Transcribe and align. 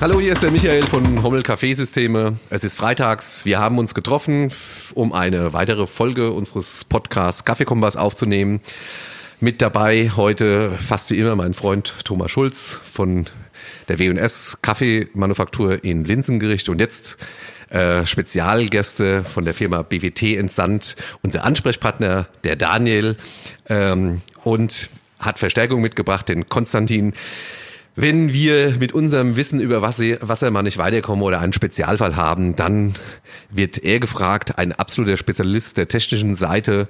Hallo, 0.00 0.20
hier 0.20 0.34
ist 0.34 0.44
der 0.44 0.52
Michael 0.52 0.84
von 0.84 1.24
Hommel 1.24 1.42
Kaffeesysteme. 1.42 2.38
Es 2.50 2.62
ist 2.62 2.76
freitags. 2.76 3.44
Wir 3.44 3.58
haben 3.58 3.78
uns 3.78 3.94
getroffen, 3.94 4.52
um 4.94 5.12
eine 5.12 5.52
weitere 5.52 5.88
Folge 5.88 6.30
unseres 6.30 6.84
Podcasts 6.84 7.44
Kaffeekompass 7.44 7.96
aufzunehmen. 7.96 8.60
Mit 9.40 9.60
dabei 9.60 10.12
heute 10.14 10.70
fast 10.78 11.10
wie 11.10 11.18
immer 11.18 11.34
mein 11.34 11.52
Freund 11.52 11.94
Thomas 12.04 12.30
Schulz 12.30 12.80
von 12.84 13.26
der 13.88 13.98
W&S 13.98 14.58
Kaffeemanufaktur 14.62 15.82
in 15.82 16.04
Linsengericht 16.04 16.68
und 16.68 16.78
jetzt 16.78 17.18
äh, 17.70 18.06
Spezialgäste 18.06 19.24
von 19.24 19.44
der 19.44 19.52
Firma 19.52 19.82
BWT 19.82 20.36
entsandt, 20.36 20.94
unser 21.22 21.42
Ansprechpartner, 21.42 22.28
der 22.44 22.54
Daniel, 22.54 23.16
ähm, 23.68 24.20
und 24.44 24.90
hat 25.18 25.40
Verstärkung 25.40 25.80
mitgebracht, 25.80 26.28
den 26.28 26.48
Konstantin. 26.48 27.14
Wenn 28.00 28.32
wir 28.32 28.76
mit 28.78 28.92
unserem 28.92 29.34
Wissen 29.34 29.60
über 29.60 29.82
Wasser, 29.82 30.18
Wassermann 30.20 30.64
nicht 30.64 30.78
weiterkommen 30.78 31.24
oder 31.24 31.40
einen 31.40 31.52
Spezialfall 31.52 32.14
haben, 32.14 32.54
dann 32.54 32.94
wird 33.50 33.78
er 33.78 33.98
gefragt, 33.98 34.56
ein 34.56 34.70
absoluter 34.70 35.16
Spezialist 35.16 35.76
der 35.76 35.88
technischen 35.88 36.36
Seite 36.36 36.88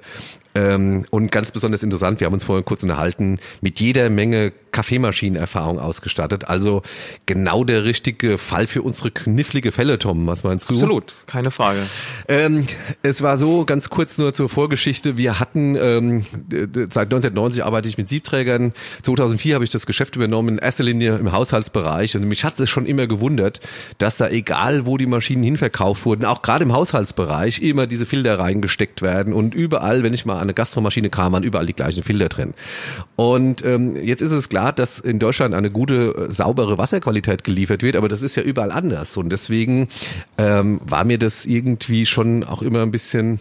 ähm, 0.55 1.05
und 1.11 1.31
ganz 1.31 1.51
besonders 1.51 1.83
interessant, 1.83 2.19
wir 2.19 2.25
haben 2.25 2.33
uns 2.33 2.43
vorhin 2.43 2.65
kurz 2.65 2.83
unterhalten, 2.83 3.39
mit 3.61 3.79
jeder 3.79 4.09
Menge 4.09 4.51
Kaffeemaschinenerfahrung 4.71 5.79
ausgestattet. 5.79 6.47
Also 6.47 6.81
genau 7.25 7.63
der 7.63 7.83
richtige 7.83 8.37
Fall 8.37 8.67
für 8.67 8.81
unsere 8.81 9.11
knifflige 9.11 9.71
Fälle, 9.71 9.99
Tom. 9.99 10.27
Was 10.27 10.43
meinst 10.43 10.69
du? 10.69 10.73
Absolut, 10.73 11.15
keine 11.25 11.51
Frage. 11.51 11.79
Ähm, 12.27 12.67
es 13.01 13.21
war 13.21 13.37
so, 13.37 13.65
ganz 13.65 13.89
kurz 13.89 14.17
nur 14.17 14.33
zur 14.33 14.49
Vorgeschichte. 14.49 15.17
Wir 15.17 15.39
hatten, 15.39 15.75
ähm, 15.75 16.21
seit 16.51 17.07
1990 17.07 17.63
arbeite 17.63 17.87
ich 17.87 17.97
mit 17.97 18.09
Siebträgern. 18.09 18.73
2004 19.01 19.55
habe 19.55 19.63
ich 19.63 19.69
das 19.69 19.85
Geschäft 19.85 20.15
übernommen, 20.15 20.49
in 20.49 20.57
erster 20.57 20.83
Linie 20.83 21.17
im 21.17 21.31
Haushaltsbereich. 21.31 22.15
Und 22.15 22.27
mich 22.27 22.43
hat 22.43 22.59
es 22.59 22.69
schon 22.69 22.85
immer 22.85 23.07
gewundert, 23.07 23.59
dass 23.97 24.17
da 24.17 24.29
egal, 24.29 24.85
wo 24.85 24.97
die 24.97 25.07
Maschinen 25.07 25.43
hinverkauft 25.43 26.05
wurden, 26.05 26.25
auch 26.25 26.41
gerade 26.41 26.63
im 26.63 26.73
Haushaltsbereich, 26.73 27.61
immer 27.61 27.87
diese 27.87 28.05
Filter 28.05 28.39
reingesteckt 28.39 29.01
werden. 29.01 29.33
Und 29.33 29.55
überall, 29.55 30.03
wenn 30.03 30.13
ich 30.13 30.25
mal 30.25 30.39
an 30.39 30.48
eine 30.49 30.53
Gastromaschine 30.53 31.09
kam, 31.09 31.33
waren 31.33 31.43
überall 31.43 31.65
die 31.65 31.73
gleichen 31.73 32.03
Filter 32.03 32.29
drin. 32.29 32.53
Und 33.15 33.65
ähm, 33.65 33.95
jetzt 33.95 34.21
ist 34.21 34.31
es 34.31 34.47
klar, 34.47 34.59
klar, 34.59 34.73
dass 34.73 34.99
in 34.99 35.19
Deutschland 35.19 35.53
eine 35.53 35.71
gute, 35.71 36.27
äh, 36.29 36.33
saubere 36.33 36.77
Wasserqualität 36.77 37.43
geliefert 37.43 37.81
wird, 37.81 37.95
aber 37.95 38.09
das 38.09 38.21
ist 38.21 38.35
ja 38.35 38.43
überall 38.43 38.71
anders. 38.71 39.15
Und 39.17 39.29
deswegen 39.29 39.87
ähm, 40.37 40.81
war 40.83 41.05
mir 41.05 41.17
das 41.17 41.45
irgendwie 41.45 42.05
schon 42.05 42.43
auch 42.43 42.61
immer 42.61 42.81
ein 42.81 42.91
bisschen 42.91 43.39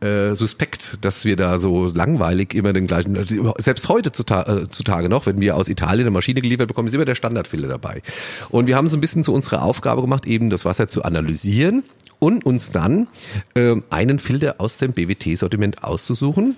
äh, 0.00 0.34
suspekt, 0.34 0.98
dass 1.00 1.24
wir 1.24 1.36
da 1.36 1.58
so 1.58 1.86
langweilig 1.86 2.54
immer 2.54 2.72
den 2.72 2.86
gleichen, 2.86 3.18
selbst 3.58 3.88
heute 3.88 4.10
äh, 4.10 4.68
zutage 4.68 5.08
noch, 5.08 5.26
wenn 5.26 5.40
wir 5.40 5.56
aus 5.56 5.68
Italien 5.68 6.02
eine 6.06 6.10
Maschine 6.10 6.40
geliefert 6.40 6.68
bekommen, 6.68 6.88
ist 6.88 6.94
immer 6.94 7.04
der 7.04 7.14
Standardfilter 7.14 7.68
dabei. 7.68 8.02
Und 8.50 8.66
wir 8.66 8.76
haben 8.76 8.86
es 8.86 8.94
ein 8.94 9.00
bisschen 9.00 9.24
zu 9.24 9.32
unserer 9.32 9.62
Aufgabe 9.62 10.02
gemacht, 10.02 10.26
eben 10.26 10.50
das 10.50 10.64
Wasser 10.64 10.88
zu 10.88 11.02
analysieren 11.02 11.82
und 12.18 12.44
uns 12.44 12.70
dann 12.70 13.08
äh, 13.54 13.76
einen 13.90 14.18
Filter 14.18 14.56
aus 14.58 14.76
dem 14.76 14.92
BWT-Sortiment 14.92 15.82
auszusuchen 15.82 16.56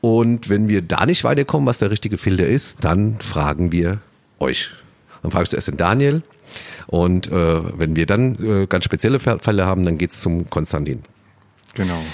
und 0.00 0.48
wenn 0.48 0.68
wir 0.68 0.82
da 0.82 1.06
nicht 1.06 1.24
weiterkommen, 1.24 1.66
was 1.66 1.78
der 1.78 1.90
richtige 1.90 2.18
Filter 2.18 2.46
ist, 2.46 2.84
dann 2.84 3.16
fragen 3.16 3.72
wir 3.72 3.98
euch. 4.38 4.70
Dann 5.22 5.30
fragst 5.32 5.52
du 5.52 5.56
erst 5.56 5.68
den 5.68 5.76
Daniel. 5.76 6.22
Und 6.86 7.30
äh, 7.30 7.78
wenn 7.78 7.96
wir 7.96 8.06
dann 8.06 8.62
äh, 8.62 8.66
ganz 8.66 8.84
spezielle 8.84 9.18
Fälle 9.18 9.66
haben, 9.66 9.84
dann 9.84 9.98
geht's 9.98 10.20
zum 10.20 10.48
Konstantin. 10.48 11.02
Genau. 11.78 12.04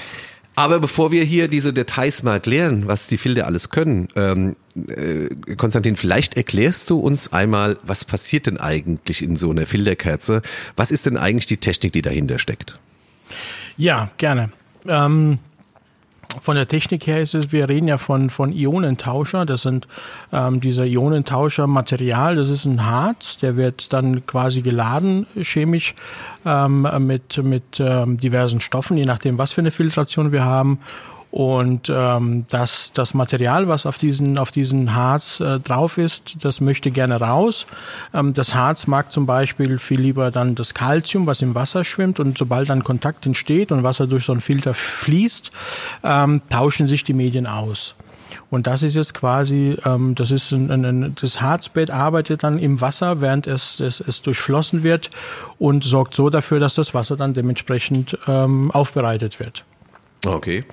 Aber 0.57 0.79
bevor 0.79 1.11
wir 1.11 1.25
hier 1.25 1.49
diese 1.49 1.73
Details 1.73 2.23
mal 2.23 2.35
erklären, 2.35 2.87
was 2.87 3.09
die 3.09 3.19
Filter 3.19 3.47
alles 3.47 3.71
können, 3.71 4.09
ähm, 4.15 4.55
äh, 4.87 5.29
Konstantin, 5.57 5.97
vielleicht 5.97 6.37
erklärst 6.37 6.91
du 6.91 6.99
uns 7.01 7.33
einmal, 7.33 7.77
was 7.83 8.05
passiert 8.05 8.47
denn 8.47 8.59
eigentlich 8.59 9.21
in 9.21 9.35
so 9.35 9.51
einer 9.51 9.67
Filterkerze? 9.67 10.43
Was 10.77 10.93
ist 10.93 11.07
denn 11.07 11.17
eigentlich 11.17 11.47
die 11.47 11.57
Technik, 11.57 11.93
die 11.93 12.03
dahinter 12.03 12.39
steckt? 12.39 12.79
Ja, 13.77 14.11
gerne. 14.17 14.51
Ähm 14.87 15.39
von 16.43 16.57
der 16.57 16.69
Technik 16.69 17.07
her 17.07 17.21
ist 17.21 17.35
es, 17.35 17.53
wir 17.53 17.69
reden 17.69 17.89
ja 17.89 17.99
von, 17.99 18.31
von 18.31 18.53
Ionentauscher. 18.53 19.47
Das 19.47 19.63
sind 19.63 19.87
ähm, 20.33 20.61
dieser 20.61 20.85
Ionentauscher 20.85 21.67
Material, 21.67 22.37
das 22.37 22.49
ist 22.49 22.65
ein 22.65 22.87
Harz, 22.87 23.39
der 23.39 23.57
wird 23.57 23.93
dann 23.93 24.27
quasi 24.27 24.63
geladen 24.63 25.27
chemisch 25.41 25.95
ähm, 26.45 26.89
mit, 26.99 27.43
mit 27.43 27.81
ähm, 27.81 28.19
diversen 28.19 28.61
Stoffen, 28.61 28.97
je 28.97 29.05
nachdem, 29.05 29.39
was 29.39 29.53
für 29.53 29.61
eine 29.61 29.71
Filtration 29.71 30.33
wir 30.33 30.45
haben. 30.45 30.79
Und 31.35 31.91
ähm, 31.93 32.45
das, 32.49 32.93
das 32.93 33.13
Material, 33.13 33.67
was 33.67 33.87
auf 33.87 33.99
diesen, 33.99 34.39
auf 34.39 34.53
diesen 34.53 34.95
Harz 34.95 35.41
äh, 35.41 35.59
drauf 35.59 35.99
ist, 35.99 36.37
das 36.45 36.61
möchte 36.61 36.93
gerne 36.93 37.21
raus. 37.21 37.67
Ähm, 38.15 38.35
das 38.35 38.55
Harz 38.55 38.87
mag 38.87 39.11
zum 39.11 39.27
Beispiel 39.27 39.81
viel 39.81 40.01
lieber 40.01 40.31
dann 40.31 40.55
das 40.55 40.75
Calcium, 40.75 41.27
was 41.27 41.43
im 41.43 41.57
Wasser 41.57 41.83
schwimmt. 41.83 42.21
Und 42.21 42.39
sobald 42.39 42.69
dann 42.69 42.85
Kontakt 42.85 43.27
entsteht 43.27 43.73
und 43.73 43.83
Wasser 43.83 44.07
durch 44.07 44.27
so 44.27 44.31
einen 44.31 44.43
Filter 44.43 44.75
fließt, 44.75 45.51
ähm, 46.05 46.41
tauschen 46.51 46.87
sich 46.87 47.03
die 47.03 47.15
Medien 47.15 47.49
aus. 47.49 47.97
Und 48.49 48.69
das 48.69 48.85
ist 48.85 48.95
jetzt 48.95 49.15
quasi, 49.15 49.77
ähm, 49.85 50.15
das 50.15 50.31
ist 50.31 50.53
ein, 50.53 50.71
ein, 50.71 51.17
das 51.21 51.41
Harzbett 51.41 51.91
arbeitet 51.91 52.45
dann 52.45 52.61
im 52.61 52.81
Wasser, 52.81 53.21
während 53.21 53.49
es, 53.49 53.81
es, 53.81 53.99
es 53.99 54.23
durchflossen 54.23 54.85
wird 54.85 55.11
und 55.59 55.83
sorgt 55.83 56.15
so 56.15 56.31
dafür, 56.31 56.61
dass 56.61 56.77
das 56.77 56.95
Wasser 56.95 57.17
dann 57.17 57.35
dementsprechend 57.35 58.17
ähm, 58.29 58.71
aufbereitet 58.71 59.41
wird. 59.41 59.65
Okay. 60.27 60.65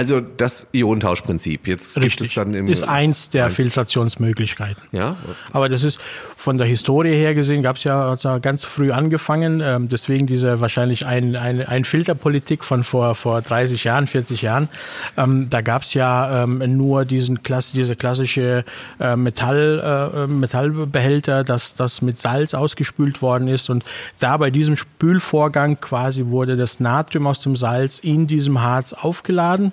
Also 0.00 0.22
das 0.22 0.66
Ionentauschprinzip. 0.72 1.68
Jetzt 1.68 1.98
Richtig. 1.98 2.16
gibt 2.16 2.28
es 2.30 2.34
dann 2.34 2.54
im 2.54 2.66
ist 2.68 2.88
eins 2.88 3.28
der 3.28 3.44
eins. 3.44 3.56
Filtrationsmöglichkeiten. 3.56 4.82
Ja. 4.92 5.16
Aber 5.52 5.68
das 5.68 5.84
ist 5.84 6.00
von 6.40 6.56
der 6.56 6.66
Historie 6.66 7.12
her 7.12 7.34
gesehen, 7.34 7.62
gab 7.62 7.76
es 7.76 7.84
ja 7.84 8.16
ganz 8.38 8.64
früh 8.64 8.92
angefangen. 8.92 9.60
Ähm, 9.62 9.90
deswegen 9.90 10.26
diese 10.26 10.62
wahrscheinlich 10.62 11.04
ein, 11.04 11.36
ein, 11.36 11.60
ein 11.60 11.84
Filterpolitik 11.84 12.64
von 12.64 12.82
vor, 12.82 13.14
vor 13.14 13.42
30 13.42 13.84
Jahren, 13.84 14.06
40 14.06 14.40
Jahren. 14.40 14.70
Ähm, 15.18 15.48
da 15.50 15.60
gab 15.60 15.82
es 15.82 15.92
ja 15.92 16.44
ähm, 16.44 16.62
nur 16.78 17.04
diesen 17.04 17.42
Klasse, 17.42 17.74
diese 17.74 17.94
klassische 17.94 18.64
äh, 18.98 19.16
Metall, 19.16 20.14
äh, 20.14 20.26
Metallbehälter, 20.28 21.44
dass 21.44 21.74
das 21.74 22.00
mit 22.00 22.18
Salz 22.18 22.54
ausgespült 22.54 23.20
worden 23.20 23.46
ist. 23.46 23.68
Und 23.68 23.84
da 24.18 24.38
bei 24.38 24.50
diesem 24.50 24.76
Spülvorgang 24.76 25.78
quasi 25.78 26.24
wurde 26.28 26.56
das 26.56 26.80
Natrium 26.80 27.26
aus 27.26 27.40
dem 27.40 27.54
Salz 27.54 27.98
in 27.98 28.26
diesem 28.26 28.62
Harz 28.62 28.94
aufgeladen. 28.94 29.72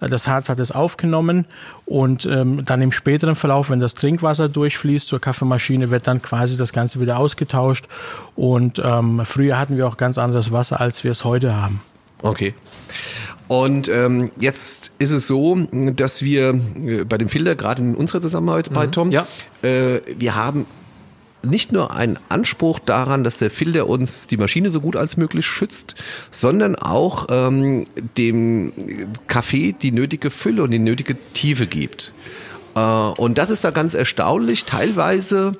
Äh, 0.00 0.08
das 0.08 0.26
Harz 0.26 0.48
hat 0.48 0.58
es 0.58 0.72
aufgenommen 0.72 1.46
und 1.84 2.26
ähm, 2.26 2.64
dann 2.64 2.82
im 2.82 2.92
späteren 2.92 3.36
Verlauf, 3.36 3.70
wenn 3.70 3.80
das 3.80 3.94
Trinkwasser 3.94 4.48
durchfließt 4.48 5.08
zur 5.08 5.20
Kaffeemaschine, 5.20 5.90
wird 5.90 6.06
dann 6.06 6.22
quasi 6.22 6.56
das 6.56 6.72
Ganze 6.72 7.00
wieder 7.00 7.18
ausgetauscht. 7.18 7.86
Und 8.34 8.80
ähm, 8.82 9.22
früher 9.24 9.58
hatten 9.58 9.76
wir 9.76 9.86
auch 9.86 9.96
ganz 9.96 10.18
anderes 10.18 10.52
Wasser, 10.52 10.80
als 10.80 11.04
wir 11.04 11.12
es 11.12 11.24
heute 11.24 11.56
haben. 11.56 11.80
Okay. 12.22 12.54
Und 13.48 13.88
ähm, 13.88 14.32
jetzt 14.40 14.90
ist 14.98 15.12
es 15.12 15.26
so, 15.28 15.56
dass 15.94 16.22
wir 16.22 16.50
äh, 16.50 17.04
bei 17.04 17.18
dem 17.18 17.28
Filter, 17.28 17.54
gerade 17.54 17.82
in 17.82 17.94
unserer 17.94 18.20
Zusammenarbeit 18.20 18.72
bei 18.72 18.86
mhm. 18.86 18.92
Tom, 18.92 19.10
ja. 19.12 19.24
äh, 19.62 20.00
wir 20.18 20.34
haben 20.34 20.66
nicht 21.46 21.72
nur 21.72 21.94
einen 21.94 22.18
Anspruch 22.28 22.78
daran, 22.78 23.24
dass 23.24 23.38
der 23.38 23.50
Filter 23.50 23.88
uns 23.88 24.26
die 24.26 24.36
Maschine 24.36 24.70
so 24.70 24.80
gut 24.80 24.96
als 24.96 25.16
möglich 25.16 25.46
schützt, 25.46 25.94
sondern 26.30 26.76
auch 26.76 27.26
ähm, 27.30 27.86
dem 28.16 28.72
Kaffee 29.26 29.72
die 29.72 29.92
nötige 29.92 30.30
Fülle 30.30 30.62
und 30.62 30.70
die 30.70 30.78
nötige 30.78 31.16
Tiefe 31.32 31.66
gibt. 31.66 32.12
Äh, 32.74 32.80
und 32.80 33.38
das 33.38 33.50
ist 33.50 33.64
da 33.64 33.70
ganz 33.70 33.94
erstaunlich. 33.94 34.64
Teilweise 34.64 35.56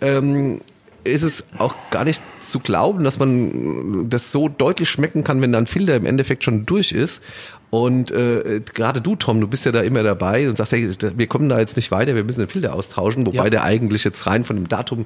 ähm, 0.00 0.60
ist 1.04 1.22
es 1.22 1.46
auch 1.58 1.74
gar 1.90 2.04
nicht 2.04 2.22
zu 2.40 2.60
glauben, 2.60 3.04
dass 3.04 3.18
man 3.18 4.08
das 4.10 4.32
so 4.32 4.48
deutlich 4.48 4.88
schmecken 4.90 5.24
kann, 5.24 5.40
wenn 5.40 5.52
dann 5.52 5.66
Filter 5.66 5.96
im 5.96 6.06
Endeffekt 6.06 6.44
schon 6.44 6.66
durch 6.66 6.92
ist. 6.92 7.22
Und 7.70 8.10
äh, 8.10 8.60
gerade 8.60 9.00
du, 9.02 9.14
Tom, 9.14 9.40
du 9.40 9.46
bist 9.46 9.66
ja 9.66 9.72
da 9.72 9.80
immer 9.80 10.02
dabei 10.02 10.48
und 10.48 10.56
sagst, 10.56 10.72
hey, 10.72 10.90
wir 11.16 11.26
kommen 11.26 11.50
da 11.50 11.58
jetzt 11.58 11.76
nicht 11.76 11.90
weiter, 11.90 12.14
wir 12.14 12.24
müssen 12.24 12.40
den 12.40 12.48
Filter 12.48 12.74
austauschen, 12.74 13.26
wobei 13.26 13.44
ja. 13.44 13.50
der 13.50 13.64
eigentlich 13.64 14.04
jetzt 14.04 14.26
rein 14.26 14.44
von 14.44 14.56
dem 14.56 14.68
Datum 14.68 15.04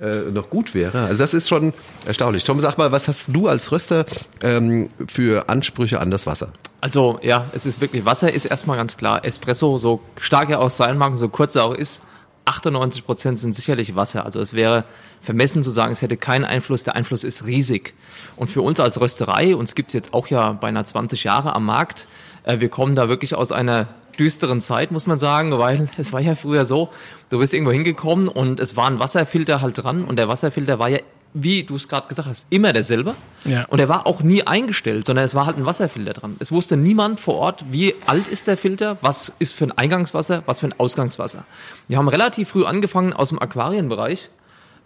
äh, 0.00 0.30
noch 0.32 0.48
gut 0.48 0.74
wäre. 0.74 1.00
Also 1.02 1.18
das 1.18 1.34
ist 1.34 1.48
schon 1.48 1.72
erstaunlich. 2.06 2.44
Tom, 2.44 2.60
sag 2.60 2.78
mal, 2.78 2.92
was 2.92 3.08
hast 3.08 3.34
du 3.34 3.48
als 3.48 3.72
Röster 3.72 4.06
ähm, 4.42 4.90
für 5.08 5.48
Ansprüche 5.48 6.00
an 6.00 6.12
das 6.12 6.26
Wasser? 6.26 6.52
Also 6.80 7.18
ja, 7.22 7.46
es 7.52 7.66
ist 7.66 7.80
wirklich, 7.80 8.04
Wasser 8.04 8.32
ist 8.32 8.44
erstmal 8.44 8.76
ganz 8.76 8.96
klar. 8.96 9.24
Espresso, 9.24 9.78
so 9.78 10.00
stark 10.18 10.50
er 10.50 10.60
auch 10.60 10.70
sein 10.70 10.98
mag, 10.98 11.16
so 11.16 11.28
kurz 11.28 11.56
er 11.56 11.64
auch 11.64 11.74
ist, 11.74 12.00
98 12.44 13.04
Prozent 13.04 13.38
sind 13.38 13.54
sicherlich 13.54 13.96
Wasser. 13.96 14.24
Also 14.24 14.40
es 14.40 14.52
wäre 14.52 14.84
vermessen 15.20 15.62
zu 15.62 15.70
sagen, 15.70 15.92
es 15.92 16.02
hätte 16.02 16.16
keinen 16.16 16.44
Einfluss. 16.44 16.84
Der 16.84 16.94
Einfluss 16.94 17.24
ist 17.24 17.46
riesig. 17.46 17.94
Und 18.36 18.48
für 18.48 18.62
uns 18.62 18.80
als 18.80 19.00
Rösterei, 19.00 19.56
uns 19.56 19.74
gibt 19.74 19.90
es 19.90 19.94
jetzt 19.94 20.12
auch 20.12 20.26
ja 20.28 20.52
beinahe 20.52 20.84
20 20.84 21.24
Jahre 21.24 21.54
am 21.54 21.64
Markt, 21.64 22.06
äh, 22.44 22.60
wir 22.60 22.68
kommen 22.68 22.94
da 22.94 23.08
wirklich 23.08 23.34
aus 23.34 23.52
einer 23.52 23.88
düsteren 24.18 24.60
Zeit, 24.60 24.92
muss 24.92 25.06
man 25.06 25.18
sagen, 25.18 25.58
weil 25.58 25.88
es 25.96 26.12
war 26.12 26.20
ja 26.20 26.34
früher 26.34 26.64
so, 26.64 26.90
du 27.30 27.38
bist 27.38 27.52
irgendwo 27.52 27.72
hingekommen 27.72 28.28
und 28.28 28.60
es 28.60 28.76
war 28.76 28.86
ein 28.86 28.98
Wasserfilter 28.98 29.60
halt 29.60 29.82
dran 29.82 30.04
und 30.04 30.16
der 30.16 30.28
Wasserfilter 30.28 30.78
war 30.78 30.88
ja 30.88 30.98
wie 31.34 31.64
du 31.64 31.76
es 31.76 31.88
gerade 31.88 32.08
gesagt 32.08 32.28
hast, 32.28 32.46
immer 32.50 32.72
derselbe. 32.72 33.14
Ja. 33.44 33.64
Und 33.66 33.80
er 33.80 33.88
war 33.88 34.06
auch 34.06 34.22
nie 34.22 34.46
eingestellt, 34.46 35.06
sondern 35.06 35.24
es 35.24 35.34
war 35.34 35.46
halt 35.46 35.56
ein 35.56 35.66
Wasserfilter 35.66 36.14
dran. 36.14 36.36
Es 36.38 36.52
wusste 36.52 36.76
niemand 36.76 37.20
vor 37.20 37.34
Ort, 37.34 37.64
wie 37.70 37.94
alt 38.06 38.28
ist 38.28 38.46
der 38.46 38.56
Filter, 38.56 38.96
was 39.02 39.32
ist 39.40 39.52
für 39.52 39.64
ein 39.64 39.72
Eingangswasser, 39.72 40.44
was 40.46 40.60
für 40.60 40.66
ein 40.66 40.74
Ausgangswasser. 40.78 41.44
Wir 41.88 41.98
haben 41.98 42.08
relativ 42.08 42.48
früh 42.50 42.64
angefangen 42.64 43.12
aus 43.12 43.30
dem 43.30 43.40
Aquarienbereich 43.40 44.30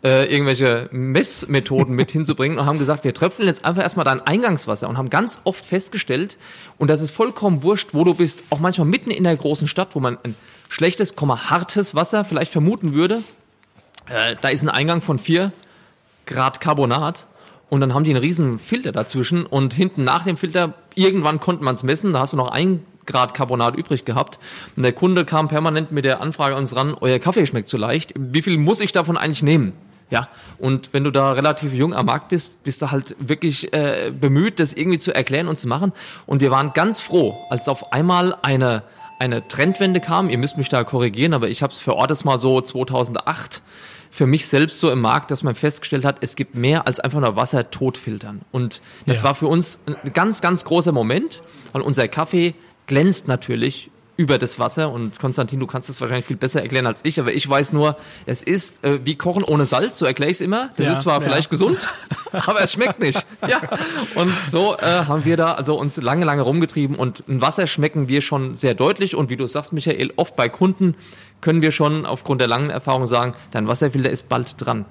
äh, 0.03 0.33
irgendwelche 0.33 0.89
Messmethoden 0.93 1.95
mit 1.95 2.11
hinzubringen 2.13 2.59
und 2.59 2.67
haben 2.67 2.79
gesagt, 2.79 3.05
wir 3.05 3.15
tröpfeln 3.15 3.49
jetzt 3.49 3.65
einfach 3.65 3.83
erstmal 3.83 4.05
dein 4.05 4.21
Eingangswasser 4.21 4.89
und 4.89 4.97
haben 4.97 5.11
ganz 5.11 5.41
oft 5.45 5.65
festgestellt, 5.65 6.39
und 6.79 6.89
das 6.89 7.01
ist 7.01 7.11
vollkommen 7.11 7.63
wurscht, 7.63 7.91
wo 7.93 8.05
du 8.05 8.15
bist, 8.15 8.45
auch 8.51 8.61
manchmal 8.61 8.87
mitten 8.87 9.11
in 9.11 9.25
der 9.25 9.37
großen 9.37 9.69
Stadt, 9.69 9.95
wo 9.95 10.01
man 10.01 10.19
ein 10.23 10.35
schlechtes, 10.69 11.15
hartes 11.17 11.95
Wasser 11.95 12.25
vielleicht 12.25 12.53
vermuten 12.53 12.95
würde, 12.95 13.23
äh, 14.09 14.37
da 14.41 14.49
ist 14.49 14.63
ein 14.63 14.69
Eingang 14.69 15.03
von 15.03 15.19
vier 15.19 15.53
Grad 16.29 16.61
Carbonat 16.61 17.27
und 17.71 17.81
dann 17.81 17.95
haben 17.95 18.05
die 18.05 18.11
einen 18.11 18.21
riesen 18.21 18.59
Filter 18.59 18.93
dazwischen 18.93 19.45
und 19.45 19.75
hinten 19.75 20.05
nach 20.05 20.25
dem 20.25 20.37
Filter, 20.37 20.75
irgendwann 20.95 21.41
konnte 21.41 21.65
man 21.65 21.75
es 21.75 21.83
messen, 21.83 22.13
da 22.13 22.21
hast 22.21 22.35
du 22.35 22.37
noch 22.37 22.51
ein 22.51 22.85
Grad 23.07 23.35
Carbonat 23.35 23.75
übrig 23.75 24.05
gehabt. 24.05 24.39
Und 24.77 24.83
der 24.83 24.93
Kunde 24.93 25.25
kam 25.25 25.49
permanent 25.49 25.91
mit 25.91 26.05
der 26.05 26.21
Anfrage 26.21 26.55
an 26.55 26.63
uns 26.63 26.77
ran, 26.77 26.95
euer 27.01 27.19
Kaffee 27.19 27.47
schmeckt 27.47 27.69
zu 27.69 27.79
leicht. 27.79 28.13
Wie 28.17 28.43
viel 28.43 28.59
muss 28.59 28.81
ich 28.81 28.93
davon 28.93 29.17
eigentlich 29.17 29.43
nehmen? 29.43 29.73
Ja, 30.11 30.29
und 30.59 30.95
wenn 30.95 31.05
du 31.05 31.11
da 31.11 31.33
relativ 31.33 31.75
jung 31.75 31.93
am 31.93 32.07
Markt 32.07 32.29
bist, 32.29 32.63
bist 32.63 32.81
du 32.81 32.91
halt 32.91 33.15
wirklich 33.19 33.73
äh, 33.75 34.11
bemüht, 34.11 34.59
das 34.59 34.73
irgendwie 34.73 34.99
zu 34.99 35.15
erklären 35.15 35.49
und 35.49 35.59
zu 35.59 35.69
machen. 35.69 35.93
Und 36.27 36.41
wir 36.41 36.51
waren 36.51 36.73
ganz 36.73 37.01
froh, 37.01 37.37
als 37.51 37.69
auf 37.69 37.93
einmal 37.93 38.35
eine, 38.41 38.85
eine 39.19 39.47
Trendwende 39.49 40.01
kam. 40.01 40.31
Ihr 40.31 40.39
müsst 40.39 40.57
mich 40.57 40.71
da 40.71 40.85
korrigieren, 40.85 41.35
aber 41.35 41.49
ich 41.49 41.63
habe 41.63 41.73
es 41.73 41.81
verortet 41.81 42.25
mal 42.25 42.39
so 42.39 42.61
2008 42.61 43.61
für 44.11 44.27
mich 44.27 44.47
selbst 44.47 44.81
so 44.81 44.91
im 44.91 45.01
Markt, 45.01 45.31
dass 45.31 45.43
man 45.43 45.55
festgestellt 45.55 46.05
hat, 46.05 46.19
es 46.21 46.37
gibt 46.37 46.55
mehr 46.55 46.87
als 46.87 47.01
einfach 47.01 47.21
nur 47.21 47.37
Wasser 47.37 47.71
totfiltern. 47.71 48.41
Und 48.53 48.81
das 49.07 49.19
ja. 49.19 49.25
war 49.25 49.35
für 49.35 49.47
uns 49.47 49.81
ein 49.87 49.97
ganz, 50.13 50.41
ganz 50.41 50.65
großer 50.65 50.93
Moment, 50.93 51.43
weil 51.73 51.83
unser 51.83 52.09
Kaffee 52.09 52.55
glänzt 52.87 53.29
natürlich 53.29 53.91
über 54.19 54.37
das 54.37 54.59
Wasser. 54.59 54.91
Und 54.91 55.19
Konstantin, 55.19 55.61
du 55.61 55.67
kannst 55.67 55.89
es 55.89 56.01
wahrscheinlich 56.01 56.27
viel 56.27 56.37
besser 56.37 56.61
erklären 56.61 56.87
als 56.87 57.01
ich, 57.05 57.19
aber 57.21 57.33
ich 57.33 57.49
weiß 57.49 57.73
nur, 57.73 57.97
es 58.27 58.43
ist 58.43 58.85
äh, 58.85 58.99
wie 59.05 59.15
Kochen 59.15 59.45
ohne 59.45 59.65
Salz, 59.65 59.97
so 59.97 60.05
erkläre 60.05 60.31
ich 60.31 60.39
es 60.39 60.41
immer. 60.41 60.71
Das 60.77 60.87
ja, 60.87 60.93
ist 60.93 61.03
zwar 61.03 61.21
ja. 61.21 61.21
vielleicht 61.21 61.51
gesund, 61.51 61.89
aber 62.33 62.61
es 62.61 62.73
schmeckt 62.73 62.99
nicht. 62.99 63.25
Ja. 63.47 63.61
Und 64.17 64.35
so 64.51 64.77
äh, 64.77 65.05
haben 65.07 65.25
wir 65.25 65.37
da 65.37 65.53
also 65.53 65.79
uns 65.79 65.97
lange, 65.99 66.25
lange 66.25 66.43
rumgetrieben 66.43 66.97
und 66.97 67.27
ein 67.29 67.41
Wasser 67.41 67.69
schmecken 67.69 68.09
wir 68.09 68.21
schon 68.21 68.57
sehr 68.57 68.75
deutlich. 68.75 69.15
Und 69.15 69.31
wie 69.31 69.37
du 69.37 69.47
sagst, 69.47 69.73
Michael, 69.73 70.13
oft 70.17 70.35
bei 70.35 70.49
Kunden 70.49 70.97
können 71.41 71.63
wir 71.63 71.71
schon 71.71 72.05
aufgrund 72.05 72.41
der 72.41 72.49
langen 72.49 72.71
Erfahrung 72.71 73.07
sagen, 73.07 73.33
dein 73.53 73.69
Wasserfilter 73.69 74.11
ist 74.11 74.29
bald 74.29 74.55
dran. 74.59 74.85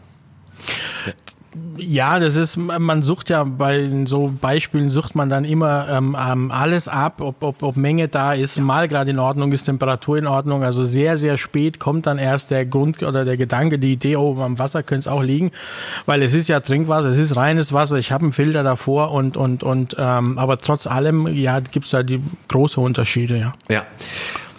Ja, 1.78 2.20
das 2.20 2.36
ist, 2.36 2.58
man 2.58 3.04
sucht 3.04 3.30
ja 3.30 3.44
bei 3.44 3.88
so 4.06 4.34
Beispielen 4.42 4.90
sucht 4.90 5.16
man 5.16 5.30
dann 5.30 5.46
immer 5.46 5.88
ähm, 5.90 6.18
ähm, 6.20 6.52
alles 6.52 6.88
ab, 6.88 7.22
ob, 7.22 7.44
ob, 7.44 7.62
ob 7.62 7.78
Menge 7.78 8.08
da 8.08 8.34
ist, 8.34 8.60
mal 8.60 8.88
gerade 8.88 9.12
in 9.12 9.20
Ordnung 9.20 9.52
ist, 9.52 9.66
Temperatur 9.66 10.18
in 10.18 10.28
Ordnung. 10.28 10.64
Also 10.64 10.86
sehr, 10.86 11.18
sehr 11.18 11.38
spät 11.38 11.80
kommt 11.80 12.08
dann 12.08 12.18
erst 12.18 12.50
der 12.50 12.66
Grund 12.66 13.04
oder 13.04 13.26
der 13.26 13.38
Gedanke, 13.38 13.78
die 13.78 13.94
Idee, 13.94 14.16
oh, 14.16 14.42
am 14.42 14.58
Wasser 14.58 14.82
könnte 14.84 15.02
es 15.02 15.08
auch 15.08 15.22
liegen, 15.22 15.52
weil 16.06 16.24
es 16.24 16.34
ist 16.34 16.48
ja 16.48 16.60
Trinkwasser, 16.60 17.10
es 17.10 17.20
ist 17.20 17.36
reines 17.36 17.74
Wasser, 17.74 17.98
ich 17.98 18.12
habe 18.12 18.24
einen 18.24 18.34
Filter 18.34 18.64
davor 18.64 19.12
und 19.12 19.38
und 19.38 19.64
und 19.64 19.96
ähm, 20.00 20.38
aber 20.40 20.58
trotz 20.58 20.88
allem, 20.88 21.28
ja, 21.28 21.60
gibt's 21.60 21.92
da 21.92 22.04
die 22.04 22.22
große 22.48 22.80
Unterschiede, 22.80 23.38
ja. 23.38 23.54
Ja. 23.70 23.86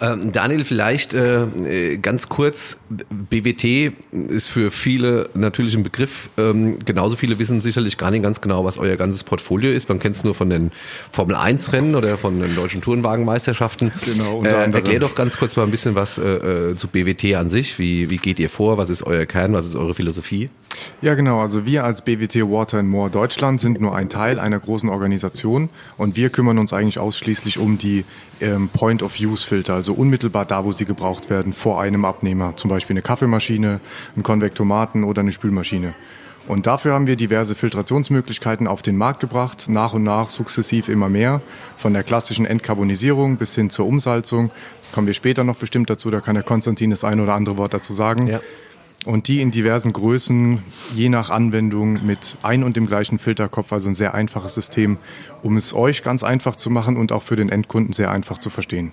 Ähm, 0.01 0.31
Daniel, 0.31 0.63
vielleicht 0.63 1.13
äh, 1.13 1.43
äh 1.43 1.97
ganz 1.97 2.29
kurz, 2.29 2.77
BWT 2.89 3.93
ist 4.29 4.47
für 4.47 4.71
viele 4.71 5.29
natürlich 5.33 5.75
ein 5.75 5.83
Begriff. 5.83 6.29
Ähm, 6.37 6.79
genauso 6.85 7.15
viele 7.15 7.39
wissen 7.39 7.61
sicherlich 7.61 7.97
gar 7.97 8.11
nicht 8.11 8.23
ganz 8.23 8.41
genau, 8.41 8.63
was 8.65 8.77
euer 8.77 8.95
ganzes 8.95 9.23
Portfolio 9.23 9.71
ist. 9.71 9.89
Man 9.89 9.99
kennt 9.99 10.15
es 10.15 10.23
nur 10.23 10.35
von 10.35 10.49
den 10.49 10.71
Formel-1-Rennen 11.11 11.95
oder 11.95 12.17
von 12.17 12.39
den 12.39 12.55
deutschen 12.55 12.81
Tourenwagenmeisterschaften. 12.81 13.91
Genau, 14.05 14.37
unter 14.37 14.65
äh, 14.65 14.71
Erklär 14.71 14.99
doch 14.99 15.15
ganz 15.15 15.37
kurz 15.37 15.55
mal 15.55 15.63
ein 15.63 15.71
bisschen 15.71 15.95
was 15.95 16.17
äh, 16.17 16.23
äh 16.71 16.75
zu 16.75 16.87
BWT 16.87 17.35
an 17.35 17.49
sich. 17.49 17.77
Wie, 17.79 18.09
wie 18.09 18.17
geht 18.17 18.39
ihr 18.39 18.49
vor? 18.49 18.77
Was 18.77 18.89
ist 18.89 19.03
euer 19.03 19.25
Kern? 19.25 19.53
Was 19.53 19.65
ist 19.65 19.75
eure 19.75 19.93
Philosophie? 19.93 20.49
Ja, 21.01 21.15
genau. 21.15 21.41
Also 21.41 21.65
wir 21.65 21.83
als 21.83 22.03
BWT 22.03 22.35
Water 22.49 22.77
and 22.77 22.89
More 22.89 23.09
Deutschland 23.09 23.59
sind 23.59 23.79
nur 23.81 23.95
ein 23.95 24.09
Teil 24.09 24.39
einer 24.39 24.59
großen 24.59 24.89
Organisation 24.89 25.69
und 25.97 26.15
wir 26.15 26.29
kümmern 26.29 26.57
uns 26.57 26.73
eigentlich 26.73 26.99
ausschließlich 26.99 27.57
um 27.57 27.77
die 27.77 28.05
ähm, 28.41 28.69
Point-of-Use-Filter, 28.69 29.73
also 29.73 29.88
unmittelbar 29.93 30.45
da, 30.45 30.65
wo 30.65 30.71
sie 30.71 30.85
gebraucht 30.85 31.29
werden, 31.29 31.53
vor 31.53 31.81
einem 31.81 32.05
Abnehmer. 32.05 32.55
Zum 32.55 32.69
Beispiel 32.69 32.93
eine 32.93 33.01
Kaffeemaschine, 33.01 33.79
ein 34.15 34.23
Konvektomaten 34.23 35.03
oder 35.03 35.21
eine 35.21 35.31
Spülmaschine. 35.31 35.93
Und 36.47 36.65
dafür 36.65 36.93
haben 36.93 37.05
wir 37.05 37.15
diverse 37.15 37.53
Filtrationsmöglichkeiten 37.53 38.67
auf 38.67 38.81
den 38.81 38.97
Markt 38.97 39.19
gebracht, 39.19 39.67
nach 39.69 39.93
und 39.93 40.03
nach 40.03 40.29
sukzessiv 40.29 40.89
immer 40.89 41.09
mehr, 41.09 41.41
von 41.77 41.93
der 41.93 42.03
klassischen 42.03 42.45
Entkarbonisierung 42.45 43.37
bis 43.37 43.53
hin 43.53 43.69
zur 43.69 43.85
Umsalzung. 43.85 44.49
Kommen 44.91 45.05
wir 45.05 45.13
später 45.13 45.43
noch 45.43 45.57
bestimmt 45.57 45.89
dazu, 45.89 46.09
da 46.09 46.21
kann 46.21 46.33
der 46.33 46.43
Konstantin 46.43 46.89
das 46.89 47.03
ein 47.03 47.19
oder 47.19 47.35
andere 47.35 47.57
Wort 47.57 47.73
dazu 47.73 47.93
sagen. 47.93 48.27
Ja 48.27 48.41
und 49.05 49.27
die 49.29 49.41
in 49.41 49.49
diversen 49.49 49.93
Größen, 49.93 50.59
je 50.93 51.07
nach 51.07 51.29
Anwendung 51.29 52.05
mit 52.05 52.35
ein 52.41 52.63
und 52.63 52.75
dem 52.75 52.85
gleichen 52.85 53.17
Filterkopf, 53.17 53.71
also 53.71 53.89
ein 53.89 53.95
sehr 53.95 54.13
einfaches 54.13 54.55
System, 54.55 54.97
um 55.41 55.55
es 55.55 55.73
euch 55.73 56.03
ganz 56.03 56.23
einfach 56.23 56.57
zu 56.57 56.69
machen 56.69 56.97
und 56.97 57.13
auch 57.13 57.23
für 57.23 57.37
den 57.37 57.49
Endkunden 57.49 57.93
sehr 57.93 58.11
einfach 58.11 58.39
zu 58.39 58.49
verstehen. 58.49 58.91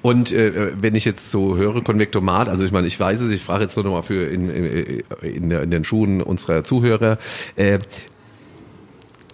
Und 0.00 0.30
äh, 0.30 0.72
wenn 0.80 0.94
ich 0.94 1.04
jetzt 1.04 1.30
so 1.30 1.56
höre, 1.56 1.82
Konvektomat, 1.82 2.48
also 2.48 2.64
ich 2.64 2.70
meine, 2.70 2.86
ich 2.86 2.98
weiß 3.00 3.20
es, 3.20 3.30
ich 3.30 3.42
frage 3.42 3.64
jetzt 3.64 3.74
nur 3.74 3.84
noch 3.84 3.92
mal 3.92 4.02
für 4.02 4.26
in, 4.26 4.48
in, 4.48 5.02
in, 5.22 5.50
in 5.50 5.70
den 5.70 5.84
Schuhen 5.84 6.22
unserer 6.22 6.62
Zuhörer, 6.62 7.18
äh, 7.56 7.78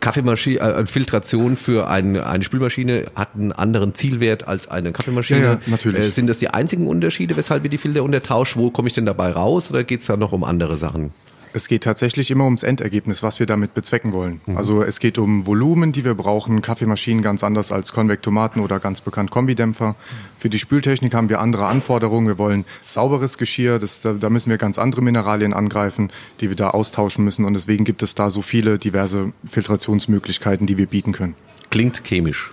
Kaffeemaschine, 0.05 0.61
äh, 0.61 0.87
Filtration 0.87 1.56
für 1.56 1.89
eine, 1.89 2.27
eine 2.27 2.45
Spülmaschine 2.45 3.06
hat 3.15 3.31
einen 3.35 3.53
anderen 3.53 3.95
Zielwert 3.95 4.47
als 4.47 4.69
eine 4.69 4.93
Kaffeemaschine. 4.93 5.41
Ja, 5.41 5.53
ja, 5.55 5.61
natürlich. 5.67 6.01
Äh, 6.03 6.11
sind 6.11 6.27
das 6.27 6.39
die 6.39 6.49
einzigen 6.49 6.87
Unterschiede, 6.87 7.37
weshalb 7.37 7.65
ihr 7.65 7.71
die 7.71 7.79
Filter 7.79 8.05
untertauscht? 8.05 8.56
Wo 8.56 8.71
komme 8.71 8.89
ich 8.89 8.95
denn 8.95 9.06
dabei 9.06 9.31
raus 9.31 9.71
oder 9.71 9.83
geht 9.83 10.01
es 10.01 10.06
da 10.06 10.17
noch 10.17 10.33
um 10.33 10.45
andere 10.45 10.77
Sachen? 10.77 11.12
Es 11.56 11.69
geht 11.69 11.85
tatsächlich 11.85 12.33
immer 12.33 12.47
ums 12.47 12.65
Endergebnis, 12.65 13.23
was 13.23 13.39
wir 13.39 13.47
damit 13.47 13.75
bezwecken 13.75 14.12
wollen. 14.12 14.41
Mhm. 14.45 14.56
Also 14.56 14.83
es 14.83 14.99
geht 14.99 15.19
um 15.19 15.47
Volumen, 15.47 15.93
die 15.93 16.05
wir 16.05 16.15
brauchen. 16.15 16.62
Kaffeemaschinen 16.62 17.23
ganz 17.23 17.45
anders 17.45 17.71
als 17.71 17.93
Konvektomaten 17.93 18.61
oder 18.61 18.81
ganz 18.81 19.01
bekannt 19.01 19.31
Kombidämpfer. 19.31 19.91
Mhm. 19.91 19.95
Für 20.37 20.51
die 20.51 20.59
Spültechnik 20.59 21.15
haben 21.15 21.29
wir 21.29 21.41
andere 21.41 21.67
Anforderungen. 21.67 22.27
Wir 22.27 22.39
wollen 22.39 22.65
sauberes 22.85 23.39
Geschirr. 23.39 23.79
Das, 23.79 24.01
da, 24.01 24.15
da 24.15 24.31
müssen 24.31 24.51
wir 24.51 24.59
ganz 24.59 24.81
andere 24.81 25.01
Mineralien 25.01 25.53
angreifen, 25.53 26.11
die 26.41 26.49
wir 26.49 26.56
da 26.56 26.71
austauschen 26.71 27.25
müssen. 27.25 27.45
Und 27.45 27.55
deswegen 27.55 27.85
gibt 27.85 28.03
es 28.03 28.17
da 28.17 28.31
so 28.31 28.43
viele 28.43 28.77
diverse 28.77 29.33
Filtrationsmöglichkeiten, 29.45 30.67
die 30.67 30.77
wir 30.77 30.87
bieten 30.87 31.12
können. 31.12 31.37
Klingt 31.71 32.03
chemisch. 32.03 32.53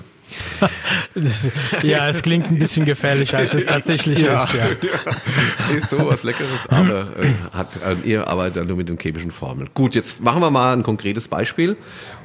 Das, 1.13 1.51
ja, 1.83 2.07
es 2.07 2.21
klingt 2.21 2.49
ein 2.49 2.59
bisschen 2.59 2.85
gefährlicher, 2.85 3.37
als 3.37 3.53
es 3.53 3.65
tatsächlich 3.65 4.19
ja, 4.19 4.43
ist. 4.43 4.53
Ja. 4.53 4.65
ja. 4.65 5.75
Ist 5.75 5.89
so 5.89 6.07
was 6.07 6.23
Leckeres, 6.23 6.67
aber 6.69 7.07
äh, 7.17 7.27
hat 7.53 7.67
äh, 7.77 8.07
ihr 8.07 8.27
arbeitet 8.27 8.67
nur 8.67 8.77
mit 8.77 8.87
den 8.87 8.97
chemischen 8.97 9.31
Formeln. 9.31 9.69
Gut, 9.73 9.95
jetzt 9.95 10.21
machen 10.21 10.41
wir 10.41 10.51
mal 10.51 10.73
ein 10.73 10.83
konkretes 10.83 11.27
Beispiel. 11.27 11.75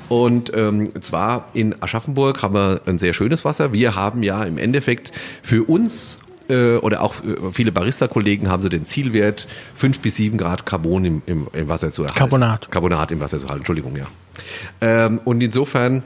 Und 0.08 0.52
ähm, 0.54 0.92
zwar 1.00 1.48
in 1.54 1.82
Aschaffenburg 1.82 2.42
haben 2.42 2.54
wir 2.54 2.80
ein 2.86 2.98
sehr 2.98 3.12
schönes 3.12 3.44
Wasser. 3.44 3.72
Wir 3.72 3.96
haben 3.96 4.22
ja 4.22 4.44
im 4.44 4.58
Endeffekt 4.58 5.12
für 5.42 5.64
uns 5.64 6.20
äh, 6.48 6.76
oder 6.76 7.02
auch 7.02 7.16
äh, 7.24 7.52
viele 7.52 7.72
Barista-Kollegen 7.72 8.48
haben 8.48 8.62
so 8.62 8.68
den 8.68 8.86
Zielwert, 8.86 9.48
fünf 9.74 10.00
bis 10.00 10.16
sieben 10.16 10.38
Grad 10.38 10.64
Carbon 10.66 11.04
im, 11.04 11.22
im, 11.26 11.48
im 11.52 11.68
Wasser 11.68 11.92
zu 11.92 12.02
erhalten. 12.02 12.18
Carbonat. 12.18 12.70
Carbonat 12.70 13.10
im 13.10 13.20
Wasser 13.20 13.38
zu 13.38 13.44
erhalten, 13.44 13.62
Entschuldigung, 13.62 13.96
ja. 13.96 14.06
Ähm, 14.80 15.20
und 15.24 15.42
insofern 15.42 16.04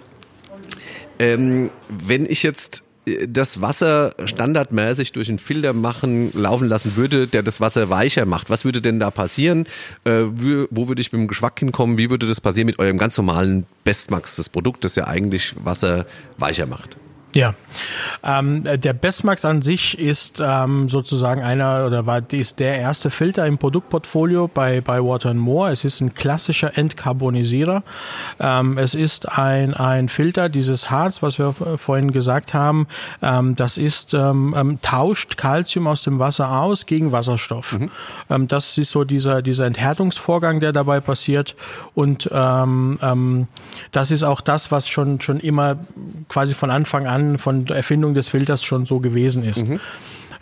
ähm, 1.21 1.71
wenn 1.89 2.25
ich 2.25 2.43
jetzt 2.43 2.83
äh, 3.05 3.29
das 3.29 3.61
Wasser 3.61 4.15
standardmäßig 4.25 5.12
durch 5.12 5.29
einen 5.29 5.39
Filter 5.39 5.75
machen, 5.75 6.33
laufen 6.33 6.67
lassen 6.67 6.97
würde, 6.97 7.27
der 7.27 7.43
das 7.43 7.61
Wasser 7.61 7.91
weicher 7.91 8.25
macht. 8.25 8.49
Was 8.49 8.65
würde 8.65 8.81
denn 8.81 8.99
da 8.99 9.11
passieren? 9.11 9.67
Äh, 10.05 10.23
wo 10.71 10.89
würde 10.89 11.00
ich 11.00 11.12
mit 11.12 11.21
dem 11.21 11.29
Geschmack 11.29 11.61
hinkommen? 11.61 11.99
Wie 11.99 12.09
würde 12.09 12.27
das 12.27 12.41
passieren 12.41 12.67
mit 12.67 12.79
eurem 12.79 12.97
ganz 12.97 13.17
normalen 13.19 13.67
Bestmax, 13.85 14.37
das 14.37 14.49
Produkt, 14.49 14.83
das 14.83 14.97
ja 14.97 15.07
eigentlich 15.07 15.55
Wasser 15.62 16.07
weicher 16.39 16.67
macht? 16.67 16.97
Ja, 17.33 17.55
ähm, 18.25 18.65
der 18.65 18.93
Bestmax 18.93 19.45
an 19.45 19.63
sich 19.63 19.97
ist 19.97 20.43
ähm, 20.45 20.89
sozusagen 20.89 21.43
einer 21.43 21.87
oder 21.87 22.05
war 22.05 22.21
ist 22.33 22.59
der 22.59 22.79
erste 22.79 23.11
Filter 23.11 23.47
im 23.47 23.57
Produktportfolio 23.57 24.49
bei 24.49 24.81
bei 24.81 25.01
Water 25.01 25.33
More. 25.35 25.71
Es 25.71 25.85
ist 25.85 26.01
ein 26.01 26.13
klassischer 26.15 26.77
Entkarbonisierer. 26.77 27.85
Ähm, 28.41 28.79
es 28.79 28.97
ist 28.97 29.39
ein 29.39 29.75
ein 29.75 30.09
Filter 30.09 30.49
dieses 30.49 30.91
Harz, 30.91 31.23
was 31.23 31.39
wir 31.39 31.53
vorhin 31.53 32.11
gesagt 32.11 32.53
haben. 32.53 32.89
Ähm, 33.23 33.55
das 33.55 33.79
ist 33.79 34.13
ähm, 34.13 34.53
ähm, 34.57 34.79
tauscht 34.83 35.37
Calcium 35.37 35.87
aus 35.87 36.03
dem 36.03 36.19
Wasser 36.19 36.61
aus 36.61 36.85
gegen 36.85 37.13
Wasserstoff. 37.13 37.79
Mhm. 37.79 37.91
Ähm, 38.29 38.49
das 38.49 38.77
ist 38.77 38.91
so 38.91 39.05
dieser 39.05 39.41
dieser 39.41 39.67
Enthärtungsvorgang, 39.67 40.59
der 40.59 40.73
dabei 40.73 40.99
passiert 40.99 41.55
und 41.95 42.29
ähm, 42.33 42.99
ähm, 43.01 43.47
das 43.93 44.11
ist 44.11 44.25
auch 44.25 44.41
das, 44.41 44.73
was 44.73 44.89
schon 44.89 45.21
schon 45.21 45.39
immer 45.39 45.77
quasi 46.29 46.55
von 46.55 46.71
Anfang 46.71 47.07
an 47.07 47.20
an 47.21 47.39
von 47.39 47.65
der 47.67 47.77
Erfindung 47.77 48.15
des 48.15 48.29
Filters 48.29 48.65
schon 48.65 48.87
so 48.87 49.00
gewesen 49.00 49.45
ist. 49.45 49.67
Mhm. 49.67 49.81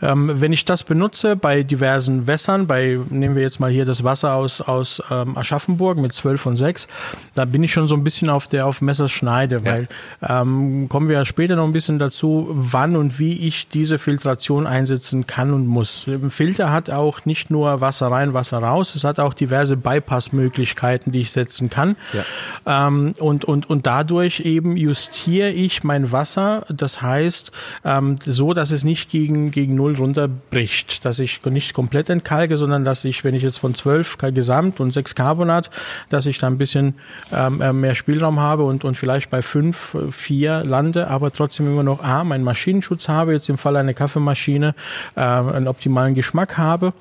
Ähm, 0.00 0.40
wenn 0.40 0.52
ich 0.52 0.64
das 0.64 0.84
benutze 0.84 1.36
bei 1.36 1.62
diversen 1.62 2.26
Wässern, 2.26 2.66
bei, 2.66 2.98
nehmen 3.10 3.34
wir 3.34 3.42
jetzt 3.42 3.58
mal 3.58 3.70
hier 3.70 3.84
das 3.84 4.04
Wasser 4.04 4.34
aus, 4.34 4.60
aus 4.60 5.02
ähm, 5.10 5.36
Aschaffenburg 5.36 5.98
mit 5.98 6.12
12 6.12 6.46
und 6.46 6.56
6, 6.56 6.88
da 7.34 7.44
bin 7.44 7.62
ich 7.64 7.72
schon 7.72 7.88
so 7.88 7.94
ein 7.94 8.04
bisschen 8.04 8.30
auf 8.30 8.46
der 8.46 8.66
auf 8.66 8.80
Messers 8.80 9.10
Schneide, 9.10 9.64
weil 9.64 9.88
ähm, 10.22 10.88
kommen 10.88 11.08
wir 11.08 11.24
später 11.24 11.56
noch 11.56 11.64
ein 11.64 11.72
bisschen 11.72 11.98
dazu, 11.98 12.48
wann 12.50 12.96
und 12.96 13.18
wie 13.18 13.46
ich 13.46 13.68
diese 13.68 13.98
Filtration 13.98 14.66
einsetzen 14.66 15.26
kann 15.26 15.52
und 15.52 15.66
muss. 15.66 16.06
Ein 16.06 16.30
Filter 16.30 16.72
hat 16.72 16.90
auch 16.90 17.24
nicht 17.24 17.50
nur 17.50 17.80
Wasser 17.80 18.08
rein, 18.08 18.34
Wasser 18.34 18.58
raus, 18.58 18.94
es 18.94 19.04
hat 19.04 19.18
auch 19.18 19.34
diverse 19.34 19.76
Bypass-Möglichkeiten, 19.76 21.12
die 21.12 21.20
ich 21.20 21.32
setzen 21.32 21.70
kann. 21.70 21.96
Ja. 22.12 22.86
Ähm, 22.86 23.14
und, 23.18 23.44
und, 23.44 23.68
und 23.68 23.86
dadurch 23.86 24.40
eben 24.40 24.76
justiere 24.76 25.50
ich 25.50 25.82
mein 25.82 26.12
Wasser, 26.12 26.64
das 26.68 27.02
heißt, 27.02 27.50
ähm, 27.84 28.18
so, 28.24 28.52
dass 28.52 28.70
es 28.70 28.84
nicht 28.84 29.10
gegen, 29.10 29.50
gegen 29.50 29.74
Null 29.88 29.96
runterbricht, 29.96 31.04
dass 31.04 31.18
ich 31.18 31.44
nicht 31.44 31.72
komplett 31.72 32.10
entkalke, 32.10 32.56
sondern 32.56 32.84
dass 32.84 33.04
ich, 33.04 33.24
wenn 33.24 33.34
ich 33.34 33.42
jetzt 33.42 33.58
von 33.58 33.74
12 33.74 34.18
Gesamt 34.34 34.80
und 34.80 34.92
6 34.92 35.14
Carbonat, 35.14 35.70
dass 36.10 36.26
ich 36.26 36.38
da 36.38 36.46
ein 36.46 36.58
bisschen 36.58 36.94
ähm, 37.32 37.60
äh, 37.60 37.72
mehr 37.72 37.94
Spielraum 37.94 38.40
habe 38.40 38.64
und, 38.64 38.84
und 38.84 38.96
vielleicht 38.96 39.30
bei 39.30 39.40
5, 39.40 39.96
4 40.10 40.64
lande, 40.64 41.08
aber 41.08 41.32
trotzdem 41.32 41.66
immer 41.66 41.82
noch 41.82 42.02
A, 42.02 42.24
meinen 42.24 42.44
Maschinenschutz 42.44 43.08
habe, 43.08 43.32
jetzt 43.32 43.48
im 43.48 43.58
Fall 43.58 43.76
einer 43.76 43.94
Kaffeemaschine, 43.94 44.74
äh, 45.16 45.20
einen 45.20 45.68
optimalen 45.68 46.14
Geschmack 46.14 46.58
habe 46.58 46.92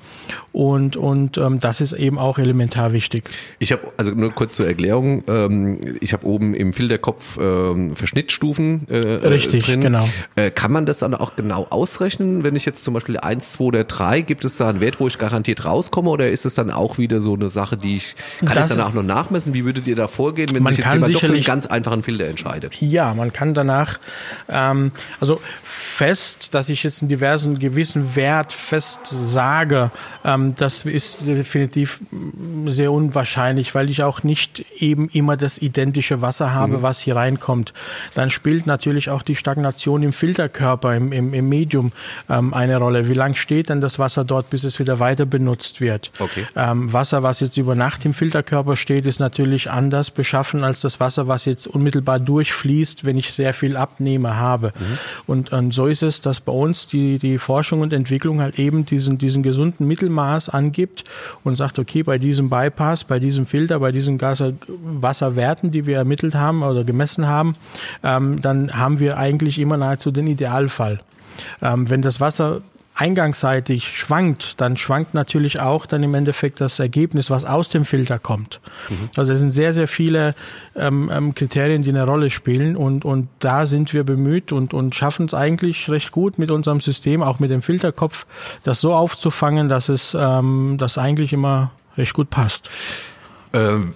und, 0.52 0.96
und 0.96 1.36
ähm, 1.36 1.60
das 1.60 1.80
ist 1.80 1.92
eben 1.92 2.18
auch 2.18 2.38
elementar 2.38 2.92
wichtig. 2.92 3.24
Ich 3.58 3.72
habe, 3.72 3.92
also 3.96 4.12
nur 4.12 4.32
kurz 4.32 4.56
zur 4.56 4.66
Erklärung, 4.66 5.24
ähm, 5.28 5.80
ich 6.00 6.12
habe 6.12 6.26
oben 6.26 6.54
im 6.54 6.72
Filterkopf 6.72 7.38
ähm, 7.38 7.94
Verschnittstufen 7.94 8.88
äh, 8.88 8.96
Richtig, 8.96 9.64
drin. 9.64 9.80
genau. 9.80 10.08
Äh, 10.36 10.50
kann 10.50 10.72
man 10.72 10.86
das 10.86 11.00
dann 11.00 11.14
auch 11.14 11.36
genau 11.36 11.66
ausrechnen, 11.70 12.44
wenn 12.44 12.56
ich 12.56 12.64
jetzt 12.64 12.77
zum 12.82 12.94
Beispiel 12.94 13.18
eins, 13.18 13.52
zwei 13.52 13.64
oder 13.64 13.84
drei, 13.84 14.20
gibt 14.20 14.44
es 14.44 14.56
da 14.56 14.68
einen 14.68 14.80
Wert, 14.80 15.00
wo 15.00 15.06
ich 15.06 15.18
garantiert 15.18 15.64
rauskomme 15.64 16.10
oder 16.10 16.30
ist 16.30 16.46
es 16.46 16.54
dann 16.54 16.70
auch 16.70 16.98
wieder 16.98 17.20
so 17.20 17.34
eine 17.34 17.48
Sache, 17.48 17.76
die 17.76 17.96
ich, 17.96 18.16
kann 18.40 18.54
das, 18.54 18.70
ich 18.70 18.76
dann 18.76 18.86
auch 18.86 18.92
noch 18.92 19.02
nachmessen? 19.02 19.54
Wie 19.54 19.64
würdet 19.64 19.86
ihr 19.86 19.96
da 19.96 20.08
vorgehen, 20.08 20.48
wenn 20.52 20.66
sich 20.66 20.78
jetzt 20.78 20.92
jemand 20.92 21.14
doch 21.14 21.20
für 21.20 21.32
einen 21.32 21.44
ganz 21.44 21.66
einfachen 21.66 22.02
Filter 22.02 22.26
entscheidet? 22.26 22.74
Ja, 22.80 23.14
man 23.14 23.32
kann 23.32 23.54
danach, 23.54 23.98
ähm, 24.48 24.92
also 25.20 25.40
fest, 25.98 26.54
dass 26.54 26.68
ich 26.68 26.84
jetzt 26.84 27.02
einen 27.02 27.08
diversen 27.08 27.58
gewissen 27.58 28.14
Wert 28.14 28.52
fest 28.52 29.00
sage, 29.08 29.90
ähm, 30.24 30.54
das 30.56 30.84
ist 30.84 31.26
definitiv 31.26 31.98
sehr 32.66 32.92
unwahrscheinlich, 32.92 33.74
weil 33.74 33.90
ich 33.90 34.04
auch 34.04 34.22
nicht 34.22 34.64
eben 34.78 35.08
immer 35.08 35.36
das 35.36 35.58
identische 35.58 36.22
Wasser 36.22 36.54
habe, 36.54 36.78
mhm. 36.78 36.82
was 36.82 37.00
hier 37.00 37.16
reinkommt. 37.16 37.72
Dann 38.14 38.30
spielt 38.30 38.64
natürlich 38.64 39.10
auch 39.10 39.22
die 39.22 39.34
Stagnation 39.34 40.04
im 40.04 40.12
Filterkörper, 40.12 40.94
im, 40.94 41.10
im, 41.10 41.34
im 41.34 41.48
Medium 41.48 41.90
ähm, 42.30 42.54
eine 42.54 42.76
Rolle. 42.76 43.08
Wie 43.08 43.14
lang 43.14 43.34
steht 43.34 43.68
denn 43.68 43.80
das 43.80 43.98
Wasser 43.98 44.24
dort, 44.24 44.50
bis 44.50 44.62
es 44.62 44.78
wieder 44.78 45.00
weiter 45.00 45.26
benutzt 45.26 45.80
wird? 45.80 46.12
Okay. 46.20 46.46
Ähm, 46.54 46.92
Wasser, 46.92 47.24
was 47.24 47.40
jetzt 47.40 47.56
über 47.56 47.74
Nacht 47.74 48.04
im 48.04 48.14
Filterkörper 48.14 48.76
steht, 48.76 49.04
ist 49.04 49.18
natürlich 49.18 49.68
anders 49.68 50.12
beschaffen 50.12 50.62
als 50.62 50.80
das 50.80 51.00
Wasser, 51.00 51.26
was 51.26 51.44
jetzt 51.44 51.66
unmittelbar 51.66 52.20
durchfließt, 52.20 53.04
wenn 53.04 53.18
ich 53.18 53.32
sehr 53.32 53.52
viel 53.52 53.76
Abnehmer 53.76 54.36
habe. 54.36 54.72
Mhm. 54.78 54.98
Und, 55.26 55.52
und 55.52 55.74
so 55.74 55.87
ist 55.88 56.02
es, 56.02 56.20
dass 56.20 56.40
bei 56.40 56.52
uns 56.52 56.86
die, 56.86 57.18
die 57.18 57.38
Forschung 57.38 57.80
und 57.80 57.92
Entwicklung 57.92 58.40
halt 58.40 58.58
eben 58.58 58.86
diesen, 58.86 59.18
diesen 59.18 59.42
gesunden 59.42 59.86
Mittelmaß 59.86 60.48
angibt 60.48 61.04
und 61.44 61.56
sagt, 61.56 61.78
okay, 61.78 62.02
bei 62.02 62.18
diesem 62.18 62.50
Bypass, 62.50 63.04
bei 63.04 63.18
diesem 63.18 63.46
Filter, 63.46 63.80
bei 63.80 63.92
diesen 63.92 64.20
Wasserwerten, 64.20 65.70
die 65.70 65.86
wir 65.86 65.96
ermittelt 65.96 66.34
haben 66.34 66.62
oder 66.62 66.84
gemessen 66.84 67.26
haben, 67.26 67.56
ähm, 68.02 68.40
dann 68.40 68.76
haben 68.76 69.00
wir 69.00 69.18
eigentlich 69.18 69.58
immer 69.58 69.76
nahezu 69.76 70.10
den 70.10 70.26
Idealfall. 70.26 71.00
Ähm, 71.62 71.88
wenn 71.90 72.02
das 72.02 72.20
Wasser 72.20 72.62
eingangsseitig 72.98 73.96
schwankt, 73.96 74.60
dann 74.60 74.76
schwankt 74.76 75.14
natürlich 75.14 75.60
auch 75.60 75.86
dann 75.86 76.02
im 76.02 76.14
Endeffekt 76.14 76.60
das 76.60 76.80
Ergebnis, 76.80 77.30
was 77.30 77.44
aus 77.44 77.68
dem 77.68 77.84
Filter 77.84 78.18
kommt. 78.18 78.60
Mhm. 78.88 79.10
Also 79.16 79.32
es 79.32 79.38
sind 79.38 79.52
sehr, 79.52 79.72
sehr 79.72 79.86
viele 79.86 80.34
ähm, 80.74 81.08
ähm, 81.12 81.32
Kriterien, 81.32 81.84
die 81.84 81.90
eine 81.90 82.04
Rolle 82.04 82.28
spielen 82.28 82.76
und, 82.76 83.04
und 83.04 83.28
da 83.38 83.66
sind 83.66 83.94
wir 83.94 84.02
bemüht 84.02 84.50
und, 84.50 84.74
und 84.74 84.96
schaffen 84.96 85.26
es 85.26 85.34
eigentlich 85.34 85.88
recht 85.88 86.10
gut 86.10 86.40
mit 86.40 86.50
unserem 86.50 86.80
System, 86.80 87.22
auch 87.22 87.38
mit 87.38 87.52
dem 87.52 87.62
Filterkopf, 87.62 88.26
das 88.64 88.80
so 88.80 88.92
aufzufangen, 88.94 89.68
dass 89.68 89.88
es 89.88 90.16
ähm, 90.18 90.74
das 90.76 90.98
eigentlich 90.98 91.32
immer 91.32 91.70
recht 91.96 92.14
gut 92.14 92.30
passt. 92.30 92.68
Ähm, 93.52 93.92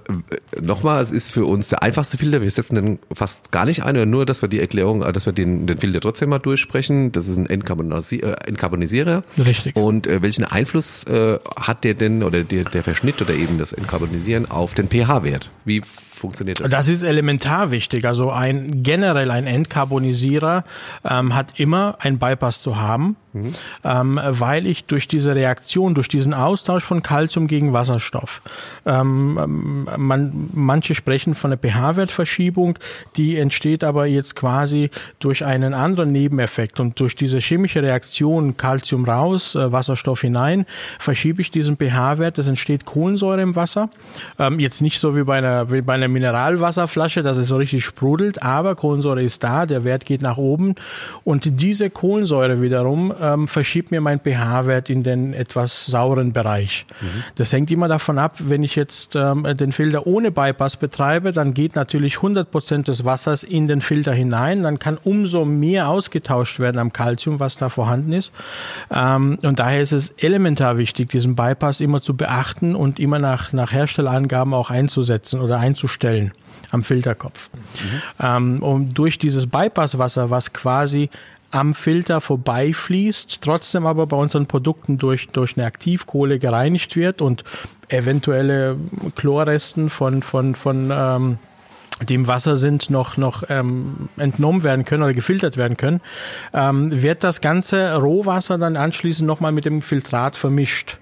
Nochmal, 0.60 1.02
es 1.02 1.10
ist 1.10 1.30
für 1.30 1.44
uns 1.44 1.68
der 1.68 1.82
einfachste 1.82 2.18
Filter. 2.18 2.42
Wir 2.42 2.50
setzen 2.50 2.74
den 2.74 2.98
fast 3.12 3.52
gar 3.52 3.64
nicht 3.64 3.82
ein, 3.82 4.08
nur, 4.08 4.26
dass 4.26 4.42
wir 4.42 4.48
die 4.48 4.60
Erklärung, 4.60 5.00
dass 5.00 5.26
wir 5.26 5.32
den, 5.32 5.66
den 5.66 5.78
Filter 5.78 6.00
trotzdem 6.00 6.28
mal 6.30 6.38
durchsprechen. 6.38 7.12
Das 7.12 7.28
ist 7.28 7.36
ein 7.36 7.46
äh, 7.46 7.52
Entkarbonisierer. 7.52 9.24
Richtig. 9.38 9.76
Und 9.76 10.06
äh, 10.06 10.22
welchen 10.22 10.44
Einfluss 10.44 11.04
äh, 11.04 11.38
hat 11.56 11.84
der 11.84 11.94
denn 11.94 12.22
oder 12.22 12.44
der, 12.44 12.64
der 12.64 12.82
Verschnitt 12.82 13.20
oder 13.20 13.34
eben 13.34 13.58
das 13.58 13.72
Entkarbonisieren 13.72 14.50
auf 14.50 14.74
den 14.74 14.88
pH-Wert? 14.88 15.50
Wie 15.64 15.82
funktioniert 16.22 16.60
das? 16.60 16.70
Das 16.70 16.88
ist 16.88 17.02
elementar 17.02 17.70
wichtig. 17.70 18.06
Also 18.06 18.30
ein 18.30 18.82
generell 18.82 19.30
ein 19.30 19.46
Entkarbonisierer 19.46 20.64
ähm, 21.04 21.34
hat 21.34 21.60
immer 21.60 21.96
ein 21.98 22.18
Bypass 22.18 22.62
zu 22.62 22.80
haben, 22.80 23.16
mhm. 23.32 23.54
ähm, 23.84 24.20
weil 24.22 24.66
ich 24.66 24.84
durch 24.84 25.08
diese 25.08 25.34
Reaktion, 25.34 25.94
durch 25.94 26.08
diesen 26.08 26.32
Austausch 26.32 26.84
von 26.84 27.02
Calcium 27.02 27.46
gegen 27.46 27.72
Wasserstoff, 27.72 28.40
ähm, 28.86 29.86
man, 29.96 30.48
manche 30.52 30.94
sprechen 30.94 31.34
von 31.34 31.52
einer 31.52 31.60
pH-Wertverschiebung, 31.60 32.78
die 33.16 33.36
entsteht 33.36 33.84
aber 33.84 34.06
jetzt 34.06 34.36
quasi 34.36 34.90
durch 35.18 35.44
einen 35.44 35.74
anderen 35.74 36.12
Nebeneffekt 36.12 36.80
und 36.80 36.98
durch 37.00 37.16
diese 37.16 37.38
chemische 37.38 37.82
Reaktion 37.82 38.56
Calcium 38.56 39.04
raus, 39.04 39.54
äh, 39.54 39.72
Wasserstoff 39.72 40.20
hinein, 40.20 40.66
verschiebe 40.98 41.42
ich 41.42 41.50
diesen 41.50 41.76
pH-Wert. 41.76 42.38
Es 42.38 42.46
entsteht 42.46 42.84
Kohlensäure 42.84 43.42
im 43.42 43.56
Wasser. 43.56 43.90
Ähm, 44.38 44.60
jetzt 44.60 44.80
nicht 44.82 45.00
so 45.00 45.16
wie 45.16 45.24
bei 45.24 45.38
einer, 45.38 45.70
wie 45.72 45.82
bei 45.82 45.94
einer 45.94 46.11
Mineralwasserflasche, 46.12 47.22
dass 47.22 47.36
es 47.36 47.48
so 47.48 47.56
richtig 47.56 47.84
sprudelt, 47.84 48.42
aber 48.42 48.74
Kohlensäure 48.74 49.22
ist 49.22 49.42
da, 49.44 49.66
der 49.66 49.84
Wert 49.84 50.04
geht 50.04 50.22
nach 50.22 50.36
oben 50.36 50.74
und 51.24 51.60
diese 51.60 51.90
Kohlensäure 51.90 52.60
wiederum 52.60 53.12
ähm, 53.20 53.48
verschiebt 53.48 53.90
mir 53.90 54.00
meinen 54.00 54.20
pH-Wert 54.20 54.90
in 54.90 55.02
den 55.02 55.34
etwas 55.34 55.86
sauren 55.86 56.32
Bereich. 56.32 56.86
Mhm. 57.00 57.24
Das 57.36 57.52
hängt 57.52 57.70
immer 57.70 57.88
davon 57.88 58.18
ab, 58.18 58.34
wenn 58.38 58.62
ich 58.62 58.76
jetzt 58.76 59.16
ähm, 59.16 59.46
den 59.56 59.72
Filter 59.72 60.06
ohne 60.06 60.30
Bypass 60.30 60.76
betreibe, 60.76 61.32
dann 61.32 61.54
geht 61.54 61.74
natürlich 61.74 62.16
100 62.16 62.50
Prozent 62.50 62.88
des 62.88 63.04
Wassers 63.04 63.42
in 63.42 63.68
den 63.68 63.80
Filter 63.80 64.12
hinein, 64.12 64.62
dann 64.62 64.78
kann 64.78 64.98
umso 65.02 65.44
mehr 65.44 65.88
ausgetauscht 65.88 66.58
werden 66.58 66.78
am 66.78 66.92
Calcium, 66.92 67.40
was 67.40 67.56
da 67.56 67.68
vorhanden 67.68 68.12
ist. 68.12 68.32
Ähm, 68.94 69.38
und 69.42 69.58
daher 69.58 69.80
ist 69.80 69.92
es 69.92 70.10
elementar 70.10 70.76
wichtig, 70.76 71.10
diesen 71.10 71.34
Bypass 71.34 71.80
immer 71.80 72.00
zu 72.00 72.16
beachten 72.16 72.74
und 72.74 73.00
immer 73.00 73.18
nach, 73.18 73.52
nach 73.52 73.72
Herstellerangaben 73.72 74.54
auch 74.54 74.70
einzusetzen 74.70 75.40
oder 75.40 75.58
einzustellen 75.58 76.01
stellen 76.02 76.32
am 76.72 76.82
Filterkopf. 76.82 77.50
Mhm. 77.52 78.02
Ähm, 78.20 78.62
und 78.62 78.94
durch 78.94 79.18
dieses 79.18 79.46
Bypasswasser, 79.46 80.30
was 80.30 80.52
quasi 80.52 81.10
am 81.52 81.74
Filter 81.74 82.20
vorbeifließt, 82.20 83.40
trotzdem 83.42 83.86
aber 83.86 84.06
bei 84.06 84.16
unseren 84.16 84.46
Produkten 84.46 84.96
durch, 84.98 85.28
durch 85.28 85.56
eine 85.56 85.66
Aktivkohle 85.66 86.38
gereinigt 86.38 86.96
wird 86.96 87.20
und 87.20 87.44
eventuelle 87.88 88.76
Chlorresten 89.14 89.90
von, 89.90 90.22
von, 90.22 90.54
von 90.54 90.90
ähm, 90.90 91.38
dem 92.08 92.26
Wasser 92.26 92.56
sind, 92.56 92.88
noch, 92.88 93.18
noch 93.18 93.44
ähm, 93.50 94.08
entnommen 94.16 94.64
werden 94.64 94.86
können 94.86 95.02
oder 95.02 95.14
gefiltert 95.14 95.58
werden 95.58 95.76
können, 95.76 96.00
ähm, 96.54 97.02
wird 97.02 97.22
das 97.22 97.42
ganze 97.42 97.94
Rohwasser 97.96 98.56
dann 98.56 98.76
anschließend 98.76 99.26
nochmal 99.26 99.52
mit 99.52 99.66
dem 99.66 99.82
Filtrat 99.82 100.36
vermischt 100.36 100.96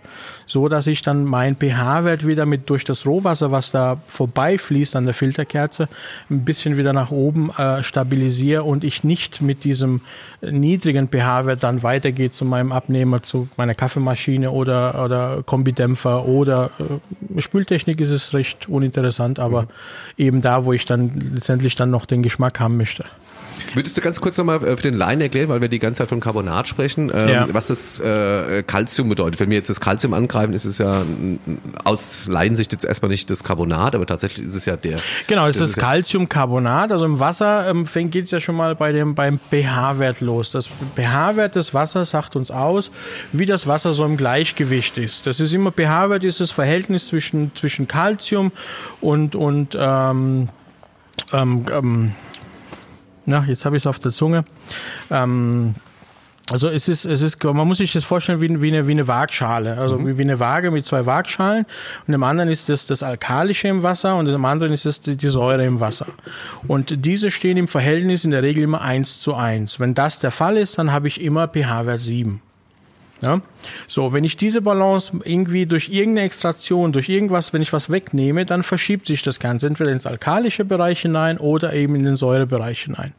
so 0.47 0.69
dass 0.69 0.87
ich 0.87 1.03
dann 1.03 1.25
mein 1.25 1.57
pH-Wert 1.57 2.27
wieder 2.27 2.47
mit 2.47 2.69
durch 2.71 2.85
das 2.85 3.07
Rohwasser, 3.07 3.53
was 3.53 3.71
da 3.71 3.99
vorbeifließt 4.09 4.97
an 4.97 5.05
der 5.05 5.15
Filterkerze, 5.15 5.89
ein 6.29 6.45
bisschen 6.45 6.77
wieder 6.77 6.93
nach 6.93 7.11
oben 7.11 7.51
äh, 7.51 7.83
stabilisiere 7.83 8.63
und 8.65 8.85
ich 8.85 9.05
nicht 9.05 9.41
mit 9.41 9.65
diesem 9.65 10.01
niedrigen 10.41 11.09
pH-Wert 11.09 11.63
dann 11.63 11.83
weitergehe 11.83 12.31
zu 12.31 12.45
meinem 12.45 12.73
Abnehmer, 12.73 13.23
zu 13.23 13.49
meiner 13.57 13.75
Kaffeemaschine 13.75 14.51
oder, 14.51 15.05
oder 15.05 15.43
Kombidämpfer 15.45 16.27
oder 16.27 16.71
äh, 16.79 17.41
Spültechnik 17.41 18.01
ist 18.01 18.11
es 18.11 18.35
recht 18.35 18.69
uninteressant, 18.69 19.39
aber 19.39 19.63
mhm. 19.63 19.69
eben 20.17 20.43
da, 20.43 20.65
wo 20.65 20.73
ich 20.73 20.85
dann 20.85 21.33
letztendlich 21.35 21.75
dann 21.75 21.91
noch 21.91 22.07
den 22.07 22.23
Geschmack 22.23 22.61
haben 22.61 22.77
möchte. 22.77 23.05
Würdest 23.75 23.97
du 23.97 24.01
ganz 24.01 24.21
kurz 24.21 24.39
nochmal 24.39 24.65
äh, 24.65 24.77
für 24.77 24.83
den 24.83 24.95
Laien 24.95 25.21
erklären, 25.21 25.49
weil 25.49 25.61
wir 25.61 25.69
die 25.69 25.79
ganze 25.79 25.99
Zeit 25.99 26.09
von 26.09 26.21
Carbonat 26.21 26.69
sprechen, 26.69 27.11
ähm, 27.15 27.29
ja. 27.29 27.47
was 27.53 27.67
das 27.67 28.01
äh, 28.01 28.63
Calcium 28.67 29.09
bedeutet? 29.09 29.41
Wenn 29.41 29.51
wir 29.51 29.57
jetzt 29.57 29.71
das 29.71 29.81
Calcium 29.81 30.15
angreifen, 30.15 30.53
ist 30.53 30.65
es 30.65 30.79
ja 30.79 31.03
aus 31.85 32.27
Laiensicht 32.27 32.73
jetzt 32.73 32.85
erstmal 32.85 33.11
nicht 33.11 33.31
das 33.31 33.45
Carbonat, 33.45 33.95
aber 33.95 34.07
tatsächlich 34.07 34.47
ist 34.47 34.55
es 34.55 34.67
ja 34.67 34.77
der. 34.77 34.99
Genau, 35.27 35.47
es 35.47 35.57
ist 35.57 35.77
das 35.77 35.83
Calciumcarbonat. 35.83 36.93
Also 36.93 37.07
im 37.07 37.21
Wasser 37.21 37.69
ähm, 37.69 37.87
geht 38.11 38.25
es 38.25 38.31
ja 38.31 38.41
schon 38.41 38.57
mal 38.57 38.75
bei 38.75 38.93
dem, 38.93 39.15
beim 39.15 39.39
pH-Wert 39.39 40.21
los. 40.21 40.51
Das 40.51 40.69
pH-Wert 40.97 41.55
des 41.55 41.75
Wassers 41.75 42.11
sagt 42.11 42.37
uns 42.37 42.51
aus, 42.51 42.91
wie 43.33 43.47
das 43.47 43.67
Wasser 43.67 43.93
so 43.93 44.05
im 44.05 44.17
Gleichgewicht 44.17 44.99
ist. 44.99 45.27
Das 45.27 45.41
ist 45.41 45.53
immer 45.53 45.73
pH-Wert 45.73 46.25
ist 46.25 46.41
das 46.41 46.51
Verhältnis 46.51 47.07
zwischen, 47.07 47.55
zwischen 47.55 47.89
Calcium 47.89 48.53
und, 49.01 49.35
und 49.35 49.77
ähm, 49.79 50.49
ähm, 51.33 51.67
ähm 51.71 52.13
na, 53.31 53.45
jetzt 53.47 53.65
habe 53.65 53.77
ich 53.77 53.83
es 53.85 53.87
auf 53.87 53.99
der 53.99 54.13
Zunge. 54.13 54.45
Ähm, 55.11 55.75
Also 56.53 56.69
es 56.69 56.89
ist, 56.89 57.05
es 57.05 57.23
ist, 57.23 57.45
man 57.45 57.65
muss 57.65 57.79
sich 57.79 57.93
das 57.93 58.03
vorstellen 58.03 58.41
wie, 58.41 58.61
wie, 58.61 58.69
eine, 58.69 58.89
wie 58.89 58.93
eine 58.93 59.07
Waagschale, 59.07 59.79
also 59.79 59.97
mhm. 59.97 60.07
wie, 60.09 60.19
wie 60.19 60.23
eine 60.25 60.41
Waage 60.41 60.73
mit 60.73 60.85
zwei 60.85 61.07
Waagschalen. 61.07 61.65
Und 62.09 62.15
im 62.15 62.25
anderen 62.25 62.51
ist 62.51 62.69
das 62.69 62.87
das 62.87 63.05
Alkalische 63.05 63.69
im 63.69 63.85
Wasser 63.85 64.17
und 64.17 64.27
im 64.27 64.45
anderen 64.45 64.73
ist 64.73 64.85
das 64.85 65.01
die, 65.01 65.17
die 65.17 65.29
Säure 65.29 65.65
im 65.65 65.79
Wasser. 65.79 66.07
Und 66.67 67.07
diese 67.07 67.31
stehen 67.31 67.57
im 67.57 67.69
Verhältnis 67.69 68.25
in 68.25 68.33
der 68.33 68.43
Regel 68.43 68.65
immer 68.65 68.81
eins 68.81 69.21
zu 69.21 69.37
eins. 69.37 69.79
Wenn 69.79 69.95
das 69.95 70.19
der 70.19 70.33
Fall 70.33 70.57
ist, 70.57 70.77
dann 70.77 70.91
habe 70.91 71.07
ich 71.07 71.21
immer 71.21 71.47
pH-Wert 71.47 72.01
7. 72.01 72.43
Ja? 73.23 73.41
So, 73.87 74.13
wenn 74.13 74.25
ich 74.25 74.37
diese 74.37 74.63
Balance 74.63 75.19
irgendwie 75.25 75.67
durch 75.67 75.89
irgendeine 75.89 76.27
Extraktion, 76.27 76.93
durch 76.93 77.09
irgendwas, 77.09 77.53
wenn 77.53 77.63
ich 77.63 77.73
was 77.73 77.91
wegnehme, 77.91 78.47
dann 78.47 78.63
verschiebt 78.63 79.07
sich 79.07 79.23
das 79.23 79.41
Ganze 79.41 79.67
entweder 79.67 79.93
ins 79.93 80.07
alkalische 80.07 80.65
Bereich 80.65 81.03
hinein 81.03 81.39
oder 81.39 81.73
eben 81.75 81.95
in 81.95 82.05
den 82.05 82.17
Säurebereich 82.17 82.85
hinein. 82.85 83.13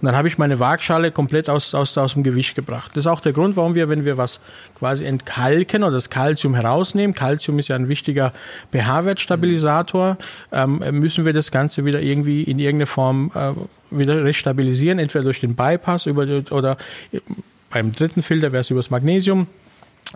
Und 0.00 0.06
dann 0.06 0.16
habe 0.16 0.28
ich 0.28 0.38
meine 0.38 0.60
Waagschale 0.60 1.10
komplett 1.10 1.50
aus, 1.50 1.74
aus, 1.74 1.96
aus 1.98 2.14
dem 2.14 2.22
Gewicht 2.22 2.54
gebracht. 2.54 2.92
Das 2.94 3.04
ist 3.04 3.10
auch 3.10 3.20
der 3.20 3.32
Grund, 3.32 3.56
warum 3.56 3.74
wir, 3.74 3.88
wenn 3.88 4.04
wir 4.04 4.16
was 4.16 4.40
quasi 4.78 5.04
entkalken 5.04 5.82
oder 5.82 5.92
das 5.92 6.10
Kalzium 6.10 6.54
herausnehmen, 6.54 7.14
Kalzium 7.14 7.58
ist 7.58 7.68
ja 7.68 7.76
ein 7.76 7.88
wichtiger 7.88 8.32
pH-Wertstabilisator, 8.72 10.18
ähm, 10.52 10.82
müssen 10.92 11.24
wir 11.24 11.32
das 11.32 11.50
Ganze 11.50 11.84
wieder 11.84 12.00
irgendwie 12.00 12.42
in 12.44 12.58
irgendeine 12.58 12.86
Form 12.86 13.32
äh, 13.34 13.52
wieder 13.90 14.22
restabilisieren, 14.24 14.98
entweder 14.98 15.24
durch 15.24 15.40
den 15.40 15.54
Bypass 15.54 16.06
über, 16.06 16.26
oder 16.50 16.76
beim 17.70 17.92
dritten 17.92 18.22
Filter 18.22 18.52
wäre 18.52 18.60
es 18.60 18.70
über 18.70 18.80
das 18.80 18.90
Magnesium 18.90 19.46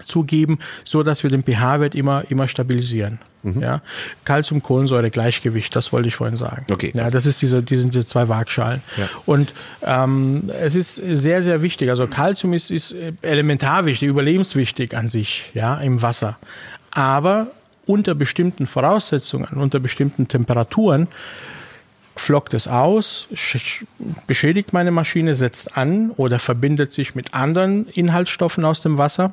zugeben, 0.05 0.59
so 0.85 1.03
dass 1.03 1.23
wir 1.23 1.31
den 1.31 1.43
pH-Wert 1.43 1.95
immer 1.95 2.25
immer 2.31 2.49
stabilisieren. 2.49 3.19
Mhm. 3.43 3.61
Ja, 3.61 3.83
Calcium, 4.25 4.63
Kohlensäure, 4.63 5.11
Gleichgewicht, 5.11 5.75
das 5.77 5.93
wollte 5.93 6.09
ich 6.09 6.15
vorhin 6.15 6.37
sagen. 6.37 6.65
Okay. 6.71 6.93
Ja, 6.97 7.11
das 7.11 7.27
ist 7.27 7.43
diese, 7.43 7.63
die 7.63 7.77
sind 7.77 7.95
die 7.95 8.07
zwei 8.07 8.29
Waagschalen. 8.29 8.81
Ja. 8.97 9.09
Und 9.27 9.53
ähm, 9.85 10.45
es 10.59 10.75
ist 10.75 10.97
sehr 10.97 11.43
sehr 11.43 11.63
wichtig. 11.63 11.91
Also 11.91 12.07
Calcium 12.07 12.55
ist 12.55 12.71
ist 12.71 12.95
elementar 13.21 13.85
wichtig, 13.85 14.09
überlebenswichtig 14.09 14.97
an 14.97 15.11
sich, 15.11 15.51
ja, 15.55 15.77
im 15.77 16.01
Wasser. 16.01 16.39
Aber 16.91 17.49
unter 17.85 18.15
bestimmten 18.15 18.67
Voraussetzungen, 18.67 19.59
unter 19.59 19.81
bestimmten 19.81 20.29
Temperaturen 20.29 21.09
flockt 22.17 22.55
es 22.55 22.69
aus, 22.69 23.29
beschädigt 24.27 24.73
meine 24.73 24.91
Maschine, 24.91 25.35
setzt 25.35 25.77
an 25.77 26.11
oder 26.11 26.39
verbindet 26.39 26.93
sich 26.93 27.15
mit 27.15 27.35
anderen 27.35 27.87
Inhaltsstoffen 27.89 28.65
aus 28.65 28.83
dem 28.83 28.99
Wasser. 28.99 29.33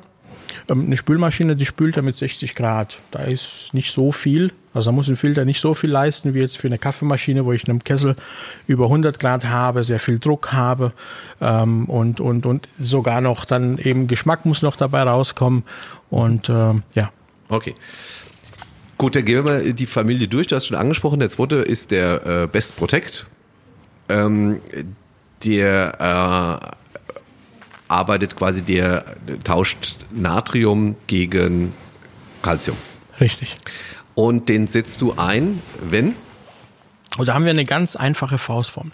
Ähm, 0.68 0.86
eine 0.86 0.96
Spülmaschine, 0.96 1.56
die 1.56 1.66
spült 1.66 1.96
ja 1.96 2.02
mit 2.02 2.16
60 2.16 2.54
Grad. 2.54 2.98
Da 3.10 3.20
ist 3.20 3.70
nicht 3.72 3.92
so 3.92 4.12
viel. 4.12 4.52
Also 4.72 4.90
da 4.90 4.94
muss 4.94 5.08
ein 5.08 5.16
Filter 5.16 5.44
nicht 5.44 5.60
so 5.60 5.74
viel 5.74 5.90
leisten 5.90 6.34
wie 6.34 6.40
jetzt 6.40 6.56
für 6.56 6.68
eine 6.68 6.78
Kaffeemaschine, 6.78 7.44
wo 7.44 7.52
ich 7.52 7.64
in 7.64 7.70
einem 7.70 7.84
Kessel 7.84 8.16
über 8.66 8.84
100 8.84 9.18
Grad 9.18 9.44
habe, 9.46 9.82
sehr 9.84 9.98
viel 9.98 10.18
Druck 10.18 10.52
habe 10.52 10.92
ähm, 11.40 11.86
und, 11.86 12.20
und, 12.20 12.46
und 12.46 12.68
sogar 12.78 13.20
noch 13.20 13.44
dann 13.44 13.78
eben 13.78 14.06
Geschmack 14.06 14.46
muss 14.46 14.62
noch 14.62 14.76
dabei 14.76 15.02
rauskommen. 15.02 15.64
Und 16.08 16.48
ähm, 16.48 16.82
ja. 16.94 17.10
Okay. 17.48 17.74
Gut, 19.00 19.16
dann 19.16 19.24
gehen 19.24 19.46
wir 19.46 19.50
mal 19.50 19.72
die 19.72 19.86
Familie 19.86 20.28
durch. 20.28 20.48
Du 20.48 20.56
hast 20.56 20.66
schon 20.66 20.76
angesprochen, 20.76 21.20
der 21.20 21.30
zweite 21.30 21.56
ist 21.56 21.90
der 21.90 22.26
äh, 22.26 22.46
Best 22.46 22.76
Protect. 22.76 23.26
Ähm, 24.10 24.60
der 25.42 26.60
äh, 26.68 27.14
arbeitet 27.88 28.36
quasi, 28.36 28.60
der 28.60 29.16
tauscht 29.42 29.96
Natrium 30.10 30.96
gegen 31.06 31.72
Calcium. 32.42 32.76
Richtig. 33.18 33.54
Und 34.14 34.50
den 34.50 34.66
setzt 34.66 35.00
du 35.00 35.14
ein, 35.16 35.62
wenn? 35.82 36.14
Und 37.16 37.26
da 37.26 37.32
haben 37.32 37.46
wir 37.46 37.52
eine 37.52 37.64
ganz 37.64 37.96
einfache 37.96 38.36
Faustform. 38.36 38.92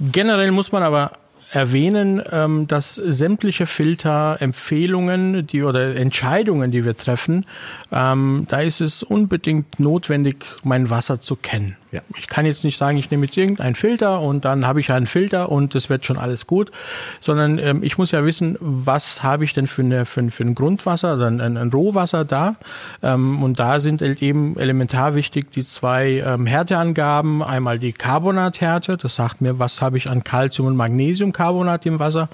Generell 0.00 0.50
muss 0.50 0.70
man 0.70 0.82
aber 0.82 1.12
erwähnen, 1.50 2.22
ähm, 2.30 2.66
dass 2.66 2.94
sämtliche 2.94 3.66
Filterempfehlungen, 3.66 5.46
die 5.46 5.62
oder 5.62 5.96
Entscheidungen, 5.96 6.70
die 6.70 6.84
wir 6.84 6.96
treffen, 6.96 7.46
ähm, 7.92 8.46
da 8.48 8.60
ist 8.60 8.80
es 8.80 9.02
unbedingt 9.02 9.80
notwendig, 9.80 10.44
mein 10.62 10.90
Wasser 10.90 11.20
zu 11.20 11.36
kennen. 11.36 11.76
Ja. 11.92 12.02
Ich 12.16 12.28
kann 12.28 12.46
jetzt 12.46 12.62
nicht 12.62 12.76
sagen, 12.76 12.98
ich 12.98 13.10
nehme 13.10 13.26
jetzt 13.26 13.36
irgendeinen 13.36 13.74
Filter 13.74 14.20
und 14.20 14.44
dann 14.44 14.64
habe 14.64 14.78
ich 14.78 14.92
einen 14.92 15.06
Filter 15.06 15.50
und 15.50 15.74
es 15.74 15.90
wird 15.90 16.06
schon 16.06 16.18
alles 16.18 16.46
gut, 16.46 16.70
sondern 17.18 17.58
ähm, 17.58 17.82
ich 17.82 17.98
muss 17.98 18.12
ja 18.12 18.24
wissen, 18.24 18.56
was 18.60 19.24
habe 19.24 19.42
ich 19.42 19.54
denn 19.54 19.66
für, 19.66 19.82
eine, 19.82 20.06
für, 20.06 20.30
für 20.30 20.44
ein 20.44 20.54
Grundwasser, 20.54 21.08
also 21.08 21.24
ein, 21.24 21.40
ein, 21.40 21.72
Rohwasser 21.72 22.24
da. 22.24 22.54
Ähm, 23.02 23.42
und 23.42 23.58
da 23.58 23.80
sind 23.80 24.02
eben 24.02 24.56
elementar 24.56 25.16
wichtig 25.16 25.50
die 25.50 25.64
zwei 25.64 26.22
ähm, 26.24 26.46
Härteangaben. 26.46 27.42
Einmal 27.42 27.80
die 27.80 27.92
Carbonathärte, 27.92 28.96
das 28.96 29.16
sagt 29.16 29.40
mir, 29.40 29.58
was 29.58 29.82
habe 29.82 29.96
ich 29.96 30.08
an 30.08 30.22
Calcium 30.22 30.68
und 30.68 30.76
Magnesiumcarbonat 30.76 31.86
im 31.86 31.98
Wasser. 31.98 32.28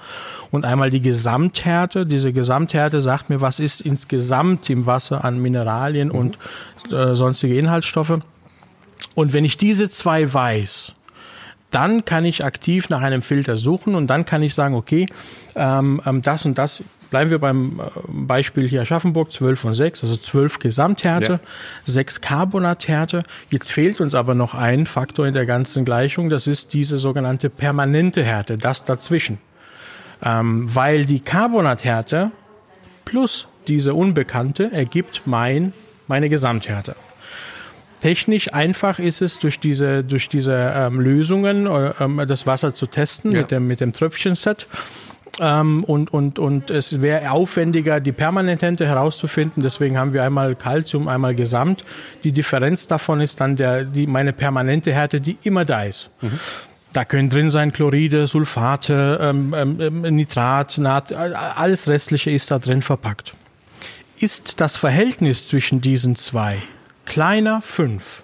Und 0.50 0.66
einmal 0.66 0.90
die 0.90 1.00
Gesamthärte. 1.02 2.04
Diese 2.04 2.34
Gesamthärte 2.34 3.00
sagt 3.00 3.30
mir, 3.30 3.40
was 3.40 3.58
ist 3.58 3.80
insgesamt 3.80 4.68
im 4.68 4.84
Wasser 4.84 5.24
an 5.24 5.40
Mineralien 5.40 6.08
mhm. 6.08 6.14
und 6.14 6.38
äh, 6.92 7.16
sonstige 7.16 7.58
Inhaltsstoffe. 7.58 8.18
Und 9.14 9.32
wenn 9.32 9.44
ich 9.44 9.56
diese 9.56 9.90
zwei 9.90 10.32
weiß, 10.32 10.92
dann 11.70 12.04
kann 12.04 12.24
ich 12.24 12.44
aktiv 12.44 12.88
nach 12.88 13.02
einem 13.02 13.22
Filter 13.22 13.56
suchen 13.56 13.94
und 13.94 14.06
dann 14.06 14.24
kann 14.24 14.42
ich 14.42 14.54
sagen, 14.54 14.74
okay, 14.74 15.08
ähm, 15.56 16.00
ähm 16.06 16.22
das 16.22 16.44
und 16.44 16.58
das, 16.58 16.82
bleiben 17.10 17.30
wir 17.30 17.38
beim 17.38 17.80
äh, 17.80 17.82
Beispiel 18.08 18.68
hier 18.68 18.82
Aschaffenburg, 18.82 19.32
12 19.32 19.64
und 19.64 19.74
6, 19.74 20.04
also 20.04 20.16
12 20.16 20.58
Gesamthärte, 20.58 21.32
ja. 21.32 21.40
6 21.86 22.20
Carbonathärte. 22.20 23.22
Jetzt 23.50 23.72
fehlt 23.72 24.00
uns 24.00 24.14
aber 24.14 24.34
noch 24.34 24.54
ein 24.54 24.86
Faktor 24.86 25.26
in 25.26 25.34
der 25.34 25.46
ganzen 25.46 25.84
Gleichung, 25.84 26.30
das 26.30 26.46
ist 26.46 26.72
diese 26.72 26.98
sogenannte 26.98 27.50
permanente 27.50 28.22
Härte, 28.22 28.58
das 28.58 28.84
dazwischen. 28.84 29.38
Ähm, 30.22 30.74
weil 30.74 31.04
die 31.04 31.20
Carbonathärte 31.20 32.30
plus 33.04 33.46
diese 33.66 33.94
Unbekannte 33.94 34.70
ergibt 34.72 35.22
mein, 35.26 35.72
meine 36.06 36.28
Gesamthärte. 36.28 36.96
Technisch 38.02 38.52
einfach 38.52 38.98
ist 38.98 39.22
es, 39.22 39.38
durch 39.38 39.58
diese, 39.58 40.04
durch 40.04 40.28
diese 40.28 40.72
ähm, 40.76 41.00
Lösungen 41.00 41.66
äh, 41.66 41.92
ähm, 42.00 42.22
das 42.28 42.46
Wasser 42.46 42.74
zu 42.74 42.86
testen 42.86 43.32
ja. 43.32 43.40
mit 43.40 43.50
dem, 43.50 43.66
mit 43.66 43.80
dem 43.80 43.92
Tröpfchenset. 43.92 44.66
Ähm, 45.40 45.84
und, 45.84 46.12
und, 46.12 46.38
und 46.38 46.70
es 46.70 47.02
wäre 47.02 47.30
aufwendiger, 47.30 48.00
die 48.00 48.12
Permanente 48.12 48.86
herauszufinden. 48.86 49.62
Deswegen 49.62 49.98
haben 49.98 50.12
wir 50.12 50.22
einmal 50.22 50.54
Calcium, 50.54 51.08
einmal 51.08 51.34
Gesamt. 51.34 51.84
Die 52.24 52.32
Differenz 52.32 52.86
davon 52.86 53.20
ist 53.20 53.40
dann 53.40 53.56
der, 53.56 53.84
die, 53.84 54.06
meine 54.06 54.32
permanente 54.32 54.92
Härte, 54.92 55.20
die 55.20 55.38
immer 55.42 55.64
da 55.64 55.82
ist. 55.82 56.10
Mhm. 56.20 56.38
Da 56.92 57.04
können 57.04 57.28
drin 57.28 57.50
sein 57.50 57.72
Chloride, 57.72 58.26
Sulfate, 58.26 59.18
ähm, 59.20 59.54
ähm, 59.54 60.00
Nitrat, 60.16 60.78
Nat, 60.78 61.12
alles 61.12 61.88
Restliche 61.88 62.30
ist 62.30 62.50
da 62.50 62.58
drin 62.58 62.80
verpackt. 62.80 63.34
Ist 64.18 64.60
das 64.60 64.76
Verhältnis 64.76 65.46
zwischen 65.46 65.82
diesen 65.82 66.16
zwei 66.16 66.56
kleiner 67.06 67.62
5, 67.62 68.22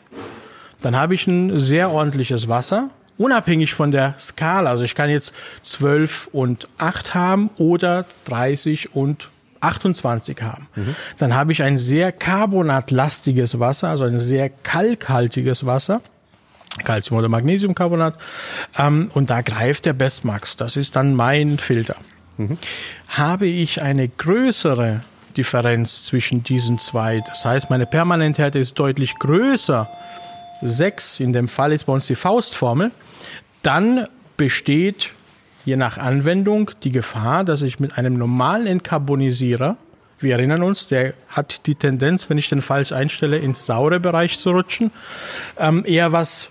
dann 0.82 0.96
habe 0.96 1.14
ich 1.14 1.26
ein 1.26 1.58
sehr 1.58 1.90
ordentliches 1.90 2.48
Wasser, 2.48 2.90
unabhängig 3.16 3.74
von 3.74 3.90
der 3.90 4.14
Skala. 4.18 4.70
Also 4.70 4.84
ich 4.84 4.94
kann 4.94 5.08
jetzt 5.08 5.32
12 5.62 6.28
und 6.32 6.68
8 6.78 7.14
haben 7.14 7.50
oder 7.56 8.04
30 8.26 8.94
und 8.94 9.30
28 9.60 10.42
haben. 10.42 10.68
Mhm. 10.74 10.96
Dann 11.18 11.34
habe 11.34 11.52
ich 11.52 11.62
ein 11.62 11.78
sehr 11.78 12.10
carbonatlastiges 12.12 13.60
Wasser, 13.60 13.88
also 13.88 14.04
ein 14.04 14.18
sehr 14.18 14.50
kalkhaltiges 14.50 15.64
Wasser. 15.64 16.02
Calcium- 16.84 17.18
oder 17.18 17.28
Magnesiumcarbonat. 17.28 18.16
Ähm, 18.78 19.10
und 19.12 19.28
da 19.28 19.42
greift 19.42 19.84
der 19.84 19.92
Bestmax. 19.92 20.56
Das 20.56 20.76
ist 20.76 20.96
dann 20.96 21.14
mein 21.14 21.58
Filter. 21.58 21.96
Mhm. 22.38 22.56
Habe 23.08 23.46
ich 23.46 23.82
eine 23.82 24.08
größere 24.08 25.02
Differenz 25.36 26.04
zwischen 26.04 26.42
diesen 26.42 26.78
zwei. 26.78 27.20
Das 27.26 27.44
heißt, 27.44 27.70
meine 27.70 27.86
Permanenthärte 27.86 28.58
ist 28.58 28.78
deutlich 28.78 29.14
größer. 29.18 29.88
6, 30.62 31.20
in 31.20 31.32
dem 31.32 31.48
Fall 31.48 31.72
ist 31.72 31.84
bei 31.84 31.92
uns 31.92 32.06
die 32.06 32.14
Faustformel. 32.14 32.92
Dann 33.62 34.06
besteht 34.36 35.10
je 35.64 35.76
nach 35.76 35.98
Anwendung 35.98 36.70
die 36.82 36.92
Gefahr, 36.92 37.44
dass 37.44 37.62
ich 37.62 37.80
mit 37.80 37.98
einem 37.98 38.14
normalen 38.14 38.66
Entkarbonisierer, 38.66 39.76
wir 40.20 40.34
erinnern 40.34 40.62
uns, 40.62 40.86
der 40.86 41.14
hat 41.28 41.66
die 41.66 41.74
Tendenz, 41.74 42.30
wenn 42.30 42.38
ich 42.38 42.48
den 42.48 42.62
falsch 42.62 42.92
einstelle, 42.92 43.38
ins 43.38 43.66
saure 43.66 43.98
Bereich 43.98 44.38
zu 44.38 44.50
rutschen, 44.50 44.92
ähm, 45.58 45.84
eher 45.84 46.12
was 46.12 46.48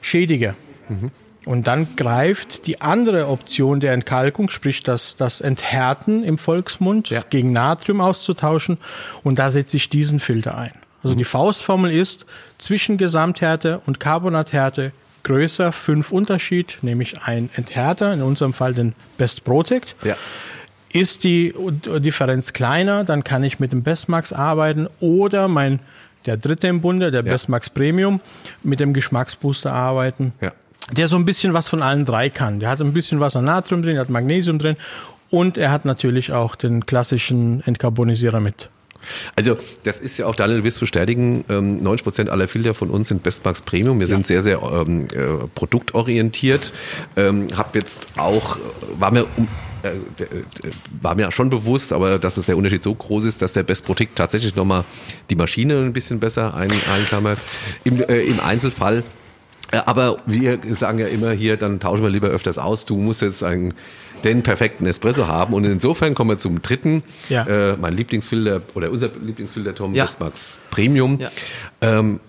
schädige. 0.00 0.54
Mhm. 0.88 1.10
Und 1.46 1.66
dann 1.66 1.96
greift 1.96 2.66
die 2.66 2.82
andere 2.82 3.28
Option 3.28 3.80
der 3.80 3.94
Entkalkung, 3.94 4.50
sprich 4.50 4.82
das, 4.82 5.16
das 5.16 5.40
Enthärten 5.40 6.22
im 6.22 6.36
Volksmund, 6.36 7.08
ja. 7.08 7.24
gegen 7.28 7.52
Natrium 7.52 8.00
auszutauschen. 8.00 8.78
Und 9.22 9.38
da 9.38 9.48
setze 9.48 9.78
ich 9.78 9.88
diesen 9.88 10.20
Filter 10.20 10.56
ein. 10.58 10.74
Also 11.02 11.14
mhm. 11.14 11.18
die 11.18 11.24
Faustformel 11.24 11.92
ist 11.92 12.26
zwischen 12.58 12.98
Gesamthärte 12.98 13.80
und 13.86 14.00
Carbonathärte 14.00 14.92
größer 15.22 15.72
fünf 15.72 16.12
Unterschied, 16.12 16.78
nämlich 16.82 17.22
ein 17.22 17.50
Enthärter, 17.54 18.12
in 18.12 18.22
unserem 18.22 18.52
Fall 18.52 18.74
den 18.74 18.94
Best 19.16 19.44
Protect. 19.44 19.94
Ja. 20.02 20.16
Ist 20.92 21.24
die 21.24 21.54
Differenz 22.00 22.52
kleiner, 22.52 23.04
dann 23.04 23.22
kann 23.22 23.44
ich 23.44 23.60
mit 23.60 23.72
dem 23.72 23.82
Bestmax 23.82 24.32
arbeiten 24.32 24.88
oder 24.98 25.46
mein 25.48 25.80
der 26.26 26.36
dritte 26.36 26.66
im 26.66 26.82
Bunde, 26.82 27.10
der 27.10 27.24
ja. 27.24 27.32
Bestmax 27.32 27.70
Premium, 27.70 28.20
mit 28.62 28.80
dem 28.80 28.92
Geschmacksbooster 28.92 29.72
arbeiten. 29.72 30.34
Ja 30.40 30.52
der 30.92 31.08
so 31.08 31.16
ein 31.16 31.24
bisschen 31.24 31.54
was 31.54 31.68
von 31.68 31.82
allen 31.82 32.04
drei 32.04 32.30
kann. 32.30 32.60
Der 32.60 32.68
hat 32.70 32.80
ein 32.80 32.92
bisschen 32.92 33.20
was 33.20 33.36
an 33.36 33.44
Natrium 33.44 33.82
drin, 33.82 33.94
der 33.94 34.02
hat 34.02 34.10
Magnesium 34.10 34.58
drin 34.58 34.76
Und 35.30 35.56
er 35.58 35.70
hat 35.70 35.84
natürlich 35.84 36.32
auch 36.32 36.56
den 36.56 36.86
klassischen 36.86 37.62
Entkarbonisierer 37.62 38.40
mit. 38.40 38.68
Also 39.34 39.56
das 39.84 40.00
ist 40.00 40.18
ja 40.18 40.26
auch, 40.26 40.34
Daniel, 40.34 40.64
wirst 40.64 40.80
bestätigen, 40.80 41.44
ähm, 41.48 41.82
90 41.82 42.04
Prozent 42.04 42.30
aller 42.30 42.48
Filter 42.48 42.74
von 42.74 42.90
uns 42.90 43.08
sind 43.08 43.22
Bestmarks 43.22 43.62
Premium. 43.62 43.98
Wir 43.98 44.06
sind 44.06 44.26
sehr, 44.26 44.42
sehr 44.42 44.60
ähm, 44.62 45.06
äh, 45.14 45.46
produktorientiert. 45.54 46.72
Ähm, 47.16 47.48
hab 47.56 47.74
jetzt 47.74 48.08
auch, 48.16 48.58
war 48.98 49.10
mir 49.10 49.24
um, 49.36 49.48
äh, 49.82 49.88
äh, 49.88 50.44
war 51.00 51.14
mir 51.14 51.30
schon 51.32 51.48
bewusst, 51.48 51.92
aber 51.92 52.18
dass 52.18 52.36
es 52.36 52.46
der 52.46 52.56
Unterschied 52.56 52.82
so 52.82 52.94
groß 52.94 53.24
ist, 53.24 53.40
dass 53.40 53.54
der 53.54 53.62
Best 53.62 53.86
Protect 53.86 54.16
tatsächlich 54.16 54.54
nochmal 54.54 54.84
die 55.30 55.36
Maschine 55.36 55.78
ein 55.78 55.92
bisschen 55.92 56.20
besser 56.20 56.54
ein, 56.54 56.70
einklammert. 56.70 57.38
Im, 57.84 58.00
äh, 58.02 58.20
Im 58.20 58.40
Einzelfall 58.40 58.98
äh, 58.98 59.02
aber 59.72 60.18
wir 60.26 60.58
sagen 60.74 60.98
ja 60.98 61.06
immer 61.06 61.30
hier, 61.32 61.56
dann 61.56 61.80
tauschen 61.80 62.02
wir 62.02 62.10
lieber 62.10 62.28
öfters 62.28 62.58
aus. 62.58 62.84
Du 62.86 62.96
musst 62.96 63.22
jetzt 63.22 63.42
einen, 63.42 63.74
den 64.24 64.42
perfekten 64.42 64.86
Espresso 64.86 65.26
haben. 65.28 65.54
Und 65.54 65.64
insofern 65.64 66.14
kommen 66.14 66.30
wir 66.30 66.38
zum 66.38 66.60
dritten. 66.62 67.02
Ja. 67.28 67.46
Äh, 67.46 67.76
mein 67.76 67.94
Lieblingsfilter 67.94 68.62
oder 68.74 68.90
unser 68.90 69.10
Lieblingsfilter 69.24 69.74
Tom 69.74 69.94
Ja. 69.94 70.04
Bismarcks 70.04 70.58
Premium. 70.70 71.18
Ja. 71.20 71.30
Ähm, 71.80 72.20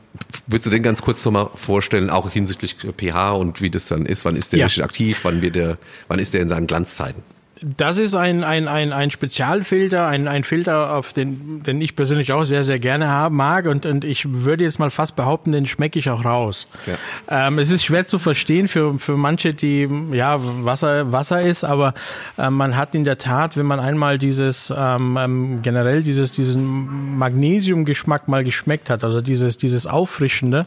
würdest 0.47 0.67
du 0.67 0.69
den 0.69 0.83
ganz 0.83 1.01
kurz 1.01 1.23
nochmal 1.25 1.49
vorstellen, 1.55 2.09
auch 2.09 2.29
hinsichtlich 2.29 2.75
pH 2.97 3.31
und 3.33 3.61
wie 3.61 3.69
das 3.69 3.87
dann 3.87 4.05
ist? 4.05 4.23
Wann 4.25 4.35
ist 4.35 4.51
der 4.53 4.59
Ja. 4.59 4.65
richtig 4.65 4.83
aktiv? 4.83 5.19
Wann 5.23 5.41
wird 5.41 5.55
der, 5.55 5.77
wann 6.07 6.19
ist 6.19 6.33
der 6.33 6.41
in 6.41 6.49
seinen 6.49 6.67
Glanzzeiten? 6.67 7.23
Das 7.63 7.99
ist 7.99 8.15
ein, 8.15 8.43
ein, 8.43 8.67
ein, 8.67 8.91
ein 8.91 9.11
Spezialfilter, 9.11 10.07
ein, 10.07 10.27
ein 10.27 10.43
Filter, 10.43 10.95
auf 10.95 11.13
den, 11.13 11.61
den 11.61 11.79
ich 11.79 11.95
persönlich 11.95 12.33
auch 12.33 12.43
sehr, 12.43 12.63
sehr 12.63 12.79
gerne 12.79 13.07
haben 13.09 13.35
mag. 13.35 13.67
Und, 13.67 13.85
und 13.85 14.03
ich 14.03 14.25
würde 14.27 14.63
jetzt 14.63 14.79
mal 14.79 14.89
fast 14.89 15.15
behaupten, 15.15 15.51
den 15.51 15.67
schmecke 15.67 15.99
ich 15.99 16.09
auch 16.09 16.25
raus. 16.25 16.67
Ja. 16.87 17.47
Ähm, 17.47 17.59
es 17.59 17.69
ist 17.69 17.83
schwer 17.83 18.07
zu 18.07 18.17
verstehen 18.17 18.67
für, 18.67 18.97
für 18.97 19.15
manche, 19.15 19.53
die, 19.53 19.87
ja, 20.11 20.37
Wasser, 20.39 21.11
Wasser 21.11 21.41
ist, 21.41 21.63
aber 21.63 21.93
äh, 22.39 22.49
man 22.49 22.75
hat 22.75 22.95
in 22.95 23.03
der 23.03 23.19
Tat, 23.19 23.55
wenn 23.57 23.67
man 23.67 23.79
einmal 23.79 24.17
dieses, 24.17 24.73
ähm, 24.75 25.19
ähm, 25.21 25.59
generell 25.61 26.01
dieses, 26.01 26.31
diesen 26.31 27.17
Magnesiumgeschmack 27.19 28.27
mal 28.27 28.43
geschmeckt 28.43 28.89
hat, 28.89 29.03
also 29.03 29.21
dieses, 29.21 29.59
dieses 29.59 29.85
Auffrischende, 29.85 30.65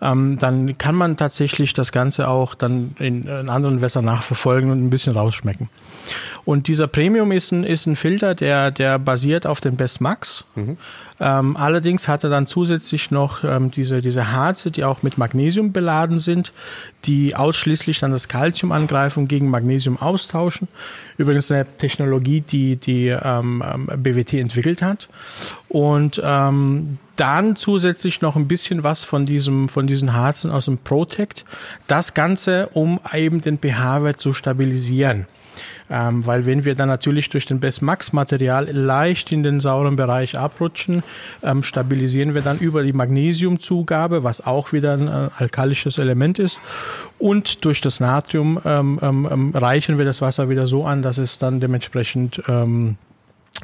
ähm, 0.00 0.38
dann 0.38 0.78
kann 0.78 0.94
man 0.94 1.18
tatsächlich 1.18 1.74
das 1.74 1.92
Ganze 1.92 2.28
auch 2.28 2.54
dann 2.54 2.94
in, 2.98 3.26
in 3.26 3.50
anderen 3.50 3.82
Wässern 3.82 4.06
nachverfolgen 4.06 4.70
und 4.70 4.82
ein 4.82 4.88
bisschen 4.88 5.12
rausschmecken. 5.12 5.68
Und 6.44 6.68
dieser 6.68 6.86
Premium 6.86 7.32
ist 7.32 7.52
ein, 7.52 7.64
ist 7.64 7.86
ein 7.86 7.96
Filter, 7.96 8.34
der, 8.34 8.70
der 8.70 8.98
basiert 8.98 9.46
auf 9.46 9.60
dem 9.60 9.76
Best 9.76 10.00
Max. 10.00 10.44
Ähm, 11.20 11.56
allerdings 11.58 12.08
hat 12.08 12.24
er 12.24 12.30
dann 12.30 12.46
zusätzlich 12.46 13.10
noch 13.10 13.44
ähm, 13.44 13.70
diese, 13.70 14.00
diese 14.00 14.32
Harze, 14.32 14.70
die 14.70 14.84
auch 14.84 15.02
mit 15.02 15.18
Magnesium 15.18 15.72
beladen 15.72 16.18
sind, 16.18 16.52
die 17.04 17.36
ausschließlich 17.36 18.00
dann 18.00 18.12
das 18.12 18.28
Calcium 18.28 18.72
angreifen 18.72 19.20
und 19.20 19.28
gegen 19.28 19.50
Magnesium 19.50 19.98
austauschen. 19.98 20.68
Übrigens 21.18 21.50
eine 21.50 21.66
Technologie, 21.76 22.40
die 22.40 22.76
die 22.76 23.08
ähm, 23.08 23.62
ähm, 23.66 24.02
BWT 24.02 24.34
entwickelt 24.34 24.80
hat. 24.80 25.08
Und 25.68 26.20
ähm, 26.24 26.98
dann 27.16 27.54
zusätzlich 27.54 28.22
noch 28.22 28.34
ein 28.34 28.48
bisschen 28.48 28.82
was 28.82 29.04
von 29.04 29.26
diesem, 29.26 29.68
von 29.68 29.86
diesen 29.86 30.14
Harzen 30.14 30.50
aus 30.50 30.64
dem 30.64 30.78
Protect. 30.78 31.44
Das 31.86 32.14
Ganze, 32.14 32.68
um 32.72 32.98
eben 33.12 33.42
den 33.42 33.58
pH-Wert 33.58 34.18
zu 34.18 34.32
stabilisieren. 34.32 35.26
Ähm, 35.90 36.24
weil 36.26 36.46
wenn 36.46 36.64
wir 36.64 36.74
dann 36.74 36.88
natürlich 36.88 37.28
durch 37.30 37.46
den 37.46 37.60
Best 37.60 37.82
Max 37.82 38.12
Material 38.12 38.68
leicht 38.70 39.32
in 39.32 39.42
den 39.42 39.60
sauren 39.60 39.96
Bereich 39.96 40.38
abrutschen, 40.38 41.02
ähm, 41.42 41.62
stabilisieren 41.62 42.34
wir 42.34 42.42
dann 42.42 42.58
über 42.58 42.82
die 42.82 42.92
Magnesiumzugabe, 42.92 44.22
was 44.24 44.46
auch 44.46 44.72
wieder 44.72 44.94
ein 44.94 45.08
äh, 45.08 45.28
alkalisches 45.36 45.98
Element 45.98 46.38
ist. 46.38 46.58
Und 47.18 47.64
durch 47.64 47.80
das 47.80 48.00
Natrium 48.00 48.60
ähm, 48.64 48.98
ähm, 49.02 49.28
ähm, 49.30 49.50
reichen 49.54 49.98
wir 49.98 50.04
das 50.04 50.22
Wasser 50.22 50.48
wieder 50.48 50.66
so 50.66 50.84
an, 50.84 51.02
dass 51.02 51.18
es 51.18 51.38
dann 51.38 51.60
dementsprechend 51.60 52.42
ähm, 52.48 52.96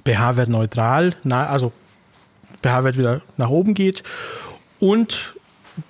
pH-Wert 0.05 0.49
neutral, 0.49 1.15
na, 1.23 1.47
also 1.47 1.73
pH-Wert 2.63 2.99
wieder 2.99 3.21
nach 3.37 3.51
oben 3.51 3.75
geht. 3.75 4.03
Und 4.79 5.36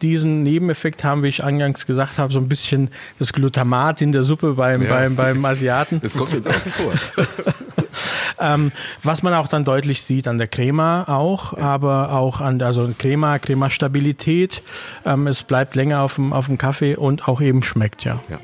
diesen 0.03 0.43
Nebeneffekt 0.43 1.05
haben, 1.05 1.23
wie 1.23 1.29
ich 1.29 1.45
eingangs 1.45 1.87
gesagt 1.87 2.19
habe, 2.19 2.33
so 2.33 2.39
ein 2.41 2.49
bisschen 2.49 2.91
das 3.19 3.33
Glutamat 3.33 4.01
in 4.03 4.13
der 4.13 4.23
Suppe 4.23 4.55
beim, 4.55 4.83
Ja. 4.83 4.89
beim, 4.89 5.17
beim 5.17 5.45
Asiaten. 5.45 6.01
Das 6.03 6.17
kommt 6.17 6.33
jetzt 6.33 6.49
außen 6.49 6.73
vor. 6.73 6.93
Ähm, 8.39 8.71
was 9.03 9.23
man 9.23 9.33
auch 9.33 9.49
dann 9.49 9.65
deutlich 9.65 10.03
sieht 10.03 10.29
an 10.29 10.37
der 10.37 10.47
Crema 10.47 11.05
auch, 11.09 11.57
aber 11.57 12.13
auch 12.13 12.43
an 12.43 12.59
der, 12.59 12.69
also 12.69 12.91
Crema, 12.99 13.39
Crema-Stabilität. 13.39 14.61
Ähm, 15.07 15.27
es 15.27 15.43
bleibt 15.43 15.75
länger 15.75 16.03
auf 16.03 16.17
dem, 16.17 16.35
auf 16.35 16.45
dem 16.47 16.59
Kaffee 16.59 16.97
und 16.97 17.29
auch 17.29 17.41
eben 17.41 17.63
schmeckt, 17.63 18.05
ja. 18.05 18.21
Ja. 18.29 18.39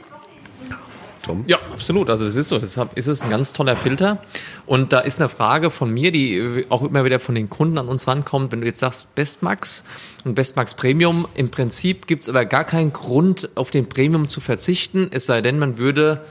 Tom? 1.22 1.44
Ja, 1.46 1.58
absolut. 1.72 2.10
Also 2.10 2.24
das 2.24 2.36
ist 2.36 2.48
so. 2.48 2.58
Deshalb 2.58 2.96
ist 2.96 3.06
es 3.06 3.22
ein 3.22 3.30
ganz 3.30 3.52
toller 3.52 3.76
Filter. 3.76 4.22
Und 4.66 4.92
da 4.92 5.00
ist 5.00 5.20
eine 5.20 5.28
Frage 5.28 5.70
von 5.70 5.92
mir, 5.92 6.12
die 6.12 6.66
auch 6.68 6.82
immer 6.82 7.04
wieder 7.04 7.20
von 7.20 7.34
den 7.34 7.48
Kunden 7.48 7.78
an 7.78 7.88
uns 7.88 8.06
rankommt. 8.06 8.52
Wenn 8.52 8.60
du 8.60 8.66
jetzt 8.66 8.80
sagst 8.80 9.14
Bestmax 9.14 9.84
und 10.24 10.34
Bestmax 10.34 10.74
Premium, 10.74 11.26
im 11.34 11.50
Prinzip 11.50 12.06
gibt 12.06 12.24
es 12.24 12.28
aber 12.28 12.44
gar 12.44 12.64
keinen 12.64 12.92
Grund, 12.92 13.50
auf 13.54 13.70
den 13.70 13.88
Premium 13.88 14.28
zu 14.28 14.40
verzichten, 14.40 15.08
es 15.10 15.26
sei 15.26 15.40
denn, 15.40 15.58
man 15.58 15.78
würde 15.78 16.22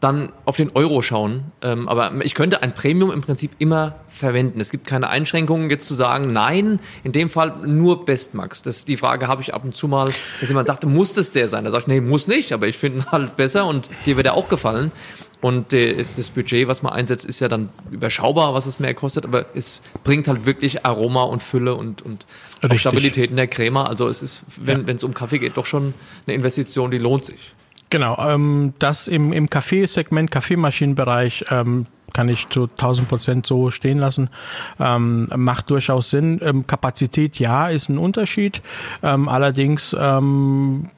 dann 0.00 0.30
auf 0.44 0.56
den 0.56 0.70
Euro 0.74 1.00
schauen. 1.00 1.44
Ähm, 1.62 1.88
aber 1.88 2.12
ich 2.22 2.34
könnte 2.34 2.62
ein 2.62 2.74
Premium 2.74 3.10
im 3.10 3.22
Prinzip 3.22 3.52
immer 3.58 3.94
verwenden. 4.08 4.60
Es 4.60 4.70
gibt 4.70 4.86
keine 4.86 5.08
Einschränkungen, 5.08 5.70
jetzt 5.70 5.88
zu 5.88 5.94
sagen, 5.94 6.32
nein, 6.32 6.80
in 7.02 7.12
dem 7.12 7.30
Fall 7.30 7.56
nur 7.64 8.04
Bestmax. 8.04 8.62
Das 8.62 8.84
die 8.84 8.98
Frage 8.98 9.26
habe 9.26 9.40
ich 9.42 9.54
ab 9.54 9.64
und 9.64 9.74
zu 9.74 9.88
mal, 9.88 10.08
dass 10.40 10.48
jemand 10.48 10.66
sagt, 10.66 10.84
muss 10.84 11.14
das 11.14 11.32
der 11.32 11.48
sein? 11.48 11.64
Da 11.64 11.70
sage 11.70 11.82
ich, 11.82 11.86
nee, 11.88 12.00
muss 12.00 12.26
nicht, 12.28 12.52
aber 12.52 12.68
ich 12.68 12.76
finde 12.76 12.98
ihn 12.98 13.10
halt 13.10 13.36
besser 13.36 13.66
und 13.66 13.88
dir 14.04 14.16
wird 14.16 14.26
er 14.26 14.34
auch 14.34 14.48
gefallen. 14.48 14.92
Und 15.42 15.72
äh, 15.72 15.92
ist 15.92 16.18
das 16.18 16.30
Budget, 16.30 16.66
was 16.66 16.82
man 16.82 16.92
einsetzt, 16.94 17.26
ist 17.26 17.40
ja 17.40 17.48
dann 17.48 17.68
überschaubar, 17.90 18.54
was 18.54 18.66
es 18.66 18.80
mehr 18.80 18.94
kostet, 18.94 19.24
aber 19.24 19.46
es 19.54 19.82
bringt 20.02 20.28
halt 20.28 20.46
wirklich 20.46 20.84
Aroma 20.86 21.24
und 21.24 21.42
Fülle 21.42 21.74
und, 21.74 22.02
und. 22.02 22.26
Stabilität 22.74 23.30
in 23.30 23.36
der 23.36 23.46
Crema. 23.46 23.84
Also 23.84 24.08
es 24.08 24.22
ist, 24.22 24.44
wenn 24.60 24.80
Ja. 24.80 24.86
wenn 24.86 24.96
es 24.96 25.04
um 25.04 25.14
Kaffee 25.14 25.38
geht, 25.38 25.56
doch 25.56 25.66
schon 25.66 25.94
eine 26.26 26.34
Investition, 26.34 26.90
die 26.90 26.98
lohnt 26.98 27.26
sich. 27.26 27.54
Genau, 27.90 28.18
ähm, 28.18 28.74
das 28.78 29.08
im, 29.08 29.32
im 29.32 29.48
Kaffeesegment, 29.48 30.30
Kaffeemaschinenbereich, 30.30 31.44
ähm, 31.50 31.86
kann 32.12 32.28
ich 32.28 32.48
zu 32.48 32.62
1000 32.62 33.08
Prozent 33.08 33.46
so 33.46 33.70
stehen 33.70 33.98
lassen. 33.98 34.30
Ähm, 34.80 35.28
macht 35.36 35.70
durchaus 35.70 36.10
Sinn. 36.10 36.40
Ähm, 36.42 36.66
Kapazität, 36.66 37.38
ja, 37.38 37.68
ist 37.68 37.88
ein 37.88 37.98
Unterschied. 37.98 38.62
Ähm, 39.02 39.28
allerdings, 39.28 39.94
ähm, 39.98 40.88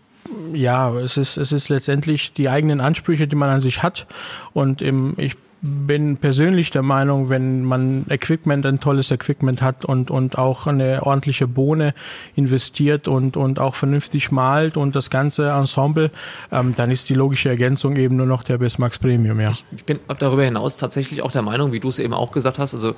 ja, 0.53 0.93
es 0.95 1.17
ist, 1.17 1.37
es 1.37 1.53
ist 1.53 1.69
letztendlich 1.71 2.33
die 2.35 2.49
eigenen 2.49 2.81
Ansprüche, 2.81 3.27
die 3.27 3.37
man 3.37 3.51
an 3.51 3.61
sich 3.61 3.83
hat. 3.83 4.07
Und 4.53 4.81
im, 4.81 5.15
ich 5.17 5.37
bin 5.61 6.17
persönlich 6.19 6.71
der 6.71 6.83
Meinung, 6.83 7.31
wenn 7.31 7.65
man 7.65 8.07
Equipment, 8.09 8.65
ein 8.65 8.79
tolles 8.81 9.11
Equipment 9.11 9.61
hat 9.61 9.85
und, 9.85 10.11
und 10.11 10.39
auch 10.39 10.67
eine 10.67 11.03
ordentliche 11.05 11.47
Bohne 11.49 11.95
investiert 12.37 13.09
und, 13.09 13.37
und 13.37 13.59
auch 13.59 13.75
vernünftig 13.75 14.31
malt 14.31 14.77
und 14.77 14.95
das 14.95 15.11
ganze 15.11 15.49
Ensemble, 15.51 16.11
ähm, 16.53 16.75
dann 16.77 16.91
ist 16.91 17.09
die 17.09 17.15
logische 17.15 17.49
Ergänzung 17.49 17.97
eben 17.97 18.17
nur 18.17 18.27
noch 18.27 18.45
der 18.45 18.59
Bismax 18.59 18.99
Premium, 18.99 19.41
ja. 19.41 19.53
Ich 19.73 19.85
bin 19.85 19.99
darüber 20.19 20.45
hinaus 20.45 20.77
tatsächlich 20.77 21.23
auch 21.23 21.33
der 21.33 21.43
Meinung, 21.43 21.73
wie 21.73 21.81
du 21.81 21.89
es 21.89 21.99
eben 21.99 22.15
auch 22.15 22.31
gesagt 22.31 22.59
hast, 22.59 22.75
also 22.75 22.95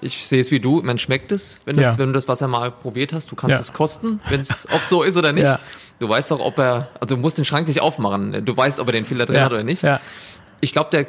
ich 0.00 0.24
sehe 0.24 0.40
es 0.40 0.50
wie 0.50 0.60
du, 0.60 0.80
man 0.82 0.98
schmeckt 0.98 1.32
es, 1.32 1.60
wenn, 1.66 1.76
das, 1.76 1.84
Ja. 1.92 1.98
wenn 1.98 2.06
du 2.06 2.12
das 2.12 2.28
Wasser 2.28 2.46
mal 2.48 2.70
probiert 2.70 3.12
hast. 3.12 3.30
Du 3.30 3.36
kannst 3.36 3.56
Ja. 3.56 3.60
es 3.60 3.72
kosten, 3.72 4.20
wenn 4.28 4.40
es, 4.40 4.66
ob 4.72 4.84
so 4.84 5.02
ist 5.02 5.16
oder 5.16 5.32
nicht. 5.32 5.42
Ja. 5.44 5.58
Du 5.98 6.08
weißt 6.08 6.30
doch, 6.30 6.38
ob 6.40 6.58
er, 6.58 6.88
also 7.00 7.16
du 7.16 7.20
musst 7.20 7.36
den 7.38 7.44
Schrank 7.44 7.66
nicht 7.68 7.80
aufmachen. 7.82 8.44
Du 8.44 8.56
weißt, 8.56 8.78
ob 8.78 8.86
er 8.88 8.92
den 8.92 9.04
Filter 9.04 9.26
drin 9.26 9.40
hat 9.40 9.52
oder 9.52 9.64
nicht. 9.64 9.84
Ich 10.60 10.72
glaube, 10.72 10.90
der 10.90 11.06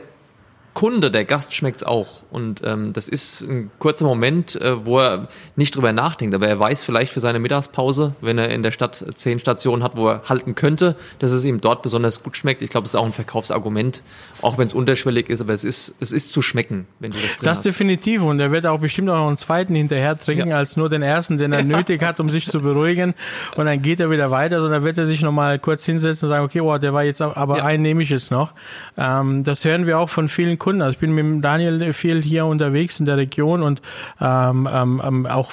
Kunde, 0.74 1.12
der 1.12 1.26
Gast 1.26 1.54
schmeckt's 1.54 1.84
auch. 1.84 2.24
Und 2.32 2.62
ähm, 2.64 2.94
das 2.94 3.10
ist 3.10 3.42
ein 3.42 3.70
kurzer 3.78 4.06
Moment, 4.06 4.56
äh, 4.56 4.86
wo 4.86 5.00
er 5.00 5.28
nicht 5.58 5.76
drüber 5.76 5.92
nachdenkt. 5.92 6.34
Aber 6.34 6.48
er 6.48 6.58
weiß 6.60 6.84
vielleicht 6.84 7.12
für 7.12 7.20
seine 7.20 7.40
Mittagspause, 7.40 8.16
wenn 8.22 8.38
er 8.38 8.50
in 8.50 8.64
der 8.64 8.72
Stadt 8.72 9.04
zehn 9.16 9.40
Stationen 9.40 9.84
hat, 9.84 9.98
wo 9.98 10.08
er 10.08 10.22
halten 10.30 10.56
könnte, 10.56 10.96
dass 11.20 11.32
es 11.32 11.44
ihm 11.44 11.60
dort 11.60 11.82
besonders 11.82 12.24
gut 12.24 12.38
schmeckt. 12.38 12.62
Ich 12.62 12.70
glaube, 12.70 12.86
es 12.86 12.92
ist 12.94 12.96
auch 12.96 13.06
ein 13.06 13.12
Verkaufsargument, 13.12 14.02
auch 14.42 14.58
wenn 14.58 14.66
es 14.66 14.74
unterschwellig 14.74 15.30
ist. 15.30 15.42
Aber 15.42 15.52
es 15.54 15.66
ist, 15.66 15.94
es 16.00 16.14
ist 16.14 16.32
zu 16.32 16.42
schmecken, 16.42 16.88
wenn 17.00 17.12
du 17.12 17.18
das 17.18 17.36
drin 17.36 17.46
Das 17.46 17.58
hast. 17.58 17.66
definitiv. 17.66 18.22
Und 18.24 18.40
er 18.40 18.52
wird 18.54 18.66
auch 18.66 18.80
bestimmt 18.80 19.10
auch 19.10 19.18
noch 19.18 19.28
einen 19.28 19.38
zweiten 19.38 19.76
hinterher 19.76 20.18
trinken, 20.18 20.48
Ja. 20.50 20.58
als 20.58 20.78
nur 20.78 20.90
den 20.90 21.02
ersten, 21.02 21.38
den 21.38 21.52
er 21.52 21.64
nötig 21.66 22.02
hat, 22.02 22.20
um 22.22 22.30
sich 22.30 22.46
zu 22.48 22.62
beruhigen. 22.62 23.14
Und 23.58 23.66
dann 23.66 23.82
geht 23.82 24.00
er 24.00 24.10
wieder 24.10 24.32
weiter, 24.32 24.62
sondern 24.62 24.84
wird 24.86 24.98
er 24.98 25.06
sich 25.06 25.22
nochmal 25.22 25.60
kurz 25.60 25.86
hinsetzen 25.86 26.28
und 26.28 26.30
sagen, 26.30 26.46
okay, 26.46 26.62
oh, 26.62 26.78
der 26.78 26.94
war 26.94 27.04
jetzt 27.04 27.22
aber 27.22 27.58
Ja. 27.58 27.66
einen 27.66 27.84
nehme 27.84 28.04
ich 28.04 28.10
jetzt 28.10 28.32
noch. 28.32 28.54
Ähm, 28.98 29.44
das 29.44 29.66
hören 29.66 29.86
wir 29.86 30.00
auch 30.00 30.10
von 30.10 30.30
vielen 30.30 30.58
Kunden. 30.62 30.82
Also 30.84 30.93
ich 30.93 31.00
bin 31.00 31.12
mit 31.13 31.43
Daniel 31.43 31.91
viel 31.91 32.21
hier 32.21 32.45
unterwegs 32.45 33.00
in 33.00 33.08
der 33.08 33.17
Region 33.17 33.63
und 33.63 33.82
ähm, 34.21 34.69
ähm, 34.71 35.02
ähm, 35.04 35.26
auch 35.26 35.52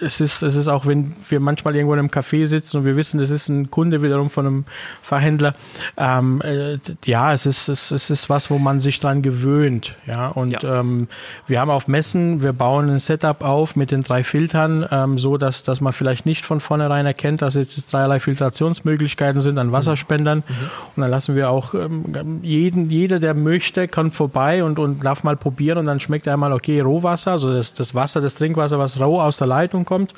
es 0.00 0.20
ist, 0.20 0.42
es 0.42 0.56
ist 0.56 0.68
auch, 0.68 0.86
wenn 0.86 1.14
wir 1.28 1.40
manchmal 1.40 1.74
irgendwo 1.74 1.94
in 1.94 1.98
einem 1.98 2.08
Café 2.08 2.46
sitzen 2.46 2.78
und 2.78 2.84
wir 2.84 2.96
wissen, 2.96 3.20
das 3.20 3.30
ist 3.30 3.48
ein 3.48 3.70
Kunde 3.70 4.02
wiederum 4.02 4.30
von 4.30 4.46
einem 4.46 4.64
Fachhändler. 5.02 5.54
Ähm, 5.96 6.40
äh, 6.42 6.78
ja, 7.04 7.32
es 7.32 7.46
ist, 7.46 7.68
es, 7.68 7.90
es 7.90 8.10
ist 8.10 8.30
was, 8.30 8.50
wo 8.50 8.58
man 8.58 8.80
sich 8.80 9.00
dran 9.00 9.22
gewöhnt. 9.22 9.96
Ja, 10.06 10.28
und 10.28 10.62
ja. 10.62 10.80
Ähm, 10.80 11.08
wir 11.46 11.60
haben 11.60 11.70
auf 11.70 11.88
Messen, 11.88 12.42
wir 12.42 12.52
bauen 12.52 12.90
ein 12.90 12.98
Setup 12.98 13.42
auf 13.42 13.76
mit 13.76 13.90
den 13.90 14.02
drei 14.02 14.24
Filtern, 14.24 14.86
ähm, 14.90 15.18
so 15.18 15.36
dass, 15.36 15.62
dass 15.62 15.80
man 15.80 15.92
vielleicht 15.92 16.26
nicht 16.26 16.44
von 16.44 16.60
vornherein 16.60 17.06
erkennt, 17.06 17.42
dass 17.42 17.54
jetzt 17.54 17.92
dreierlei 17.92 18.20
Filtrationsmöglichkeiten 18.20 19.42
sind 19.42 19.58
an 19.58 19.72
Wasserspendern. 19.72 20.38
Mhm. 20.38 20.54
Und 20.96 21.02
dann 21.02 21.10
lassen 21.10 21.36
wir 21.36 21.50
auch 21.50 21.74
ähm, 21.74 22.40
jeden, 22.42 22.90
jeder, 22.90 23.20
der 23.20 23.34
möchte, 23.34 23.88
kommt 23.88 24.14
vorbei 24.14 24.64
und, 24.64 24.78
und 24.78 25.04
darf 25.04 25.24
mal 25.24 25.36
probieren 25.36 25.78
und 25.78 25.86
dann 25.86 26.00
schmeckt 26.00 26.26
er 26.26 26.34
einmal, 26.34 26.52
okay, 26.52 26.80
Rohwasser, 26.80 27.32
also 27.32 27.52
das, 27.52 27.74
das 27.74 27.94
Wasser, 27.94 28.20
das 28.20 28.34
Trinkwasser, 28.34 28.78
was 28.78 29.00
roh 29.00 29.20
aus 29.20 29.36
der 29.36 29.46
Leitung 29.46 29.84
kommt. 29.90 30.14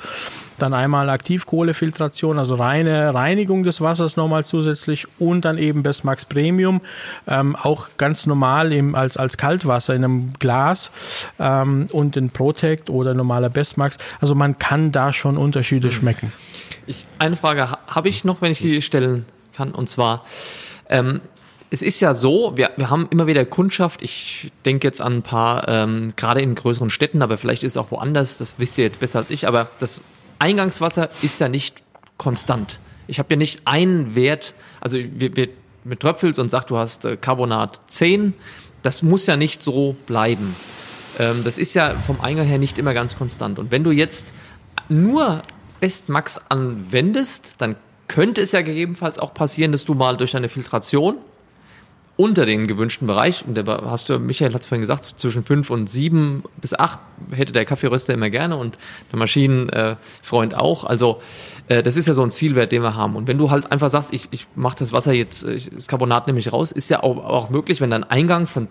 Dann 0.59 0.73
einmal 0.73 1.09
Aktivkohlefiltration, 1.09 2.37
also 2.37 2.53
reine 2.55 3.11
Reinigung 3.11 3.63
des 3.63 3.81
Wassers 3.81 4.15
nochmal 4.17 4.45
zusätzlich 4.45 5.07
und 5.17 5.43
dann 5.45 5.57
eben 5.57 5.81
Bestmax 5.81 6.25
Premium, 6.25 6.81
ähm, 7.27 7.55
auch 7.55 7.87
ganz 7.97 8.27
normal 8.27 8.71
im, 8.71 8.93
als, 8.93 9.17
als 9.17 9.35
Kaltwasser 9.37 9.95
in 9.95 10.03
einem 10.03 10.33
Glas 10.37 10.91
ähm, 11.39 11.87
und 11.91 12.15
in 12.15 12.29
Protect 12.29 12.91
oder 12.91 13.15
normaler 13.15 13.49
Bestmax. 13.49 13.97
Also 14.21 14.35
man 14.35 14.59
kann 14.59 14.91
da 14.91 15.11
schon 15.11 15.37
Unterschiede 15.37 15.87
mhm. 15.87 15.91
schmecken. 15.91 16.33
Ich, 16.85 17.05
eine 17.17 17.35
Frage 17.35 17.69
habe 17.87 18.09
ich 18.09 18.23
noch, 18.23 18.41
wenn 18.41 18.51
ich 18.51 18.59
die 18.59 18.83
stellen 18.83 19.25
kann, 19.55 19.71
und 19.71 19.89
zwar, 19.89 20.23
ähm, 20.87 21.19
es 21.73 21.81
ist 21.81 22.01
ja 22.01 22.13
so, 22.13 22.55
wir, 22.55 22.69
wir 22.77 22.91
haben 22.91 23.07
immer 23.09 23.25
wieder 23.25 23.45
Kundschaft, 23.45 24.03
ich 24.03 24.51
denke 24.63 24.87
jetzt 24.87 25.01
an 25.01 25.17
ein 25.17 25.21
paar, 25.23 25.67
ähm, 25.67 26.13
gerade 26.15 26.39
in 26.39 26.53
größeren 26.53 26.91
Städten, 26.91 27.23
aber 27.23 27.39
vielleicht 27.39 27.63
ist 27.63 27.73
es 27.73 27.77
auch 27.77 27.89
woanders, 27.89 28.37
das 28.37 28.59
wisst 28.59 28.77
ihr 28.77 28.83
jetzt 28.83 28.99
besser 28.99 29.19
als 29.19 29.31
ich, 29.31 29.47
aber 29.47 29.71
das 29.79 30.01
Eingangswasser 30.37 31.09
ist 31.23 31.41
ja 31.41 31.49
nicht 31.49 31.81
konstant. 32.17 32.77
Ich 33.07 33.17
habe 33.17 33.29
ja 33.31 33.37
nicht 33.37 33.63
einen 33.65 34.13
Wert, 34.13 34.53
also 34.81 34.99
wir, 34.99 35.35
wir 35.35 35.49
mit 35.83 35.99
tröpfelst 35.99 36.39
und 36.39 36.51
sagt, 36.51 36.69
du 36.69 36.77
hast 36.77 37.05
äh, 37.05 37.17
Carbonat 37.17 37.79
10, 37.87 38.35
das 38.83 39.01
muss 39.01 39.25
ja 39.25 39.35
nicht 39.35 39.63
so 39.63 39.95
bleiben. 40.05 40.55
Ähm, 41.17 41.43
das 41.43 41.57
ist 41.57 41.73
ja 41.73 41.95
vom 42.05 42.21
Eingang 42.21 42.45
her 42.45 42.59
nicht 42.59 42.77
immer 42.77 42.93
ganz 42.93 43.17
konstant. 43.17 43.57
Und 43.57 43.71
wenn 43.71 43.83
du 43.83 43.89
jetzt 43.89 44.35
nur 44.89 45.41
Bestmax 45.79 46.39
anwendest, 46.49 47.55
dann 47.57 47.77
könnte 48.07 48.41
es 48.41 48.51
ja 48.51 48.61
gegebenenfalls 48.61 49.17
auch 49.17 49.33
passieren, 49.33 49.71
dass 49.71 49.85
du 49.85 49.95
mal 49.95 50.17
durch 50.17 50.33
deine 50.33 50.49
Filtration 50.49 51.17
unter 52.15 52.45
den 52.45 52.67
gewünschten 52.67 53.07
Bereich, 53.07 53.43
und 53.47 53.55
der 53.55 53.65
hast 53.65 54.09
du, 54.09 54.19
Michael 54.19 54.53
hat 54.53 54.61
es 54.61 54.67
vorhin 54.67 54.81
gesagt, 54.81 55.05
zwischen 55.05 55.43
fünf 55.43 55.71
und 55.71 55.89
sieben 55.89 56.43
bis 56.61 56.73
acht 56.73 56.99
hätte 57.31 57.53
der 57.53 57.65
Kaffeeröster 57.65 58.13
immer 58.13 58.29
gerne 58.29 58.55
und 58.55 58.77
der 59.11 59.17
Maschinenfreund 59.17 60.55
auch. 60.55 60.83
Also 60.83 61.21
äh, 61.69 61.81
das 61.81 61.97
ist 61.97 62.07
ja 62.07 62.13
so 62.13 62.21
ein 62.21 62.29
Zielwert, 62.29 62.71
den 62.71 62.83
wir 62.83 62.95
haben. 62.95 63.15
Und 63.15 63.27
wenn 63.27 63.39
du 63.39 63.49
halt 63.49 63.71
einfach 63.71 63.89
sagst, 63.89 64.13
ich, 64.13 64.27
ich 64.29 64.45
mache 64.55 64.77
das 64.77 64.93
Wasser 64.93 65.11
jetzt, 65.11 65.43
ich, 65.47 65.71
das 65.71 65.87
Carbonat 65.87 66.27
nehme 66.27 66.37
ich 66.37 66.53
raus, 66.53 66.71
ist 66.71 66.89
ja 66.89 67.01
auch, 67.01 67.17
auch 67.17 67.49
möglich, 67.49 67.81
wenn 67.81 67.89
dein 67.89 68.03
Eingang 68.03 68.45
von, 68.45 68.67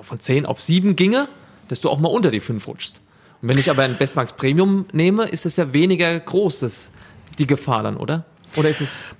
von 0.00 0.20
zehn 0.20 0.46
auf 0.46 0.60
sieben 0.60 0.94
ginge, 0.94 1.26
dass 1.68 1.80
du 1.80 1.90
auch 1.90 1.98
mal 1.98 2.08
unter 2.08 2.30
die 2.30 2.40
fünf 2.40 2.68
rutschst. 2.68 3.00
Und 3.42 3.48
wenn 3.48 3.58
ich 3.58 3.70
aber 3.70 3.82
ein 3.82 3.96
Bestmax 3.96 4.34
Premium 4.34 4.86
nehme, 4.92 5.24
ist 5.24 5.46
das 5.46 5.56
ja 5.56 5.72
weniger 5.72 6.20
groß, 6.20 6.60
das, 6.60 6.92
die 7.38 7.46
Gefahr 7.46 7.82
dann, 7.82 7.96
oder? 7.96 8.24
Oder 8.56 8.70
ist 8.70 8.80
es? 8.80 9.16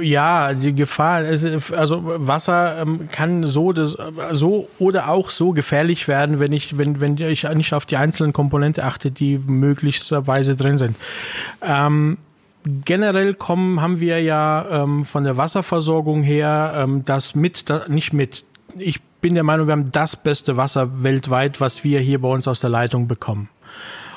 Ja, 0.00 0.52
die 0.54 0.74
Gefahr, 0.74 1.24
also 1.24 2.02
Wasser 2.26 2.78
ähm, 2.82 3.08
kann 3.10 3.44
so, 3.44 3.72
das, 3.72 3.96
so 4.32 4.68
oder 4.78 5.08
auch 5.08 5.30
so 5.30 5.52
gefährlich 5.52 6.08
werden, 6.08 6.40
wenn 6.40 6.52
ich, 6.52 6.76
wenn, 6.76 7.00
wenn 7.00 7.16
ich 7.16 7.48
nicht 7.48 7.72
auf 7.72 7.86
die 7.86 7.96
einzelnen 7.96 8.32
Komponente 8.32 8.84
achte, 8.84 9.10
die 9.10 9.38
möglicherweise 9.38 10.56
drin 10.56 10.78
sind. 10.78 10.96
Ähm, 11.62 12.18
generell 12.84 13.34
kommen, 13.34 13.80
haben 13.80 14.00
wir 14.00 14.20
ja 14.22 14.82
ähm, 14.82 15.04
von 15.04 15.24
der 15.24 15.36
Wasserversorgung 15.36 16.22
her 16.22 16.74
ähm, 16.76 17.04
das 17.04 17.34
mit, 17.34 17.70
da, 17.70 17.86
nicht 17.88 18.12
mit. 18.12 18.44
Ich 18.78 19.00
bin 19.20 19.34
der 19.34 19.44
Meinung, 19.44 19.66
wir 19.68 19.72
haben 19.72 19.92
das 19.92 20.16
beste 20.16 20.56
Wasser 20.56 21.02
weltweit, 21.02 21.60
was 21.60 21.84
wir 21.84 22.00
hier 22.00 22.20
bei 22.20 22.28
uns 22.28 22.48
aus 22.48 22.60
der 22.60 22.70
Leitung 22.70 23.08
bekommen. 23.08 23.48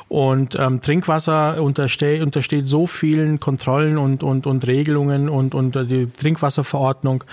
Und 0.09 0.57
ähm, 0.59 0.81
Trinkwasser 0.81 1.61
untersteht, 1.61 2.21
untersteht 2.23 2.67
so 2.67 2.87
vielen 2.87 3.39
Kontrollen 3.39 3.97
und, 3.97 4.23
und, 4.23 4.47
und 4.47 4.65
Regelungen 4.65 5.29
und, 5.29 5.53
und 5.53 5.75
die 5.75 6.11
Trinkwasserverordnung. 6.11 7.23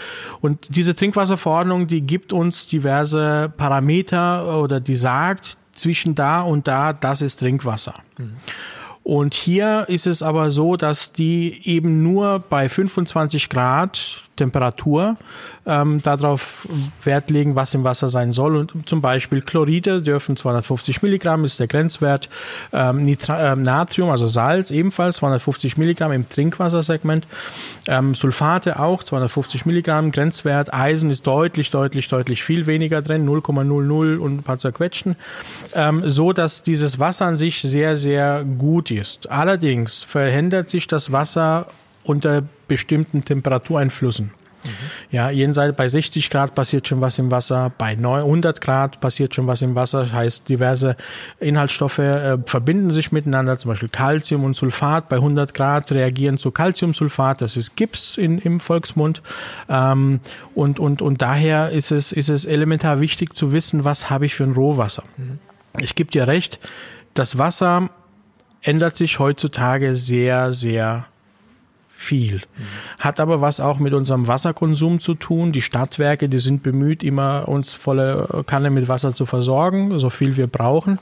Und 0.43 0.59
diese 0.69 0.95
Trinkwasserverordnung, 0.95 1.87
die 1.87 2.03
gibt 2.03 2.35
uns 2.35 2.67
diverse 2.67 3.51
Parameter 3.57 4.63
oder 4.63 4.79
die 4.79 4.95
sagt, 4.95 5.57
zwischen 5.73 6.15
da 6.15 6.41
und 6.41 6.69
da, 6.69 6.93
das 6.93 7.23
ist 7.23 7.41
Trinkwasser. 7.41 7.95
Mhm. 8.19 8.37
Und 9.03 9.35
hier 9.35 9.85
ist 9.89 10.07
es 10.07 10.23
aber 10.23 10.51
so, 10.51 10.77
dass 10.77 11.13
die 11.13 11.61
eben 11.65 12.03
nur 12.03 12.41
bei 12.41 12.69
25 12.69 13.49
Grad 13.49 14.26
Temperatur 14.37 15.17
ähm, 15.67 16.03
darauf 16.03 16.69
Wert 17.03 17.31
legen, 17.31 17.55
was 17.55 17.75
im 17.75 17.85
Wasser 17.85 18.09
sein 18.09 18.33
soll. 18.33 18.57
Und 18.57 18.89
zum 18.89 19.01
Beispiel 19.01 19.43
Chloride 19.43 20.03
dürfen 20.03 20.37
250 20.37 21.03
Milligramm, 21.03 21.45
ist 21.45 21.59
der 21.59 21.67
Grenzwert. 21.67 22.29
Ähm, 22.73 23.05
Nitra 23.05 23.53
äh, 23.53 23.57
Natrium, 23.57 24.11
also 24.11 24.29
Salz, 24.29 24.71
ebenfalls 24.71 25.17
250 25.17 25.77
Milligramm 25.77 26.13
im 26.13 26.29
Trinkwassersegment. 26.29 27.27
Ähm, 27.89 28.15
Sulfate 28.15 28.79
auch 28.79 29.03
250 29.03 29.67
Milligramm, 29.67 30.13
Grenzwert. 30.13 30.73
Eisen 30.73 31.11
ist 31.11 31.27
deutlich, 31.27 31.71
deutlich, 31.71 32.09
deutlich 32.09 32.45
viel 32.45 32.67
weniger 32.67 33.03
drin, 33.03 33.29
0,00 33.29 34.19
und 34.19 34.39
ein 34.39 34.43
paar 34.43 34.59
zerquetschten. 34.59 35.17
Ähm, 35.75 36.03
so 36.09 36.33
dass 36.33 36.63
dieses 36.63 36.99
Wasser 36.99 37.27
an 37.27 37.37
sich 37.37 37.63
sehr, 37.63 37.97
sehr 37.97 38.45
gut 38.45 38.91
ist. 38.91 39.31
Allerdings 39.31 40.05
verhindert 40.05 40.69
sich 40.69 40.87
das 40.87 41.13
Wasser 41.13 41.67
unter 42.07 42.43
bestimmten 42.69 43.25
Temperatureinflüssen. 43.25 44.31
Mhm. 44.67 44.71
Ja, 45.11 45.31
jenseits 45.31 45.77
bei 45.77 45.89
60 45.89 46.31
Grad 46.31 46.55
passiert 46.55 46.89
schon 46.89 47.01
was 47.01 47.19
im 47.19 47.31
Wasser, 47.31 47.73
bei 47.77 47.95
900 47.95 48.61
Grad 48.61 49.01
passiert 49.01 49.35
schon 49.35 49.47
was 49.47 49.63
im 49.63 49.75
Wasser. 49.75 50.03
Das 50.03 50.13
heißt, 50.13 50.49
diverse 50.49 50.97
Inhaltsstoffe 51.41 51.99
äh, 51.99 52.39
verbinden 52.45 52.93
sich 52.93 53.13
miteinander, 53.13 53.59
zum 53.59 53.71
Beispiel 53.71 53.89
Calcium 53.89 54.45
und 54.45 54.55
Sulfat. 54.55 55.09
Bei 55.09 55.17
100 55.17 55.55
Grad 55.55 55.93
reagieren 55.93 56.39
zu 56.39 56.51
Calciumsulfat, 56.51 57.41
das 57.41 57.57
ist 57.57 57.77
Gips 57.77 58.17
in, 58.17 58.39
im 58.39 58.61
Volksmund. 58.61 59.23
Ähm, 59.69 60.21
und, 60.55 60.79
und, 60.79 61.03
und 61.03 61.23
daher 61.23 61.71
ist 61.71 61.91
es, 61.91 62.13
ist 62.13 62.29
es 62.29 62.45
elementar 62.45 63.01
wichtig 63.01 63.35
zu 63.35 63.53
wissen, 63.53 63.85
was 63.85 64.11
habe 64.11 64.27
ich 64.27 64.35
für 64.35 64.45
ein 64.45 64.53
Rohwasser. 64.53 65.05
Mhm. 65.17 65.39
Ich 65.81 65.95
gebe 65.95 66.11
dir 66.11 66.27
recht, 66.27 66.59
das 67.15 67.39
Wasser 67.39 67.91
ändert 68.63 68.97
sich 68.97 69.19
heutzutage 69.19 69.95
sehr, 69.95 70.53
sehr 70.53 71.07
viel. 71.97 72.43
Hat 72.99 73.19
aber 73.21 73.41
was 73.41 73.59
auch 73.59 73.79
mit 73.79 73.95
unserem 73.95 74.29
Wasserkonsum 74.29 75.01
zu 75.01 75.15
tun. 75.15 75.53
Die 75.53 75.63
Stadtwerke, 75.63 76.29
die 76.29 76.39
sind 76.39 76.63
bemüht, 76.63 77.03
immer 77.03 77.49
uns 77.49 77.75
volle 77.75 78.45
Kanne 78.47 78.71
mit 78.71 78.87
Wasser 78.87 79.15
zu 79.15 79.25
versorgen, 79.25 79.99
so 79.99 80.11
viel 80.11 80.37
wir 80.37 80.47
brauchen. 80.47 80.99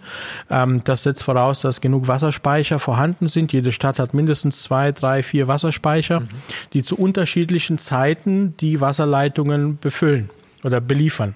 Ähm, 0.48 0.82
das 0.84 1.02
setzt 1.02 1.24
voraus, 1.24 1.60
dass 1.60 1.80
genug 1.80 2.06
Wasserspeicher 2.06 2.78
vorhanden 2.78 3.28
sind. 3.28 3.52
Jede 3.52 3.72
Stadt 3.72 3.98
hat 3.98 4.14
mindestens 4.14 4.62
zwei, 4.62 4.92
drei, 4.92 5.22
vier 5.24 5.48
Wasserspeicher, 5.48 6.20
mhm. 6.20 6.28
die 6.72 6.84
zu 6.84 6.96
unterschiedlichen 6.96 7.78
Zeiten 7.78 8.56
die 8.58 8.80
Wasserleitungen 8.80 9.78
befüllen 9.78 10.30
oder 10.62 10.80
beliefern. 10.80 11.34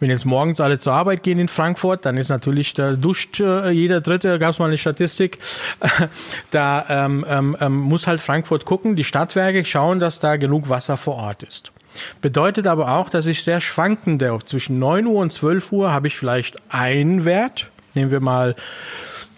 Wenn 0.00 0.10
jetzt 0.10 0.24
morgens 0.24 0.60
alle 0.60 0.78
zur 0.78 0.92
Arbeit 0.92 1.22
gehen 1.22 1.38
in 1.38 1.48
Frankfurt, 1.48 2.06
dann 2.06 2.16
ist 2.16 2.28
natürlich, 2.28 2.72
da 2.72 2.92
duscht 2.92 3.40
äh, 3.40 3.70
jeder 3.70 4.00
Dritte, 4.00 4.38
gab 4.38 4.50
es 4.50 4.58
mal 4.58 4.66
eine 4.66 4.78
Statistik, 4.78 5.38
da 6.50 6.84
ähm, 6.88 7.24
ähm, 7.28 7.56
ähm, 7.60 7.76
muss 7.76 8.06
halt 8.06 8.20
Frankfurt 8.20 8.64
gucken, 8.64 8.94
die 8.94 9.04
Stadtwerke 9.04 9.64
schauen, 9.64 9.98
dass 9.98 10.20
da 10.20 10.36
genug 10.36 10.68
Wasser 10.68 10.96
vor 10.96 11.16
Ort 11.16 11.42
ist. 11.42 11.72
Bedeutet 12.20 12.66
aber 12.66 12.94
auch, 12.94 13.10
dass 13.10 13.26
ich 13.26 13.42
sehr 13.42 13.60
schwankende, 13.60 14.38
zwischen 14.44 14.78
9 14.78 15.06
Uhr 15.06 15.20
und 15.20 15.32
12 15.32 15.72
Uhr 15.72 15.92
habe 15.92 16.06
ich 16.06 16.16
vielleicht 16.16 16.56
einen 16.68 17.24
Wert, 17.24 17.68
nehmen 17.94 18.12
wir 18.12 18.20
mal 18.20 18.54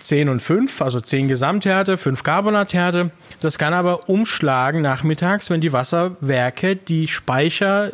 10 0.00 0.28
und 0.28 0.40
5, 0.40 0.82
also 0.82 1.00
10 1.00 1.28
Gesamthärte, 1.28 1.96
5 1.96 2.22
Carbonathärte. 2.22 3.10
Das 3.40 3.58
kann 3.58 3.72
aber 3.72 4.08
umschlagen 4.08 4.82
nachmittags, 4.82 5.50
wenn 5.50 5.60
die 5.60 5.72
Wasserwerke 5.72 6.76
die 6.76 7.08
Speicher 7.08 7.92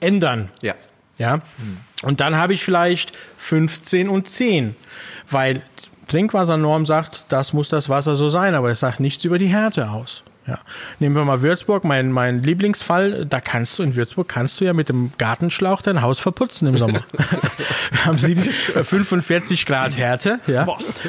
ändern. 0.00 0.50
Ja. 0.62 0.74
Ja. 1.18 1.34
Hm. 1.34 1.78
Und 2.04 2.20
dann 2.20 2.36
habe 2.36 2.54
ich 2.54 2.64
vielleicht 2.64 3.12
15 3.38 4.08
und 4.08 4.28
10, 4.28 4.76
weil 5.30 5.62
Trinkwassernorm 6.08 6.86
sagt, 6.86 7.24
das 7.30 7.52
muss 7.52 7.70
das 7.70 7.88
Wasser 7.88 8.14
so 8.14 8.28
sein, 8.28 8.54
aber 8.54 8.70
es 8.70 8.80
sagt 8.80 9.00
nichts 9.00 9.24
über 9.24 9.38
die 9.38 9.48
Härte 9.48 9.90
aus. 9.90 10.22
Ja. 10.46 10.58
Nehmen 10.98 11.16
wir 11.16 11.24
mal 11.24 11.40
Würzburg, 11.40 11.84
mein, 11.84 12.12
mein 12.12 12.42
Lieblingsfall. 12.42 13.24
Da 13.24 13.40
kannst 13.40 13.78
du 13.78 13.82
in 13.82 13.96
Würzburg 13.96 14.28
kannst 14.28 14.60
du 14.60 14.66
ja 14.66 14.74
mit 14.74 14.90
dem 14.90 15.12
Gartenschlauch 15.16 15.80
dein 15.80 16.02
Haus 16.02 16.18
verputzen 16.18 16.68
im 16.68 16.76
Sommer. 16.76 17.00
wir 17.90 18.04
haben 18.04 18.18
sieben, 18.18 18.42
äh, 18.74 18.84
45 18.84 19.64
Grad 19.64 19.96
Härte, 19.96 20.40
ja. 20.46 20.66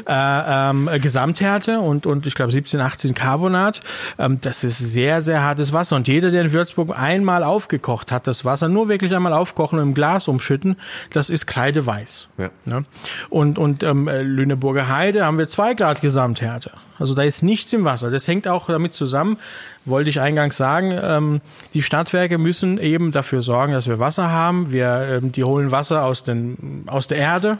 Äh, 0.07 0.69
ähm, 0.69 0.89
Gesamthärte 1.01 1.79
und, 1.79 2.05
und 2.05 2.25
ich 2.25 2.33
glaube 2.33 2.51
17, 2.51 2.79
18 2.79 3.13
Carbonat. 3.13 3.81
Ähm, 4.17 4.39
das 4.39 4.63
ist 4.63 4.77
sehr, 4.77 5.19
sehr 5.19 5.43
hartes 5.43 5.73
Wasser. 5.73 5.97
Und 5.97 6.07
jeder, 6.07 6.31
der 6.31 6.43
in 6.43 6.53
Würzburg 6.53 6.97
einmal 6.97 7.43
aufgekocht 7.43 8.13
hat, 8.13 8.27
das 8.27 8.45
Wasser 8.45 8.69
nur 8.69 8.87
wirklich 8.87 9.13
einmal 9.13 9.33
aufkochen 9.33 9.79
und 9.79 9.89
im 9.89 9.93
Glas 9.93 10.29
umschütten, 10.29 10.77
das 11.11 11.29
ist 11.29 11.45
kreideweiß. 11.45 12.29
Ja. 12.37 12.51
Ne? 12.63 12.85
Und, 13.29 13.57
und 13.57 13.83
ähm, 13.83 14.07
Lüneburger 14.07 14.87
Heide 14.87 15.25
haben 15.25 15.37
wir 15.37 15.47
zwei 15.47 15.73
Grad 15.73 15.99
Gesamthärte. 15.99 16.71
Also 16.97 17.13
da 17.13 17.23
ist 17.23 17.43
nichts 17.43 17.73
im 17.73 17.83
Wasser. 17.83 18.09
Das 18.09 18.27
hängt 18.27 18.47
auch 18.47 18.67
damit 18.67 18.93
zusammen, 18.93 19.37
wollte 19.83 20.09
ich 20.09 20.21
eingangs 20.21 20.57
sagen, 20.57 20.97
ähm, 21.01 21.41
die 21.73 21.83
Stadtwerke 21.83 22.37
müssen 22.37 22.77
eben 22.77 23.11
dafür 23.11 23.41
sorgen, 23.41 23.73
dass 23.73 23.87
wir 23.87 23.99
Wasser 23.99 24.29
haben. 24.29 24.71
Wir, 24.71 25.19
ähm, 25.21 25.31
die 25.31 25.43
holen 25.43 25.71
Wasser 25.71 26.05
aus, 26.05 26.23
den, 26.23 26.83
aus 26.87 27.07
der 27.07 27.17
Erde. 27.17 27.57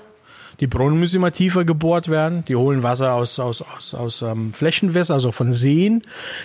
Die 0.60 0.68
Brunnen 0.68 1.00
müssen 1.00 1.18
immer 1.18 1.34
tiefer 1.34 1.66
gebohrt 1.66 2.08
werden. 2.08 2.46
Die 2.48 2.56
holen 2.56 2.82
Wasser 2.82 3.14
aus, 3.14 3.40
aus, 3.40 3.62
aus, 3.62 3.94
aus 3.94 4.22
ähm, 4.22 4.54
Flächenwässern, 4.54 5.16
also 5.16 5.32
von 5.32 5.54
Seen. 5.54 6.04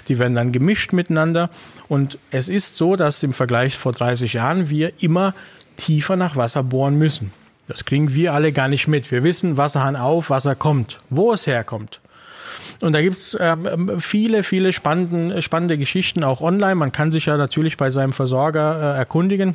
Die 0.09 0.19
werden 0.19 0.35
dann 0.35 0.53
gemischt 0.53 0.93
miteinander. 0.93 1.51
Und 1.89 2.19
es 2.31 2.49
ist 2.49 2.77
so, 2.77 2.97
dass 2.97 3.23
im 3.23 3.33
Vergleich 3.33 3.79
vor 3.79 3.93
30 3.93 4.33
Jahren 4.33 4.69
wir 4.69 4.93
immer 5.01 5.35
tiefer 5.77 6.17
nach 6.17 6.37
Wasser 6.37 6.63
bohren 6.63 6.97
müssen. 6.97 7.33
Das 7.69 7.85
kriegen 7.85 8.15
wir 8.15 8.35
alle 8.35 8.53
gar 8.53 8.67
nicht 8.67 8.89
mit. 8.89 9.13
Wir 9.13 9.23
wissen, 9.23 9.57
Wasserhahn 9.57 9.95
auf, 9.95 10.29
Wasser 10.29 10.57
kommt. 10.57 10.99
Wo 11.09 11.33
es 11.33 11.47
herkommt. 11.47 12.01
Und 12.81 12.93
da 12.93 13.03
gibt's 13.03 13.37
ähm, 13.39 14.01
viele, 14.01 14.43
viele 14.43 14.73
spannende, 14.73 15.43
spannende 15.43 15.79
Geschichten 15.79 16.25
auch 16.25 16.41
online. 16.41 16.75
Man 16.75 16.93
kann 16.93 17.13
sich 17.13 17.27
ja 17.27 17.37
natürlich 17.37 17.77
bei 17.77 17.91
seinem 17.91 18.13
Versorger 18.13 18.95
äh, 18.95 18.99
erkundigen. 18.99 19.55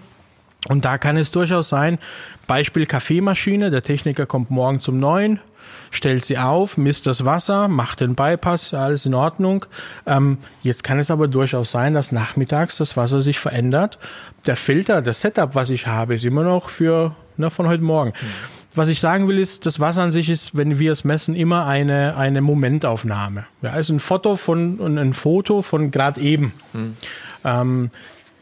Und 0.67 0.83
da 0.83 0.97
kann 0.97 1.17
es 1.17 1.31
durchaus 1.31 1.69
sein, 1.69 1.99
Beispiel 2.47 2.85
Kaffeemaschine, 2.85 3.69
der 3.69 3.83
Techniker 3.83 4.25
kommt 4.25 4.49
morgen 4.49 4.79
zum 4.79 4.99
neuen, 4.99 5.39
stellt 5.91 6.25
sie 6.25 6.39
auf, 6.39 6.77
misst 6.77 7.05
das 7.05 7.23
Wasser, 7.23 7.67
macht 7.67 8.01
den 8.01 8.15
Bypass, 8.15 8.73
alles 8.73 9.05
in 9.05 9.13
Ordnung. 9.13 9.65
Ähm, 10.07 10.39
jetzt 10.63 10.83
kann 10.83 10.97
es 10.97 11.11
aber 11.11 11.27
durchaus 11.27 11.71
sein, 11.71 11.93
dass 11.93 12.11
nachmittags 12.11 12.77
das 12.77 12.97
Wasser 12.97 13.21
sich 13.21 13.39
verändert. 13.39 13.99
Der 14.47 14.55
Filter, 14.55 15.01
das 15.03 15.21
Setup, 15.21 15.53
was 15.53 15.69
ich 15.69 15.85
habe, 15.85 16.15
ist 16.15 16.25
immer 16.25 16.43
noch 16.43 16.69
für 16.69 17.15
na, 17.37 17.49
von 17.49 17.67
heute 17.67 17.83
Morgen. 17.83 18.13
Mhm. 18.19 18.54
Was 18.75 18.89
ich 18.89 18.99
sagen 18.99 19.27
will, 19.27 19.39
ist, 19.39 19.65
das 19.65 19.79
Wasser 19.79 20.03
an 20.03 20.11
sich 20.11 20.29
ist, 20.29 20.55
wenn 20.55 20.79
wir 20.79 20.91
es 20.91 21.03
messen, 21.03 21.35
immer 21.35 21.65
eine, 21.65 22.17
eine 22.17 22.41
Momentaufnahme. 22.41 23.45
Ja, 23.61 23.75
ist 23.75 23.89
ein 23.89 23.99
Foto 23.99 24.35
von, 24.35 24.97
ein 24.97 25.13
Foto 25.13 25.61
von 25.61 25.91
gerade 25.91 26.19
eben. 26.19 26.53
Mhm. 26.73 26.97
Ähm, 27.45 27.91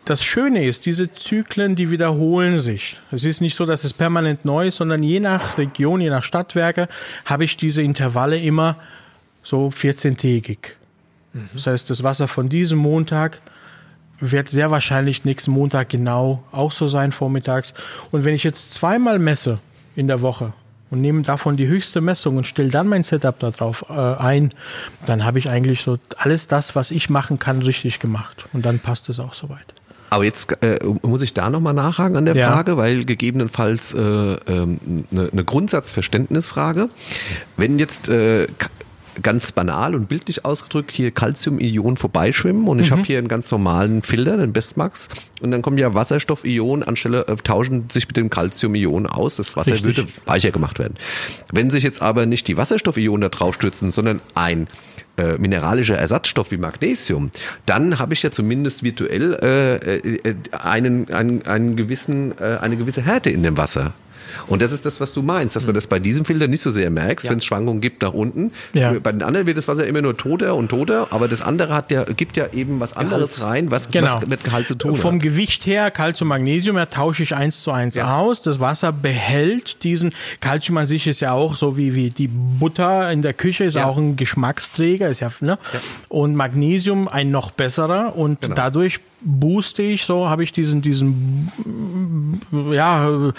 das 0.05 0.23
Schöne 0.23 0.65
ist, 0.65 0.85
diese 0.85 1.13
Zyklen, 1.13 1.75
die 1.75 1.89
wiederholen 1.89 2.59
sich. 2.59 2.99
Es 3.11 3.23
ist 3.23 3.41
nicht 3.41 3.55
so, 3.55 3.65
dass 3.65 3.83
es 3.83 3.93
permanent 3.93 4.43
neu 4.43 4.67
ist, 4.67 4.77
sondern 4.77 5.01
je 5.01 5.19
nach 5.19 5.57
Region, 5.57 6.01
je 6.01 6.09
nach 6.09 6.23
Stadtwerke 6.23 6.89
habe 7.25 7.45
ich 7.45 7.55
diese 7.55 7.81
Intervalle 7.81 8.37
immer 8.37 8.77
so 9.43 9.67
14-tägig. 9.67 10.57
Mhm. 11.33 11.49
Das 11.53 11.67
heißt, 11.67 11.89
das 11.89 12.03
Wasser 12.03 12.27
von 12.27 12.49
diesem 12.49 12.79
Montag 12.79 13.41
wird 14.19 14.49
sehr 14.49 14.71
wahrscheinlich 14.71 15.25
nächsten 15.25 15.51
Montag 15.51 15.89
genau 15.89 16.43
auch 16.51 16.71
so 16.71 16.87
sein 16.87 17.11
vormittags. 17.11 17.73
Und 18.11 18.25
wenn 18.25 18.35
ich 18.35 18.43
jetzt 18.43 18.73
zweimal 18.73 19.19
messe 19.19 19.59
in 19.95 20.07
der 20.07 20.21
Woche 20.21 20.53
und 20.93 21.01
nehme 21.01 21.23
davon 21.23 21.57
die 21.57 21.67
höchste 21.67 22.01
Messung 22.01 22.37
und 22.37 22.45
stelle 22.45 22.69
dann 22.69 22.87
mein 22.87 23.03
Setup 23.03 23.37
darauf 23.39 23.85
äh, 23.89 23.93
ein, 23.93 24.53
dann 25.07 25.25
habe 25.25 25.39
ich 25.39 25.49
eigentlich 25.49 25.81
so 25.81 25.97
alles 26.17 26.47
das, 26.47 26.75
was 26.75 26.91
ich 26.91 27.09
machen 27.09 27.39
kann, 27.39 27.63
richtig 27.63 27.99
gemacht. 27.99 28.45
Und 28.53 28.63
dann 28.63 28.79
passt 28.79 29.09
es 29.09 29.19
auch 29.19 29.33
soweit. 29.33 29.73
Aber 30.11 30.23
jetzt 30.23 30.61
äh, 30.61 30.77
muss 31.01 31.23
ich 31.23 31.33
da 31.33 31.49
nochmal 31.49 31.73
nachhaken 31.73 32.15
an 32.15 32.25
der 32.25 32.35
ja. 32.35 32.47
Frage, 32.47 32.77
weil 32.77 33.05
gegebenenfalls 33.05 33.95
äh, 33.95 33.99
ähm, 33.99 34.79
eine, 35.11 35.29
eine 35.31 35.43
Grundsatzverständnisfrage. 35.43 36.89
Wenn 37.57 37.79
jetzt 37.79 38.09
äh, 38.09 38.45
ganz 39.21 39.51
banal 39.51 39.95
und 39.95 40.07
bildlich 40.07 40.45
ausgedrückt 40.45 40.91
hier 40.91 41.11
Calcium-Ionen 41.11 41.97
vorbeischwimmen 41.97 42.67
und 42.67 42.79
ich 42.79 42.89
mhm. 42.89 42.95
habe 42.95 43.03
hier 43.03 43.17
einen 43.17 43.27
ganz 43.27 43.51
normalen 43.51 44.01
Filter, 44.01 44.37
den 44.37 44.53
Bestmax 44.53 45.09
und 45.41 45.51
dann 45.51 45.61
kommen 45.61 45.77
ja 45.77 45.93
Wasserstoff-Ionen 45.93 46.83
anstelle 46.83 47.27
äh, 47.27 47.35
tauschen 47.35 47.89
sich 47.89 48.07
mit 48.07 48.17
dem 48.17 48.29
Calcium-Ionen 48.29 49.07
aus. 49.07 49.35
Das 49.35 49.55
Wasser 49.55 49.73
Richtig. 49.73 49.97
würde 49.97 50.09
weicher 50.25 50.51
gemacht 50.51 50.79
werden. 50.79 50.95
Wenn 51.51 51.69
sich 51.69 51.83
jetzt 51.83 52.01
aber 52.01 52.25
nicht 52.25 52.47
die 52.47 52.57
Wasserstoff-Ionen 52.57 53.21
da 53.21 53.29
drauf 53.29 53.55
stürzen, 53.55 53.91
sondern 53.91 54.21
ein 54.35 54.67
äh, 55.17 55.37
mineralischer 55.37 55.97
Ersatzstoff 55.97 56.51
wie 56.51 56.57
Magnesium, 56.57 57.29
dann 57.65 57.99
habe 57.99 58.13
ich 58.13 58.23
ja 58.23 58.31
zumindest 58.31 58.83
virtuell 58.83 59.33
äh, 59.35 59.97
äh, 59.97 60.35
einen, 60.51 61.11
einen, 61.13 61.45
einen 61.45 61.75
gewissen, 61.75 62.37
äh, 62.39 62.57
eine 62.61 62.77
gewisse 62.77 63.03
Härte 63.03 63.29
in 63.29 63.43
dem 63.43 63.57
Wasser. 63.57 63.93
Und 64.47 64.61
das 64.61 64.71
ist 64.71 64.85
das, 64.85 64.99
was 64.99 65.13
du 65.13 65.21
meinst, 65.21 65.55
dass 65.55 65.65
man 65.65 65.75
das 65.75 65.87
bei 65.87 65.99
diesem 65.99 66.25
Filter 66.25 66.47
nicht 66.47 66.61
so 66.61 66.69
sehr 66.69 66.89
merkst, 66.89 67.25
ja. 67.25 67.31
wenn 67.31 67.37
es 67.39 67.45
Schwankungen 67.45 67.81
gibt 67.81 68.01
nach 68.01 68.13
unten. 68.13 68.51
Ja. 68.73 68.93
Bei 68.99 69.11
den 69.11 69.23
anderen 69.23 69.45
wird 69.47 69.57
das 69.57 69.67
Wasser 69.67 69.85
immer 69.85 70.01
nur 70.01 70.17
toter 70.17 70.55
und 70.55 70.69
toter, 70.69 71.07
aber 71.11 71.27
das 71.27 71.41
andere 71.41 71.73
hat 71.73 71.91
ja, 71.91 72.03
gibt 72.03 72.37
ja 72.37 72.47
eben 72.53 72.79
was 72.79 72.95
anderes 72.95 73.35
Gehalt. 73.35 73.51
rein, 73.51 73.71
was, 73.71 73.89
genau. 73.89 74.15
was 74.15 74.27
mit 74.27 74.43
Gehalt 74.43 74.67
zu 74.67 74.75
tun 74.75 74.95
Vom 74.95 75.15
hat. 75.15 75.21
Gewicht 75.21 75.65
her, 75.65 75.91
Calcium, 75.91 76.29
Magnesium, 76.29 76.77
ja, 76.77 76.85
tausche 76.85 77.23
ich 77.23 77.35
eins 77.35 77.61
zu 77.61 77.71
eins 77.71 77.95
ja. 77.95 78.17
aus. 78.17 78.41
Das 78.41 78.59
Wasser 78.59 78.91
behält 78.91 79.83
diesen, 79.83 80.13
Calcium 80.39 80.77
an 80.77 80.87
sich 80.87 81.07
ist 81.07 81.19
ja 81.19 81.33
auch 81.33 81.55
so 81.55 81.77
wie, 81.77 81.95
wie 81.95 82.09
die 82.09 82.27
Butter 82.27 83.11
in 83.11 83.21
der 83.21 83.33
Küche, 83.33 83.63
ist 83.63 83.77
auch 83.77 83.97
ein 83.97 84.15
Geschmacksträger, 84.15 85.07
ist 85.09 85.19
ja, 85.19 85.31
ne? 85.41 85.57
Und 86.09 86.35
Magnesium 86.35 87.07
ein 87.07 87.31
noch 87.31 87.51
besserer 87.51 88.15
und 88.15 88.41
genau. 88.41 88.55
dadurch 88.55 88.99
booste 89.23 89.81
ich 89.83 90.05
so, 90.05 90.29
habe 90.29 90.43
ich 90.43 90.51
diesen, 90.51 90.81
diesen, 90.81 91.51
ja, 92.71 93.31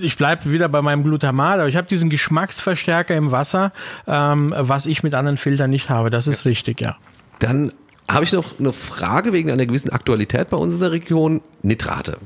ich 0.00 0.16
bleibe 0.16 0.52
wieder 0.52 0.68
bei 0.68 0.82
meinem 0.82 1.02
Glutamat, 1.02 1.60
aber 1.60 1.68
ich 1.68 1.76
habe 1.76 1.86
diesen 1.88 2.10
Geschmacksverstärker 2.10 3.14
im 3.14 3.30
Wasser, 3.30 3.72
ähm, 4.06 4.54
was 4.56 4.86
ich 4.86 5.02
mit 5.02 5.14
anderen 5.14 5.36
Filtern 5.36 5.70
nicht 5.70 5.90
habe. 5.90 6.10
Das 6.10 6.26
ist 6.26 6.44
ja. 6.44 6.50
richtig, 6.50 6.80
ja. 6.80 6.96
Dann 7.38 7.72
habe 8.10 8.24
ich 8.24 8.32
noch 8.32 8.58
eine 8.58 8.72
Frage 8.72 9.32
wegen 9.32 9.50
einer 9.50 9.66
gewissen 9.66 9.90
Aktualität 9.90 10.48
bei 10.50 10.56
uns 10.56 10.74
in 10.74 10.80
der 10.80 10.92
Region. 10.92 11.42
Nitrate. 11.62 12.18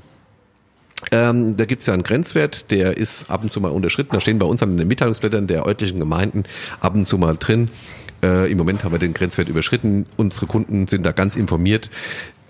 Ähm, 1.11 1.57
da 1.57 1.65
gibt's 1.65 1.87
ja 1.87 1.95
einen 1.95 2.05
Grenzwert, 2.05 2.71
der 2.71 2.97
ist 2.97 3.29
ab 3.29 3.43
und 3.43 3.51
zu 3.51 3.61
mal 3.61 3.73
unterschritten. 3.73 4.13
Da 4.13 4.21
stehen 4.21 4.39
bei 4.39 4.47
uns 4.47 4.63
an 4.63 4.77
den 4.77 4.87
Mitteilungsblättern 4.87 5.49
der 5.49 5.67
örtlichen 5.67 5.99
Gemeinden 5.99 6.45
ab 6.81 6.95
und 6.95 7.09
zu 7.09 7.19
mal 7.19 7.37
drin. 7.37 7.71
Äh, 8.23 8.51
Im 8.51 8.59
Moment 8.59 8.85
haben 8.85 8.93
wir 8.93 8.99
den 8.99 9.15
Grenzwert 9.15 9.49
überschritten. 9.49 10.07
Unsere 10.17 10.47
Kunden 10.47 10.87
sind 10.87 11.05
da 11.05 11.13
ganz 11.13 11.37
informiert. 11.37 11.91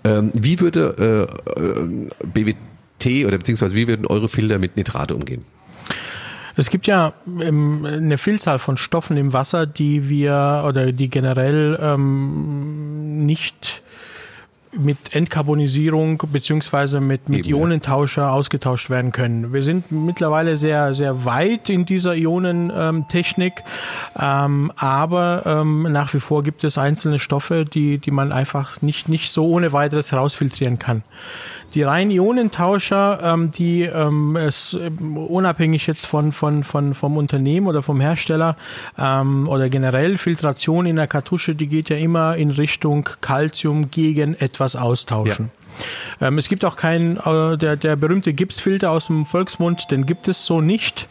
Ähm, 0.03 0.31
wie 0.33 0.59
würde 0.59 1.29
äh, 1.47 1.59
äh 1.59 2.09
BWT 2.23 3.25
oder 3.25 3.37
beziehungsweise 3.37 3.75
wie 3.75 3.87
würden 3.87 4.05
eure 4.05 4.29
Filter 4.29 4.59
mit 4.59 4.77
Nitrate 4.77 5.15
umgehen? 5.15 5.45
Es 6.55 6.69
gibt 6.69 6.85
ja 6.85 7.13
ähm, 7.41 7.85
eine 7.85 8.17
Vielzahl 8.17 8.59
von 8.59 8.77
Stoffen 8.77 9.17
im 9.17 9.33
Wasser, 9.33 9.65
die 9.65 10.09
wir 10.09 10.63
oder 10.67 10.91
die 10.91 11.09
generell 11.09 11.79
ähm, 11.81 13.25
nicht 13.25 13.82
mit 14.77 15.15
Entkarbonisierung 15.15 16.23
beziehungsweise 16.31 16.99
mit, 16.99 17.29
mit 17.29 17.45
Ionentauscher 17.45 18.31
ausgetauscht 18.31 18.89
werden 18.89 19.11
können. 19.11 19.53
Wir 19.53 19.63
sind 19.63 19.91
mittlerweile 19.91 20.57
sehr, 20.57 20.93
sehr 20.93 21.25
weit 21.25 21.69
in 21.69 21.85
dieser 21.85 22.15
Ionentechnik, 22.15 23.63
ähm, 24.19 24.71
aber 24.75 25.43
ähm, 25.45 25.83
nach 25.83 26.13
wie 26.13 26.19
vor 26.19 26.43
gibt 26.43 26.63
es 26.63 26.77
einzelne 26.77 27.19
Stoffe, 27.19 27.65
die, 27.65 27.97
die 27.97 28.11
man 28.11 28.31
einfach 28.31 28.81
nicht, 28.81 29.09
nicht 29.09 29.31
so 29.31 29.47
ohne 29.47 29.73
weiteres 29.73 30.11
herausfiltrieren 30.11 30.79
kann. 30.79 31.03
Die 31.73 31.83
reinen 31.83 32.11
Ionentauscher, 32.11 33.19
ähm, 33.23 33.51
die 33.51 33.83
ähm, 33.83 34.35
es 34.35 34.77
ähm, 34.79 35.17
unabhängig 35.17 35.87
jetzt 35.87 36.05
von, 36.05 36.31
von, 36.31 36.63
von, 36.63 36.93
vom 36.93 37.17
Unternehmen 37.17 37.67
oder 37.67 37.81
vom 37.81 37.99
Hersteller 37.99 38.57
ähm, 38.97 39.47
oder 39.49 39.69
generell 39.69 40.17
Filtration 40.17 40.85
in 40.85 40.97
der 40.97 41.07
Kartusche, 41.07 41.55
die 41.55 41.67
geht 41.67 41.89
ja 41.89 41.97
immer 41.97 42.35
in 42.35 42.51
Richtung 42.51 43.09
Calcium 43.21 43.89
gegen 43.89 44.35
etwas 44.35 44.75
austauschen. 44.75 45.49
Ja. 45.53 45.62
Ähm, 46.21 46.37
es 46.37 46.47
gibt 46.47 46.65
auch 46.65 46.75
keinen, 46.75 47.17
äh, 47.17 47.57
der, 47.57 47.75
der 47.75 47.95
berühmte 47.95 48.33
Gipsfilter 48.33 48.91
aus 48.91 49.07
dem 49.07 49.25
Volksmund, 49.25 49.91
den 49.91 50.05
gibt 50.05 50.27
es 50.27 50.45
so 50.45 50.61
nicht, 50.61 51.07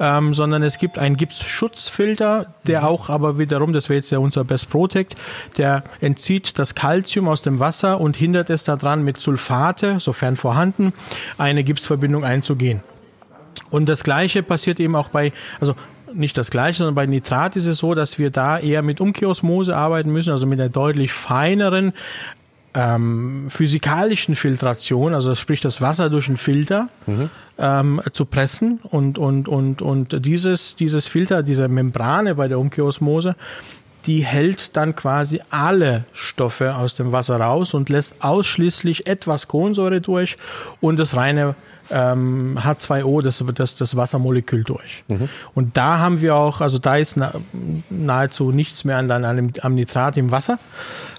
ähm, 0.00 0.34
sondern 0.34 0.62
es 0.62 0.78
gibt 0.78 0.98
einen 0.98 1.16
Gipsschutzfilter, 1.16 2.54
der 2.66 2.80
mhm. 2.80 2.86
auch 2.86 3.08
aber 3.08 3.38
wiederum, 3.38 3.72
das 3.72 3.88
wäre 3.88 3.98
jetzt 3.98 4.10
ja 4.10 4.18
unser 4.18 4.44
Best 4.44 4.70
Protect, 4.70 5.14
der 5.56 5.84
entzieht 6.00 6.58
das 6.58 6.74
Calcium 6.74 7.28
aus 7.28 7.42
dem 7.42 7.60
Wasser 7.60 8.00
und 8.00 8.16
hindert 8.16 8.50
es 8.50 8.64
daran, 8.64 9.02
mit 9.02 9.18
Sulfate, 9.18 10.00
sofern 10.00 10.36
vorhanden, 10.36 10.92
eine 11.38 11.64
Gipsverbindung 11.64 12.24
einzugehen. 12.24 12.82
Und 13.70 13.88
das 13.88 14.04
Gleiche 14.04 14.42
passiert 14.42 14.80
eben 14.80 14.96
auch 14.96 15.08
bei, 15.08 15.32
also 15.60 15.74
nicht 16.14 16.36
das 16.36 16.50
gleiche, 16.50 16.78
sondern 16.78 16.94
bei 16.94 17.06
Nitrat 17.06 17.56
ist 17.56 17.66
es 17.66 17.78
so, 17.78 17.94
dass 17.94 18.18
wir 18.18 18.30
da 18.30 18.58
eher 18.58 18.82
mit 18.82 19.00
Umkehrosmose 19.00 19.76
arbeiten 19.76 20.10
müssen, 20.10 20.30
also 20.30 20.46
mit 20.46 20.60
einer 20.60 20.68
deutlich 20.68 21.12
feineren 21.12 21.92
ähm, 22.74 23.46
physikalischen 23.50 24.34
Filtration, 24.34 25.14
also 25.14 25.34
sprich 25.34 25.60
das 25.60 25.80
Wasser 25.80 26.10
durch 26.10 26.28
einen 26.28 26.36
Filter 26.36 26.88
mhm. 27.06 27.30
ähm, 27.58 28.00
zu 28.12 28.24
pressen 28.24 28.80
und 28.82 29.18
und 29.18 29.48
und 29.48 29.82
und 29.82 30.24
dieses 30.24 30.76
dieses 30.76 31.08
Filter, 31.08 31.42
diese 31.42 31.68
Membrane 31.68 32.34
bei 32.34 32.48
der 32.48 32.58
Umkehrosmose 32.58 33.36
die 34.06 34.24
hält 34.24 34.76
dann 34.76 34.96
quasi 34.96 35.40
alle 35.50 36.04
Stoffe 36.12 36.74
aus 36.74 36.94
dem 36.94 37.12
Wasser 37.12 37.36
raus 37.36 37.74
und 37.74 37.88
lässt 37.88 38.16
ausschließlich 38.20 39.06
etwas 39.06 39.48
Kohlensäure 39.48 40.00
durch 40.00 40.36
und 40.80 40.98
das 40.98 41.16
reine 41.16 41.54
ähm, 41.92 42.58
H2O, 42.60 43.22
das, 43.22 43.44
das, 43.54 43.76
das 43.76 43.96
Wassermolekül 43.96 44.64
durch. 44.64 45.04
Mhm. 45.08 45.28
Und 45.54 45.76
da 45.76 45.98
haben 45.98 46.20
wir 46.20 46.36
auch, 46.36 46.60
also 46.60 46.78
da 46.78 46.96
ist 46.96 47.16
na, 47.16 47.32
nahezu 47.90 48.50
nichts 48.50 48.84
mehr 48.84 48.98
an, 48.98 49.10
an, 49.10 49.52
am 49.60 49.74
Nitrat 49.74 50.16
im 50.16 50.30
Wasser. 50.30 50.58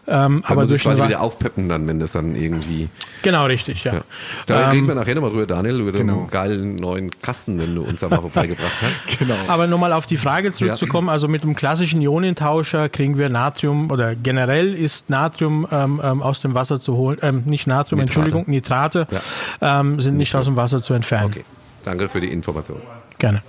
Ähm, 0.05 0.43
aber 0.45 0.61
muss 0.61 0.69
durch 0.69 0.81
es 0.81 0.83
quasi 0.85 1.03
wieder 1.03 1.21
aufpeppen 1.21 1.69
dann, 1.69 1.87
wenn 1.87 1.99
das 1.99 2.11
dann 2.11 2.35
irgendwie. 2.35 2.89
Genau, 3.21 3.45
richtig, 3.45 3.85
ja. 3.85 3.93
ja. 3.93 4.01
Da 4.47 4.63
ähm, 4.65 4.69
reden 4.71 4.87
wir 4.87 4.95
nachher 4.95 5.15
nochmal 5.15 5.31
drüber, 5.31 5.45
Daniel, 5.45 5.79
über 5.79 5.93
genau. 5.93 6.23
den 6.23 6.29
geilen 6.29 6.75
neuen 6.75 7.09
Kasten, 7.21 7.57
den 7.57 7.73
du 7.73 7.83
uns 7.83 8.01
da 8.01 8.09
mal 8.09 8.19
vorbeigebracht 8.19 8.81
hast. 8.81 9.03
Genau. 9.19 9.35
Aber 9.47 9.67
nochmal 9.67 9.93
auf 9.93 10.07
die 10.07 10.17
Frage 10.17 10.51
zurückzukommen, 10.51 11.07
ja. 11.07 11.13
also 11.13 11.27
mit 11.27 11.43
dem 11.43 11.55
klassischen 11.55 12.01
Ionentauscher 12.01 12.89
kriegen 12.89 13.17
wir 13.17 13.29
Natrium 13.29 13.91
oder 13.91 14.15
generell 14.15 14.73
ist 14.73 15.09
Natrium 15.09 15.67
ähm, 15.71 16.01
ähm, 16.03 16.21
aus 16.21 16.41
dem 16.41 16.55
Wasser 16.55 16.81
zu 16.81 16.97
holen, 16.97 17.19
ähm, 17.21 17.43
nicht 17.45 17.67
Natrium, 17.67 17.99
Nitrate. 17.99 18.19
Entschuldigung, 18.19 18.51
Nitrate 18.51 19.07
ja. 19.11 19.79
ähm, 19.79 20.01
sind 20.01 20.17
nicht 20.17 20.33
aus 20.35 20.45
dem 20.45 20.57
Wasser 20.57 20.62
zu 20.67 20.93
entfernen. 20.93 21.27
Okay, 21.27 21.45
danke 21.83 22.09
für 22.09 22.21
die 22.21 22.31
Information. 22.31 22.81
Gerne. 23.17 23.43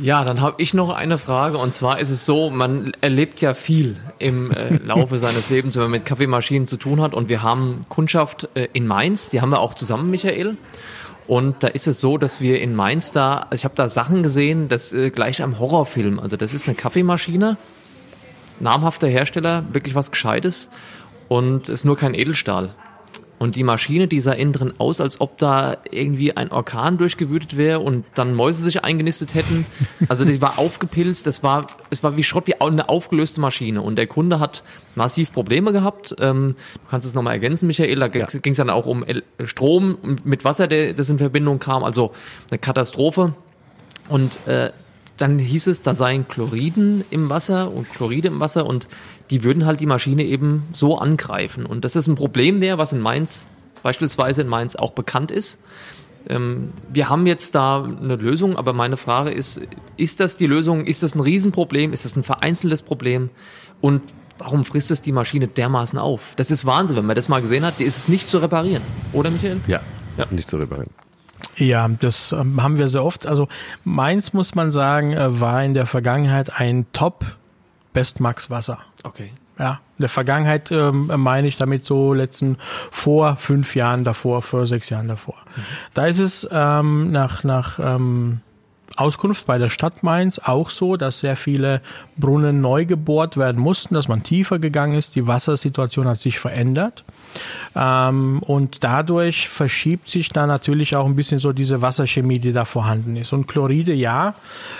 Ja, 0.00 0.24
dann 0.24 0.40
habe 0.40 0.54
ich 0.56 0.72
noch 0.72 0.88
eine 0.88 1.18
Frage 1.18 1.58
und 1.58 1.74
zwar 1.74 2.00
ist 2.00 2.08
es 2.08 2.24
so, 2.24 2.48
man 2.48 2.92
erlebt 3.02 3.42
ja 3.42 3.52
viel 3.52 3.96
im 4.18 4.50
äh, 4.50 4.76
Laufe 4.84 5.18
seines 5.18 5.50
Lebens, 5.50 5.76
wenn 5.76 5.82
man 5.82 5.90
mit 5.90 6.06
Kaffeemaschinen 6.06 6.66
zu 6.66 6.78
tun 6.78 7.02
hat 7.02 7.12
und 7.12 7.28
wir 7.28 7.42
haben 7.42 7.84
Kundschaft 7.90 8.48
äh, 8.54 8.68
in 8.72 8.86
Mainz, 8.86 9.28
die 9.28 9.42
haben 9.42 9.50
wir 9.50 9.60
auch 9.60 9.74
zusammen, 9.74 10.10
Michael. 10.10 10.56
Und 11.26 11.62
da 11.62 11.68
ist 11.68 11.86
es 11.86 12.00
so, 12.00 12.18
dass 12.18 12.40
wir 12.40 12.60
in 12.60 12.74
Mainz 12.74 13.12
da, 13.12 13.46
also 13.50 13.54
ich 13.54 13.64
habe 13.64 13.74
da 13.76 13.88
Sachen 13.88 14.22
gesehen, 14.22 14.68
das 14.68 14.92
äh, 14.92 15.10
gleich 15.10 15.42
am 15.42 15.58
Horrorfilm. 15.58 16.18
Also 16.18 16.36
das 16.36 16.54
ist 16.54 16.66
eine 16.66 16.74
Kaffeemaschine, 16.74 17.58
namhafter 18.60 19.08
Hersteller, 19.08 19.64
wirklich 19.72 19.94
was 19.94 20.10
Gescheites 20.10 20.70
und 21.28 21.68
ist 21.68 21.84
nur 21.84 21.96
kein 21.96 22.14
Edelstahl. 22.14 22.74
Und 23.42 23.56
die 23.56 23.64
Maschine, 23.64 24.06
die 24.06 24.20
sah 24.20 24.34
innen 24.34 24.52
drin 24.52 24.74
aus, 24.78 25.00
als 25.00 25.20
ob 25.20 25.36
da 25.36 25.78
irgendwie 25.90 26.36
ein 26.36 26.52
Orkan 26.52 26.96
durchgewütet 26.96 27.56
wäre 27.56 27.80
und 27.80 28.04
dann 28.14 28.34
Mäuse 28.34 28.62
sich 28.62 28.84
eingenistet 28.84 29.34
hätten. 29.34 29.66
Also 30.08 30.24
die 30.24 30.40
war 30.40 30.60
aufgepilzt, 30.60 31.26
das 31.26 31.42
war, 31.42 31.66
es 31.90 32.04
war 32.04 32.16
wie 32.16 32.22
Schrott, 32.22 32.46
wie 32.46 32.60
eine 32.60 32.88
aufgelöste 32.88 33.40
Maschine. 33.40 33.82
Und 33.82 33.96
der 33.96 34.06
Kunde 34.06 34.38
hat 34.38 34.62
massiv 34.94 35.32
Probleme 35.32 35.72
gehabt. 35.72 36.14
Ähm, 36.20 36.54
du 36.74 36.88
kannst 36.88 37.04
es 37.04 37.14
nochmal 37.14 37.32
ergänzen, 37.32 37.66
Michael. 37.66 37.96
Da 37.96 38.06
ja. 38.06 38.26
ging 38.26 38.52
es 38.52 38.58
dann 38.58 38.70
auch 38.70 38.86
um 38.86 39.04
Strom 39.42 39.98
mit 40.22 40.44
Wasser, 40.44 40.68
der, 40.68 40.94
das 40.94 41.10
in 41.10 41.18
Verbindung 41.18 41.58
kam. 41.58 41.82
Also 41.82 42.12
eine 42.48 42.60
Katastrophe. 42.60 43.34
Und 44.08 44.46
äh, 44.46 44.70
dann 45.16 45.40
hieß 45.40 45.66
es, 45.66 45.82
da 45.82 45.96
seien 45.96 46.28
Chloriden 46.28 47.04
im 47.10 47.28
Wasser 47.28 47.72
und 47.72 47.90
Chloride 47.90 48.28
im 48.28 48.38
Wasser 48.38 48.66
und 48.66 48.86
die 49.32 49.44
würden 49.44 49.64
halt 49.64 49.80
die 49.80 49.86
Maschine 49.86 50.24
eben 50.24 50.68
so 50.72 50.98
angreifen. 50.98 51.64
Und 51.64 51.86
das 51.86 51.96
ist 51.96 52.06
ein 52.06 52.16
Problem 52.16 52.58
mehr, 52.58 52.76
was 52.76 52.92
in 52.92 53.00
Mainz, 53.00 53.48
beispielsweise 53.82 54.42
in 54.42 54.48
Mainz 54.48 54.76
auch 54.76 54.92
bekannt 54.92 55.30
ist. 55.30 55.58
Ähm, 56.28 56.74
wir 56.92 57.08
haben 57.08 57.26
jetzt 57.26 57.54
da 57.54 57.82
eine 57.82 58.16
Lösung, 58.16 58.56
aber 58.56 58.74
meine 58.74 58.98
Frage 58.98 59.30
ist, 59.30 59.62
ist 59.96 60.20
das 60.20 60.36
die 60.36 60.46
Lösung? 60.46 60.84
Ist 60.84 61.02
das 61.02 61.14
ein 61.14 61.20
Riesenproblem? 61.20 61.94
Ist 61.94 62.04
das 62.04 62.14
ein 62.14 62.24
vereinzeltes 62.24 62.82
Problem? 62.82 63.30
Und 63.80 64.02
warum 64.36 64.66
frisst 64.66 64.90
es 64.90 65.00
die 65.00 65.12
Maschine 65.12 65.48
dermaßen 65.48 65.98
auf? 65.98 66.34
Das 66.36 66.50
ist 66.50 66.66
Wahnsinn, 66.66 66.98
wenn 66.98 67.06
man 67.06 67.16
das 67.16 67.30
mal 67.30 67.40
gesehen 67.40 67.64
hat. 67.64 67.78
Die 67.78 67.84
ist 67.84 67.96
es 67.96 68.08
nicht 68.08 68.28
zu 68.28 68.36
reparieren. 68.36 68.82
Oder, 69.14 69.30
Michael? 69.30 69.62
Ja, 69.66 69.80
ja. 70.18 70.26
nicht 70.30 70.50
zu 70.50 70.58
reparieren. 70.58 70.90
Ja, 71.56 71.88
das 71.88 72.32
ähm, 72.32 72.62
haben 72.62 72.78
wir 72.78 72.90
sehr 72.90 73.02
oft. 73.02 73.26
Also 73.26 73.48
Mainz, 73.82 74.34
muss 74.34 74.54
man 74.54 74.70
sagen, 74.70 75.14
äh, 75.14 75.40
war 75.40 75.64
in 75.64 75.72
der 75.72 75.86
Vergangenheit 75.86 76.60
ein 76.60 76.84
Top 76.92 77.24
Bestmax 77.92 78.50
Wasser. 78.50 78.78
Okay. 79.02 79.32
Ja, 79.58 79.80
in 79.98 80.02
der 80.02 80.08
Vergangenheit 80.08 80.70
ähm, 80.72 81.10
meine 81.16 81.46
ich 81.46 81.58
damit 81.58 81.84
so 81.84 82.14
letzten 82.14 82.56
vor 82.90 83.36
fünf 83.36 83.76
Jahren 83.76 84.02
davor, 84.02 84.42
vor 84.42 84.66
sechs 84.66 84.88
Jahren 84.88 85.08
davor. 85.08 85.36
Mhm. 85.54 85.62
Da 85.94 86.06
ist 86.06 86.18
es 86.18 86.48
ähm, 86.50 87.12
nach 87.12 87.44
nach 87.44 87.78
ähm, 87.78 88.40
Auskunft 88.96 89.46
bei 89.46 89.58
der 89.58 89.70
Stadt 89.70 90.02
Mainz 90.02 90.38
auch 90.38 90.70
so, 90.70 90.96
dass 90.96 91.20
sehr 91.20 91.36
viele 91.36 91.80
Brunnen 92.16 92.60
neu 92.60 92.84
gebohrt 92.84 93.36
werden 93.36 93.60
mussten, 93.60 93.94
dass 93.94 94.08
man 94.08 94.22
tiefer 94.22 94.58
gegangen 94.58 94.94
ist. 94.94 95.14
Die 95.14 95.26
Wassersituation 95.26 96.06
hat 96.06 96.18
sich 96.18 96.38
verändert. 96.38 97.04
Ähm, 97.74 98.40
und 98.40 98.84
dadurch 98.84 99.48
verschiebt 99.48 100.08
sich 100.08 100.28
da 100.28 100.46
natürlich 100.46 100.96
auch 100.96 101.06
ein 101.06 101.16
bisschen 101.16 101.38
so 101.38 101.52
diese 101.52 101.80
Wasserchemie, 101.80 102.38
die 102.38 102.52
da 102.52 102.64
vorhanden 102.64 103.16
ist. 103.16 103.32
Und 103.32 103.46
Chloride, 103.48 103.94
ja, 103.94 104.34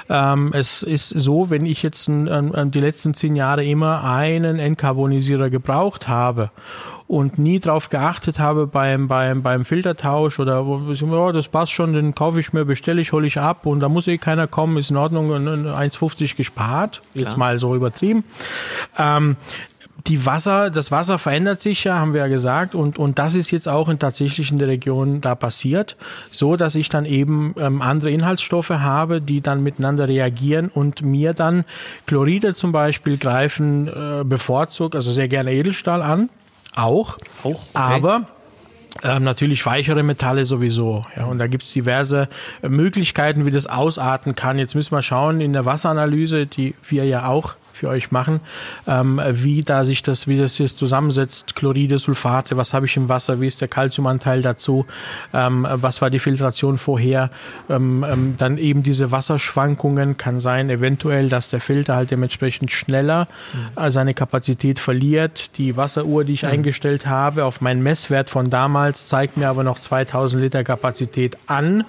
ähm, 0.09 0.51
es 0.53 0.83
ist 0.83 1.09
so, 1.09 1.51
wenn 1.51 1.65
ich 1.65 1.83
jetzt 1.83 2.09
die 2.09 2.81
letzten 2.81 3.15
zehn 3.15 3.37
Jahre 3.37 3.65
immer 3.65 4.05
einen 4.05 4.59
Entkarbonisierer 4.59 5.51
gebraucht 5.51 6.09
habe 6.09 6.51
und 7.07 7.39
nie 7.39 7.61
drauf 7.61 7.89
geachtet 7.89 8.39
habe 8.39 8.67
beim, 8.67 9.09
beim, 9.09 9.43
beim 9.43 9.65
Filtertausch 9.65 10.39
oder 10.39 10.65
oh, 10.67 11.33
das 11.33 11.49
passt 11.49 11.73
schon, 11.73 11.93
den 11.93 12.15
kaufe 12.15 12.41
ich 12.41 12.53
mir, 12.53 12.65
bestelle 12.65 13.01
ich, 13.01 13.13
hole 13.13 13.27
ich 13.27 13.39
ab 13.39 13.67
und 13.67 13.81
da 13.81 13.89
muss 13.89 14.09
eh 14.09 14.19
keiner 14.19 14.47
kommen, 14.47 14.77
ist 14.77 14.91
in 14.91 14.97
Ordnung, 14.97 15.31
1,50 15.33 16.37
gespart, 16.37 17.03
jetzt 17.15 17.29
Klar. 17.29 17.39
mal 17.39 17.59
so 17.59 17.75
übertrieben. 17.75 18.25
Ähm, 18.99 19.37
die 20.07 20.27
Wasser, 20.27 20.71
das 20.71 20.91
Wasser 20.91 21.19
verändert 21.19 21.61
sich 21.61 21.85
ja, 21.85 21.99
haben 21.99 22.13
wir 22.13 22.23
ja 22.23 22.27
gesagt, 22.29 22.75
und, 22.75 22.99
und 22.99 23.19
das 23.19 23.35
ist 23.35 23.51
jetzt 23.51 23.69
auch 23.69 23.89
in, 23.89 23.99
tatsächlich 23.99 24.51
in 24.51 24.59
der 24.59 24.69
Region 24.69 25.21
da 25.21 25.35
passiert, 25.35 25.97
so 26.31 26.57
dass 26.57 26.75
ich 26.75 26.89
dann 26.89 27.05
eben 27.05 27.55
ähm, 27.59 27.83
andere 27.83 28.11
Inhaltsstoffe 28.11 28.71
habe, 28.71 29.21
die 29.21 29.41
dann 29.41 29.63
miteinander 29.63 30.09
reagieren 30.09 30.69
und 30.69 31.03
mir 31.03 31.35
dann 31.35 31.65
Chloride 32.07 32.55
zum 32.55 32.73
Beispiel 32.73 33.17
greifen 33.17 33.89
äh, 33.89 34.25
bevorzugt, 34.25 34.97
also 34.97 35.13
sehr 35.13 35.29
gerne 35.29 35.53
Edelstahl 35.53 36.03
an 36.03 36.29
auch. 36.75 37.19
Auch. 37.43 37.47
Okay. 37.47 37.59
Aber 37.73 38.27
ähm, 39.03 39.25
natürlich 39.25 39.65
weichere 39.67 40.03
Metalle 40.03 40.47
sowieso. 40.47 41.05
Ja, 41.17 41.25
und 41.25 41.39
da 41.39 41.47
gibt's 41.47 41.73
diverse 41.73 42.29
Möglichkeiten, 42.63 43.47
wie 43.47 43.51
das 43.51 43.67
ausarten 43.67 44.35
kann. 44.35 44.59
Jetzt 44.59 44.75
müssen 44.75 44.95
wir 44.95 45.03
schauen 45.03 45.41
in 45.41 45.53
der 45.53 45.65
Wasseranalyse, 45.65 46.47
die 46.47 46.75
wir 46.89 47.05
ja 47.05 47.27
auch 47.27 47.55
für 47.83 47.89
euch 47.89 48.13
machen, 48.13 48.39
ähm, 48.87 49.21
wie 49.33 49.65
da 49.65 49.85
sich 49.85 50.05
das, 50.05 50.29
wie 50.29 50.39
das 50.39 50.57
jetzt 50.59 50.79
zusammensetzt, 50.79 51.57
Chloride, 51.57 51.99
Sulfate, 51.99 52.57
was 52.57 52.73
habe 52.73 52.87
ich 52.87 52.97
im 52.97 53.09
Wasser, 53.09 53.41
wie 53.41 53.49
ist 53.49 53.61
der 53.61 53.67
Kalziumanteil 53.67 54.41
dazu, 54.41 54.87
ähm, 55.35 55.67
was 55.69 56.01
war 56.01 56.09
die 56.09 56.21
Filtration 56.21 56.79
vorher, 56.79 57.31
ähm, 57.69 58.07
ähm, 58.09 58.35
dann 58.39 58.57
eben 58.57 58.85
diese 58.85 59.11
Wasserschwankungen 59.11 60.17
kann 60.17 60.39
sein, 60.39 60.71
eventuell, 60.71 61.29
dass 61.29 61.51
der 61.51 61.61
Filter 61.61 61.97
halt 61.97 62.13
dementsprechend 62.13 62.71
schneller 62.71 63.27
mhm. 63.53 63.91
seine 63.91 64.15
Kapazität 64.15 64.79
verliert. 64.79 65.59
Die 65.59 65.77
Wasseruhr, 65.77 66.23
die 66.23 66.35
ich 66.35 66.45
mhm. 66.45 66.51
eingestellt 66.51 67.07
habe, 67.07 67.45
auf 67.45 67.61
meinen 67.61 67.83
Messwert 67.83 68.31
von 68.31 68.49
damals, 68.49 69.09
zeigt 69.09 69.37
mir 69.37 69.49
aber 69.49 69.65
noch 69.65 69.81
2000 69.81 70.41
Liter 70.41 70.63
Kapazität 70.63 71.37
an, 71.49 71.83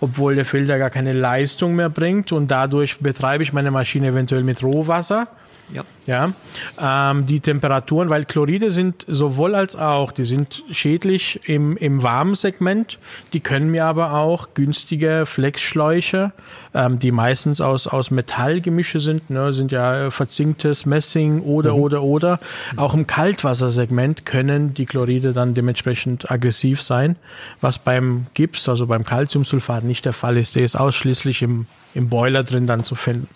obwohl 0.00 0.34
der 0.34 0.44
Filter 0.44 0.76
gar 0.78 0.90
keine 0.90 1.14
Leistung 1.14 1.74
mehr 1.74 1.88
bringt 1.88 2.32
und 2.32 2.50
dadurch 2.50 2.98
betreibe 2.98 3.42
ich 3.42 3.54
meine 3.54 3.70
Maschine 3.70 4.08
eventuell 4.08 4.42
mit 4.42 4.62
Rohwasser 4.62 5.26
ja. 5.72 5.84
ja 6.06 7.10
ähm, 7.10 7.26
die 7.26 7.40
Temperaturen, 7.40 8.10
weil 8.10 8.24
Chloride 8.24 8.70
sind 8.70 9.04
sowohl 9.06 9.54
als 9.54 9.76
auch, 9.76 10.12
die 10.12 10.24
sind 10.24 10.62
schädlich 10.70 11.40
im, 11.48 11.76
im 11.76 12.02
warmen 12.02 12.34
Segment, 12.34 12.98
die 13.32 13.40
können 13.40 13.70
mir 13.70 13.84
aber 13.84 14.14
auch 14.14 14.54
günstige 14.54 15.24
Flexschläuche, 15.26 16.32
ähm, 16.74 16.98
die 16.98 17.10
meistens 17.10 17.60
aus, 17.60 17.86
aus 17.86 18.10
Metallgemische 18.10 19.00
sind, 19.00 19.30
ne, 19.30 19.52
sind 19.52 19.72
ja 19.72 20.06
äh, 20.06 20.10
verzinktes 20.10 20.86
Messing 20.86 21.42
oder, 21.42 21.74
mhm. 21.74 21.80
oder, 21.80 22.02
oder. 22.02 22.40
Auch 22.76 22.94
im 22.94 23.06
Kaltwassersegment 23.06 24.26
können 24.26 24.74
die 24.74 24.86
Chloride 24.86 25.32
dann 25.32 25.54
dementsprechend 25.54 26.30
aggressiv 26.30 26.82
sein, 26.82 27.16
was 27.60 27.78
beim 27.78 28.26
Gips, 28.34 28.68
also 28.68 28.86
beim 28.86 29.04
Calciumsulfat 29.04 29.84
nicht 29.84 30.04
der 30.04 30.12
Fall 30.12 30.36
ist. 30.36 30.56
Der 30.56 30.64
ist 30.64 30.76
ausschließlich 30.76 31.42
im, 31.42 31.66
im 31.94 32.08
Boiler 32.08 32.44
drin 32.44 32.66
dann 32.66 32.84
zu 32.84 32.94
finden. 32.94 33.28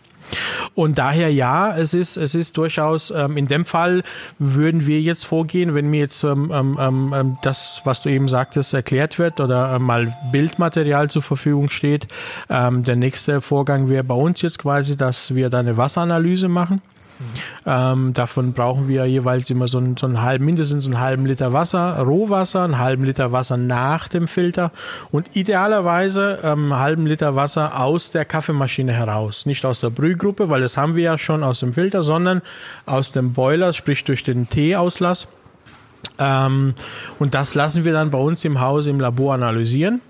Und 0.75 0.99
daher 0.99 1.33
ja, 1.33 1.77
es 1.77 1.95
ist, 1.95 2.17
es 2.17 2.35
ist 2.35 2.57
durchaus, 2.57 3.11
ähm, 3.11 3.37
in 3.37 3.47
dem 3.47 3.65
Fall 3.65 4.03
würden 4.39 4.87
wir 4.87 5.01
jetzt 5.01 5.25
vorgehen, 5.25 5.75
wenn 5.75 5.89
mir 5.89 6.01
jetzt 6.01 6.25
ähm, 6.25 6.51
ähm, 6.53 6.79
ähm, 6.81 7.15
ähm 7.15 7.39
das, 7.43 7.81
was 7.85 8.03
du 8.03 8.09
eben 8.09 8.29
sagtest, 8.29 8.75
erklärt 8.75 9.19
wird 9.19 9.41
oder 9.41 9.75
äh, 9.75 9.79
mal 9.79 10.17
Bildmaterial 10.31 11.11
zur 11.11 11.23
Verfügung 11.23 11.71
steht. 11.71 12.07
Ähm, 12.49 12.85
der 12.85 12.97
nächste 12.97 13.41
Vorgang 13.41 13.89
wäre 13.89 14.05
bei 14.05 14.15
uns 14.15 14.43
jetzt 14.43 14.59
quasi, 14.59 14.97
dass 14.97 15.35
wir 15.35 15.51
da 15.51 15.61
eine 15.61 15.77
Wasseranalyse 15.77 16.49
machen. 16.49 16.81
Ähm, 17.67 18.15
davon 18.15 18.53
brauchen 18.53 18.89
wir 18.89 19.05
jeweils 19.07 19.51
immer 19.51 19.69
so 19.69 19.79
einen, 19.79 19.97
so 19.97 20.07
einen 20.07 20.23
halben, 20.23 20.45
mindestens 20.45 20.87
einen 20.87 21.01
halben 21.01 21.27
Liter 21.27 21.53
Wasser, 21.53 21.99
Rohwasser, 21.99 22.63
einen 22.63 22.79
halben 22.79 23.05
Liter 23.05 23.33
Wasser 23.33 23.57
nach 23.57 24.09
dem 24.09 24.29
Filter 24.29 24.73
und 25.11 25.37
idealerweise 25.37 26.39
ähm, 26.43 26.73
einen 26.73 26.81
halben 26.81 27.07
Liter 27.07 27.37
Wasser 27.37 27.81
aus 27.81 28.11
der 28.11 28.25
Kaffeemaschine 28.25 28.93
heraus. 28.93 29.47
Nicht 29.47 29.65
aus 29.65 29.81
der 29.81 29.91
Brühgruppe, 29.91 30.49
weil 30.49 30.61
das 30.61 30.77
haben 30.77 30.97
wir 30.97 31.05
ja 31.05 31.19
schon 31.19 31.43
aus 31.43 31.61
dem 31.61 31.75
Filter, 31.75 32.03
sondern 32.03 32.43
aus 32.87 33.13
dem 33.13 33.33
Boiler, 33.33 33.73
sprich 33.73 34.05
durch 34.05 34.25
den 34.25 34.49
Teeauslass. 34.49 35.27
Ähm, 36.19 36.75
und 37.19 37.35
das 37.35 37.55
lassen 37.55 37.85
wir 37.85 37.93
dann 37.93 38.11
bei 38.11 38.19
uns 38.19 38.45
im 38.45 38.61
Haus 38.61 38.87
im 38.87 39.01
Labor 39.01 39.35
analysieren. 39.35 40.01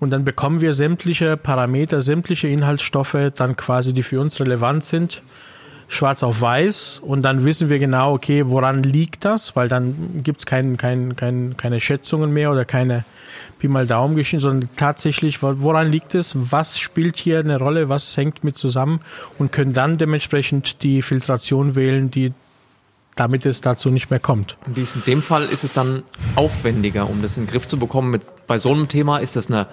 Und 0.00 0.10
dann 0.10 0.24
bekommen 0.24 0.62
wir 0.62 0.72
sämtliche 0.72 1.36
Parameter, 1.36 2.00
sämtliche 2.00 2.48
Inhaltsstoffe, 2.48 3.16
dann 3.36 3.56
quasi, 3.56 3.92
die 3.92 4.02
für 4.02 4.20
uns 4.20 4.40
relevant 4.40 4.82
sind, 4.82 5.22
schwarz 5.90 6.22
auf 6.22 6.40
weiß. 6.40 7.00
Und 7.04 7.22
dann 7.22 7.44
wissen 7.44 7.68
wir 7.68 7.78
genau, 7.78 8.14
okay, 8.14 8.44
woran 8.46 8.82
liegt 8.82 9.24
das, 9.24 9.56
weil 9.56 9.68
dann 9.68 10.22
gibt 10.22 10.40
es 10.40 10.46
kein, 10.46 10.76
kein, 10.76 11.16
kein, 11.16 11.56
keine 11.56 11.80
Schätzungen 11.80 12.32
mehr 12.32 12.50
oder 12.50 12.64
keine 12.64 13.04
Pi 13.58 13.68
mal 13.68 13.86
Daumen 13.86 14.16
geschehen, 14.16 14.40
sondern 14.40 14.70
tatsächlich, 14.76 15.42
woran 15.42 15.90
liegt 15.90 16.14
es, 16.14 16.34
was 16.34 16.78
spielt 16.78 17.16
hier 17.18 17.40
eine 17.40 17.58
Rolle, 17.58 17.88
was 17.88 18.16
hängt 18.16 18.42
mit 18.42 18.56
zusammen? 18.56 19.00
Und 19.38 19.52
können 19.52 19.72
dann 19.72 19.98
dementsprechend 19.98 20.82
die 20.82 21.02
Filtration 21.02 21.74
wählen, 21.74 22.10
die 22.10 22.32
damit 23.16 23.44
es 23.44 23.60
dazu 23.60 23.90
nicht 23.90 24.08
mehr 24.08 24.20
kommt. 24.20 24.56
Wie 24.66 24.80
ist 24.80 24.94
in 24.94 25.02
dem 25.02 25.22
Fall 25.22 25.44
ist 25.44 25.64
es 25.64 25.74
dann 25.74 26.04
aufwendiger, 26.36 27.10
um 27.10 27.20
das 27.20 27.36
in 27.36 27.44
den 27.44 27.50
Griff 27.50 27.66
zu 27.66 27.78
bekommen? 27.78 28.10
Mit, 28.10 28.22
bei 28.46 28.56
so 28.56 28.72
einem 28.72 28.88
Thema 28.88 29.18
ist 29.18 29.36
das 29.36 29.48
eine 29.48 29.66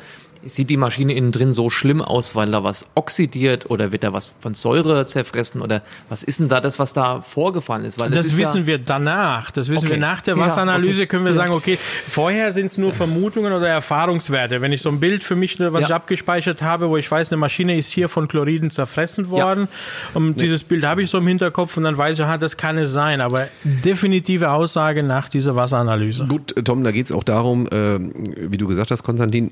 Sieht 0.45 0.69
die 0.69 0.77
Maschine 0.77 1.13
innen 1.13 1.31
drin 1.31 1.53
so 1.53 1.69
schlimm 1.69 2.01
aus, 2.01 2.35
weil 2.35 2.51
da 2.51 2.63
was 2.63 2.85
oxidiert 2.95 3.69
oder 3.69 3.91
wird 3.91 4.03
da 4.03 4.13
was 4.13 4.33
von 4.39 4.53
Säure 4.53 5.05
zerfressen 5.05 5.61
oder 5.61 5.81
was 6.09 6.23
ist 6.23 6.39
denn 6.39 6.49
da 6.49 6.61
das, 6.61 6.79
was 6.79 6.93
da 6.93 7.21
vorgefallen 7.21 7.85
ist? 7.85 7.99
Weil 7.99 8.09
das, 8.09 8.23
das 8.23 8.37
wissen 8.37 8.61
ja 8.61 8.67
wir 8.67 8.77
danach. 8.77 9.51
Das 9.51 9.69
wissen 9.69 9.85
okay. 9.85 9.95
wir 9.95 10.01
nach 10.01 10.21
der 10.21 10.37
Wasseranalyse, 10.37 10.99
ja, 10.99 11.03
okay. 11.03 11.07
können 11.07 11.25
wir 11.25 11.31
ja. 11.31 11.37
sagen, 11.37 11.53
okay, 11.53 11.77
vorher 12.07 12.51
sind 12.51 12.67
es 12.67 12.77
nur 12.77 12.93
Vermutungen 12.93 13.53
oder 13.53 13.67
Erfahrungswerte. 13.67 14.61
Wenn 14.61 14.71
ich 14.71 14.81
so 14.81 14.89
ein 14.89 14.99
Bild 14.99 15.23
für 15.23 15.35
mich, 15.35 15.59
was 15.59 15.85
ich 15.85 15.93
abgespeichert 15.93 16.61
habe, 16.61 16.89
wo 16.89 16.97
ich 16.97 17.09
weiß, 17.09 17.31
eine 17.31 17.37
Maschine 17.37 17.77
ist 17.77 17.91
hier 17.91 18.09
von 18.09 18.27
Chloriden 18.27 18.71
zerfressen 18.71 19.29
worden 19.29 19.67
und 20.13 20.37
nee. 20.37 20.43
dieses 20.43 20.63
Bild 20.63 20.85
habe 20.85 21.03
ich 21.03 21.09
so 21.09 21.17
im 21.17 21.27
Hinterkopf 21.27 21.77
und 21.77 21.83
dann 21.83 21.97
weiß 21.97 22.17
ich, 22.17 22.23
aha, 22.23 22.37
das 22.37 22.57
kann 22.57 22.77
es 22.77 22.93
sein. 22.93 23.21
Aber 23.21 23.47
definitive 23.63 24.51
Aussage 24.51 25.03
nach 25.03 25.29
dieser 25.29 25.55
Wasseranalyse. 25.55 26.25
Gut, 26.25 26.55
Tom, 26.63 26.83
da 26.83 26.91
geht 26.91 27.07
es 27.07 27.11
auch 27.11 27.23
darum, 27.23 27.67
äh, 27.67 27.99
wie 27.99 28.57
du 28.57 28.67
gesagt 28.67 28.91
hast, 28.91 29.03
Konstantin, 29.03 29.51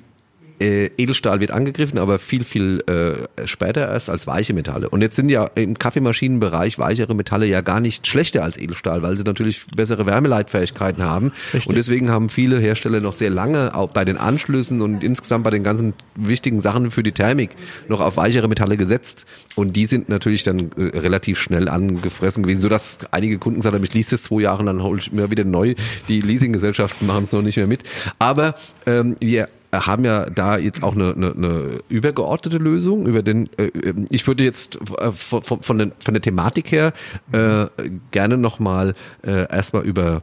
äh, 0.59 0.89
Edelstahl 0.97 1.39
wird 1.39 1.51
angegriffen, 1.51 1.99
aber 1.99 2.19
viel, 2.19 2.43
viel 2.43 2.81
äh, 2.87 3.47
später 3.47 3.89
erst 3.89 4.09
als 4.09 4.27
weiche 4.27 4.53
Metalle. 4.53 4.89
Und 4.89 5.01
jetzt 5.01 5.15
sind 5.15 5.29
ja 5.29 5.49
im 5.55 5.77
Kaffeemaschinenbereich 5.77 6.79
weichere 6.79 7.13
Metalle 7.13 7.45
ja 7.45 7.61
gar 7.61 7.79
nicht 7.79 8.07
schlechter 8.07 8.43
als 8.43 8.57
Edelstahl, 8.57 9.01
weil 9.01 9.17
sie 9.17 9.23
natürlich 9.23 9.65
bessere 9.75 10.05
Wärmeleitfähigkeiten 10.05 11.03
haben. 11.03 11.31
Richtig. 11.53 11.67
Und 11.67 11.77
deswegen 11.77 12.09
haben 12.09 12.29
viele 12.29 12.59
Hersteller 12.59 13.01
noch 13.01 13.13
sehr 13.13 13.29
lange 13.29 13.75
auch 13.75 13.91
bei 13.91 14.05
den 14.05 14.17
Anschlüssen 14.17 14.81
und 14.81 15.03
insgesamt 15.03 15.43
bei 15.43 15.51
den 15.51 15.63
ganzen 15.63 15.93
wichtigen 16.15 16.59
Sachen 16.59 16.91
für 16.91 17.03
die 17.03 17.11
Thermik 17.11 17.51
noch 17.87 18.01
auf 18.01 18.17
weichere 18.17 18.47
Metalle 18.47 18.77
gesetzt. 18.77 19.25
Und 19.55 19.75
die 19.75 19.85
sind 19.85 20.09
natürlich 20.09 20.43
dann 20.43 20.71
äh, 20.77 20.97
relativ 20.97 21.39
schnell 21.39 21.67
angefressen 21.67 22.43
gewesen, 22.43 22.61
sodass 22.61 22.99
einige 23.11 23.37
Kunden 23.37 23.59
gesagt 23.59 23.75
haben, 23.75 23.83
ich 23.83 23.93
lease 23.93 24.15
es 24.15 24.23
zwei 24.23 24.41
Jahre 24.41 24.59
und 24.59 24.67
dann 24.67 24.81
hole 24.81 24.99
ich 24.99 25.11
mir 25.11 25.29
wieder 25.31 25.43
neu. 25.43 25.75
Die 26.07 26.21
Leasinggesellschaften 26.21 27.07
machen 27.07 27.23
es 27.23 27.31
noch 27.31 27.41
nicht 27.41 27.57
mehr 27.57 27.67
mit. 27.67 27.83
Aber 28.19 28.55
ähm, 28.85 29.15
wir 29.19 29.49
haben 29.81 30.05
ja 30.05 30.29
da 30.29 30.57
jetzt 30.57 30.83
auch 30.83 30.95
eine, 30.95 31.13
eine, 31.13 31.31
eine 31.31 31.79
übergeordnete 31.89 32.57
Lösung 32.57 33.05
über 33.05 33.23
den. 33.23 33.49
Äh, 33.57 33.71
ich 34.09 34.27
würde 34.27 34.43
jetzt 34.43 34.79
äh, 34.97 35.11
von, 35.11 35.43
von, 35.43 35.77
der, 35.77 35.91
von 36.03 36.13
der 36.13 36.21
Thematik 36.21 36.71
her 36.71 36.93
äh, 37.31 37.67
gerne 38.11 38.37
nochmal 38.37 38.95
äh, 39.23 39.49
erstmal 39.51 39.83
über 39.83 40.21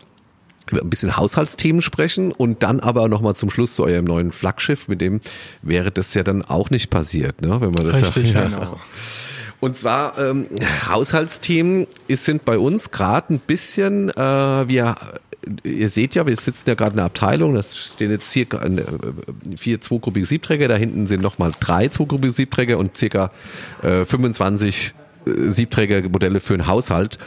über 0.71 0.81
ein 0.81 0.91
bisschen 0.91 1.17
Haushaltsthemen 1.17 1.83
sprechen 1.83 2.33
und 2.33 2.63
dann 2.63 2.81
aber 2.81 3.09
nochmal 3.09 3.35
zum 3.35 3.51
Schluss 3.51 3.75
zu 3.75 3.85
eurem 3.85 4.05
neuen 4.05 4.33
Flaggschiff, 4.33 4.89
mit 4.89 5.01
dem 5.01 5.21
wäre 5.61 5.91
das 5.91 6.15
ja 6.15 6.23
dann 6.23 6.43
auch 6.43 6.71
nicht 6.71 6.89
passiert, 6.89 7.43
ne? 7.43 7.61
wenn 7.61 7.73
man 7.73 7.87
das 7.87 8.03
Richtig, 8.03 8.33
ja, 8.33 8.45
genau. 8.45 8.81
Und 9.61 9.77
zwar 9.77 10.19
ähm, 10.19 10.49
Haushaltsthemen 10.89 11.87
ist, 12.09 12.25
sind 12.25 12.45
bei 12.45 12.59
uns 12.59 12.91
gerade 12.91 13.35
ein 13.35 13.39
bisschen, 13.39 14.11
äh, 14.11 14.17
wir 14.17 14.97
ihr 15.65 15.89
seht 15.89 16.15
ja, 16.15 16.27
wir 16.27 16.37
sitzen 16.37 16.69
ja 16.69 16.75
gerade 16.75 16.93
in 16.93 16.97
der 16.97 17.07
Abteilung, 17.07 17.55
das 17.55 17.77
stehen 17.77 18.11
jetzt 18.11 18.31
circa 18.31 18.63
äh, 18.65 18.85
vier 19.57 19.81
zweigruppige 19.81 20.27
Siebträger, 20.27 20.69
da 20.69 20.77
hinten 20.77 21.07
sind 21.07 21.23
nochmal 21.23 21.53
drei 21.59 21.89
zweigruppige 21.89 22.33
Siebträger 22.33 22.79
und 22.79 22.97
circa 22.97 23.31
äh, 23.83 24.05
25 24.05 24.95
äh, 25.27 25.51
Siebträgermodelle 25.51 26.41
für 26.41 26.55
einen 26.55 26.67
Haushalt. 26.67 27.19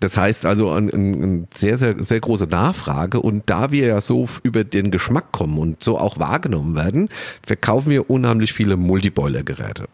Das 0.00 0.16
heißt 0.16 0.46
also 0.46 0.70
eine 0.70 0.92
ein, 0.92 1.22
ein 1.22 1.48
sehr, 1.54 1.76
sehr, 1.78 2.02
sehr 2.02 2.20
große 2.20 2.46
Nachfrage. 2.46 3.20
Und 3.20 3.44
da 3.46 3.70
wir 3.72 3.86
ja 3.86 4.00
so 4.00 4.28
über 4.42 4.64
den 4.64 4.90
Geschmack 4.90 5.32
kommen 5.32 5.58
und 5.58 5.82
so 5.82 5.98
auch 5.98 6.18
wahrgenommen 6.18 6.76
werden, 6.76 7.08
verkaufen 7.44 7.90
wir 7.90 8.08
unheimlich 8.08 8.52
viele 8.52 8.76
Multiboiler-Geräte. 8.76 9.88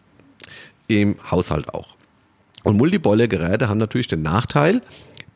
Im 0.87 1.15
Haushalt 1.29 1.73
auch. 1.73 1.95
Und 2.63 2.77
Multiboiler-Geräte 2.77 3.69
haben 3.69 3.79
natürlich 3.79 4.07
den 4.07 4.21
Nachteil, 4.21 4.81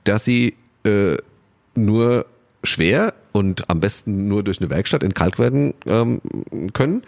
dass 0.04 0.26
sie 0.26 0.56
äh, 0.84 1.18
nur 1.76 2.26
schwer 2.66 3.13
und 3.32 3.70
am 3.70 3.80
besten 3.80 4.28
nur 4.28 4.43
durch 4.43 4.59
eine 4.59 4.70
Werkstatt 4.70 5.03
entkalkt 5.03 5.39
werden 5.39 5.74
ähm, 5.86 6.22
können. 6.74 7.03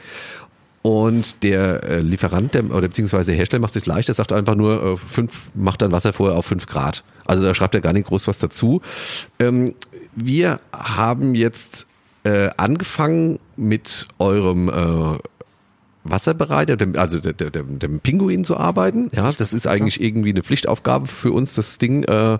Und 0.81 1.43
der 1.43 1.83
äh, 1.83 1.99
Lieferant 1.99 2.53
der, 2.53 2.63
oder 2.65 2.87
beziehungsweise 2.87 3.31
der 3.31 3.37
Hersteller 3.37 3.61
macht 3.61 3.75
es 3.75 3.83
sich 3.83 3.85
leicht, 3.85 4.07
er 4.07 4.15
sagt 4.15 4.31
einfach 4.31 4.55
nur, 4.55 4.83
äh, 4.83 4.95
fünf, 4.95 5.33
macht 5.53 5.81
dann 5.81 5.91
Wasser 5.91 6.13
vorher 6.13 6.37
auf 6.37 6.45
fünf 6.45 6.65
Grad. 6.65 7.03
Also 7.25 7.43
da 7.43 7.53
schreibt 7.53 7.75
er 7.75 7.81
gar 7.81 7.93
nicht 7.93 8.07
groß 8.07 8.27
was 8.27 8.39
dazu. 8.39 8.81
Ähm, 9.39 9.73
wir 10.15 10.61
haben 10.71 11.35
jetzt 11.35 11.87
äh, 12.23 12.49
angefangen 12.55 13.39
mit 13.57 14.07
eurem 14.17 14.69
äh, 14.69 15.17
Wasserbereiter, 16.03 16.77
also 16.99 17.19
dem, 17.19 17.51
dem, 17.51 17.79
dem 17.79 17.99
Pinguin 17.99 18.43
zu 18.43 18.57
arbeiten. 18.57 19.09
Ja, 19.13 19.31
das 19.31 19.53
ist 19.53 19.67
eigentlich 19.67 20.01
irgendwie 20.01 20.29
eine 20.29 20.43
Pflichtaufgabe 20.43 21.07
für 21.07 21.31
uns, 21.31 21.55
das 21.55 21.77
Ding 21.77 22.03
äh, 22.03 22.39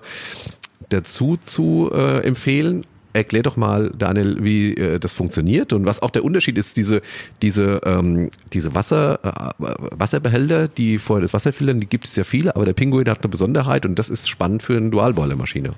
dazu 0.88 1.38
zu 1.44 1.90
äh, 1.92 2.20
empfehlen. 2.20 2.84
Erklär 3.18 3.42
doch 3.42 3.56
mal, 3.56 3.90
Daniel, 3.98 4.36
wie 4.44 4.74
äh, 4.76 5.00
das 5.00 5.12
funktioniert 5.12 5.72
und 5.72 5.84
was 5.84 6.00
auch 6.00 6.10
der 6.10 6.22
Unterschied 6.22 6.56
ist, 6.56 6.76
diese, 6.76 7.02
diese, 7.42 7.80
ähm, 7.84 8.30
diese 8.52 8.76
Wasser, 8.76 9.18
äh, 9.24 9.64
Wasserbehälter, 9.90 10.68
die 10.68 10.98
vorher 10.98 11.22
das 11.22 11.34
Wasser 11.34 11.52
filtern, 11.52 11.80
die 11.80 11.88
gibt 11.88 12.06
es 12.06 12.14
ja 12.14 12.22
viele, 12.22 12.54
aber 12.54 12.64
der 12.64 12.74
Pinguin 12.74 13.08
hat 13.08 13.22
eine 13.22 13.28
Besonderheit 13.28 13.84
und 13.86 13.98
das 13.98 14.08
ist 14.08 14.28
spannend 14.28 14.62
für 14.62 14.76
eine 14.76 14.90
Dualboilermaschine. 14.90 15.72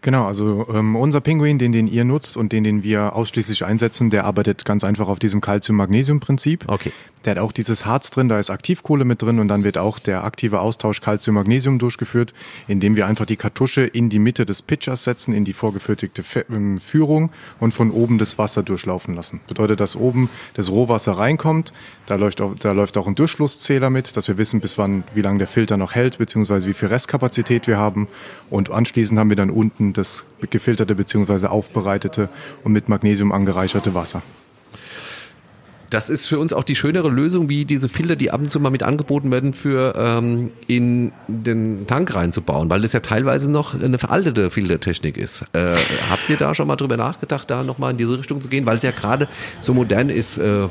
Genau, 0.00 0.26
also 0.26 0.66
ähm, 0.72 0.96
unser 0.96 1.20
Pinguin, 1.20 1.58
den, 1.58 1.72
den 1.72 1.86
ihr 1.86 2.04
nutzt 2.04 2.36
und 2.36 2.52
den, 2.52 2.64
den 2.64 2.82
wir 2.82 3.14
ausschließlich 3.14 3.64
einsetzen, 3.64 4.10
der 4.10 4.24
arbeitet 4.24 4.64
ganz 4.64 4.84
einfach 4.84 5.08
auf 5.08 5.18
diesem 5.18 5.40
Calcium-Magnesium-Prinzip. 5.40 6.64
Okay. 6.68 6.92
Der 7.24 7.32
hat 7.32 7.38
auch 7.38 7.52
dieses 7.52 7.86
Harz 7.86 8.10
drin, 8.10 8.28
da 8.28 8.38
ist 8.38 8.50
Aktivkohle 8.50 9.06
mit 9.06 9.22
drin 9.22 9.38
und 9.38 9.48
dann 9.48 9.64
wird 9.64 9.78
auch 9.78 9.98
der 9.98 10.24
aktive 10.24 10.60
Austausch 10.60 11.00
Calcium-Magnesium 11.00 11.78
durchgeführt, 11.78 12.34
indem 12.68 12.96
wir 12.96 13.06
einfach 13.06 13.24
die 13.24 13.36
Kartusche 13.36 13.82
in 13.82 14.10
die 14.10 14.18
Mitte 14.18 14.44
des 14.44 14.60
Pitchers 14.60 15.04
setzen, 15.04 15.32
in 15.32 15.46
die 15.46 15.54
vorgefertigte 15.54 16.22
ähm, 16.50 16.78
Führung 16.78 17.30
und 17.60 17.72
von 17.72 17.90
oben 17.90 18.18
das 18.18 18.36
Wasser 18.36 18.62
durchlaufen 18.62 19.14
lassen. 19.14 19.40
Bedeutet, 19.46 19.80
dass 19.80 19.96
oben 19.96 20.28
das 20.52 20.70
Rohwasser 20.70 21.12
reinkommt, 21.12 21.72
da 22.04 22.16
läuft 22.16 22.42
auch, 22.42 22.54
da 22.56 22.72
läuft 22.72 22.98
auch 22.98 23.06
ein 23.06 23.14
Durchflusszähler 23.14 23.88
mit, 23.88 24.16
dass 24.18 24.28
wir 24.28 24.36
wissen, 24.36 24.60
bis 24.60 24.76
wann, 24.76 25.04
wie 25.14 25.22
lange 25.22 25.38
der 25.38 25.46
Filter 25.46 25.78
noch 25.78 25.94
hält, 25.94 26.18
beziehungsweise 26.18 26.66
wie 26.66 26.74
viel 26.74 26.88
Restkapazität 26.88 27.66
wir 27.66 27.78
haben 27.78 28.06
und 28.50 28.70
anschließend 28.70 29.18
haben 29.18 29.30
wir 29.30 29.36
dann 29.36 29.50
unten 29.54 29.92
das 29.92 30.24
gefilterte 30.50 30.94
bzw. 30.94 31.46
aufbereitete 31.46 32.28
und 32.62 32.72
mit 32.72 32.88
Magnesium 32.88 33.32
angereicherte 33.32 33.94
Wasser. 33.94 34.22
Das 35.94 36.08
ist 36.08 36.26
für 36.26 36.40
uns 36.40 36.52
auch 36.52 36.64
die 36.64 36.74
schönere 36.74 37.08
Lösung, 37.08 37.48
wie 37.48 37.64
diese 37.64 37.88
Filter, 37.88 38.16
die 38.16 38.32
ab 38.32 38.40
und 38.40 38.50
zu 38.50 38.58
mal 38.58 38.70
mit 38.70 38.82
angeboten 38.82 39.30
werden, 39.30 39.52
für 39.52 39.94
ähm, 39.96 40.50
in 40.66 41.12
den 41.28 41.86
Tank 41.86 42.12
reinzubauen, 42.16 42.68
weil 42.68 42.82
das 42.82 42.92
ja 42.94 42.98
teilweise 42.98 43.48
noch 43.48 43.80
eine 43.80 44.00
veraltete 44.00 44.50
Filtertechnik 44.50 45.16
ist. 45.16 45.42
Äh, 45.52 45.76
habt 46.10 46.28
ihr 46.28 46.36
da 46.36 46.52
schon 46.52 46.66
mal 46.66 46.74
drüber 46.74 46.96
nachgedacht, 46.96 47.48
da 47.48 47.62
nochmal 47.62 47.92
in 47.92 47.96
diese 47.96 48.18
Richtung 48.18 48.40
zu 48.40 48.48
gehen, 48.48 48.66
weil 48.66 48.78
es 48.78 48.82
ja 48.82 48.90
gerade 48.90 49.28
so 49.60 49.72
modern 49.72 50.10
ist, 50.10 50.36
äh, 50.36 50.66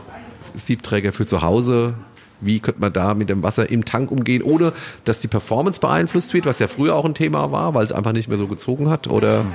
Siebträger 0.56 1.14
für 1.14 1.26
zu 1.26 1.42
Hause, 1.42 1.94
wie 2.46 2.60
könnte 2.60 2.82
man 2.82 2.94
da 2.94 3.14
mit 3.14 3.30
dem 3.30 3.44
Wasser 3.44 3.70
im 3.70 3.86
Tank 3.86 4.12
umgehen, 4.12 4.42
ohne 4.42 4.74
dass 5.06 5.22
die 5.22 5.28
Performance 5.28 5.80
beeinflusst 5.80 6.34
wird, 6.34 6.46
was 6.46 6.60
ja 6.60 6.68
früher 6.68 6.96
auch 6.96 7.06
ein 7.06 7.14
Thema 7.14 7.52
war, 7.52 7.74
weil 7.74 7.86
es 7.86 7.92
einfach 7.92 8.14
nicht 8.14 8.28
mehr 8.28 8.38
so 8.38 8.48
gezogen 8.48 8.90
hat? 8.90 9.08
Oder? 9.08 9.46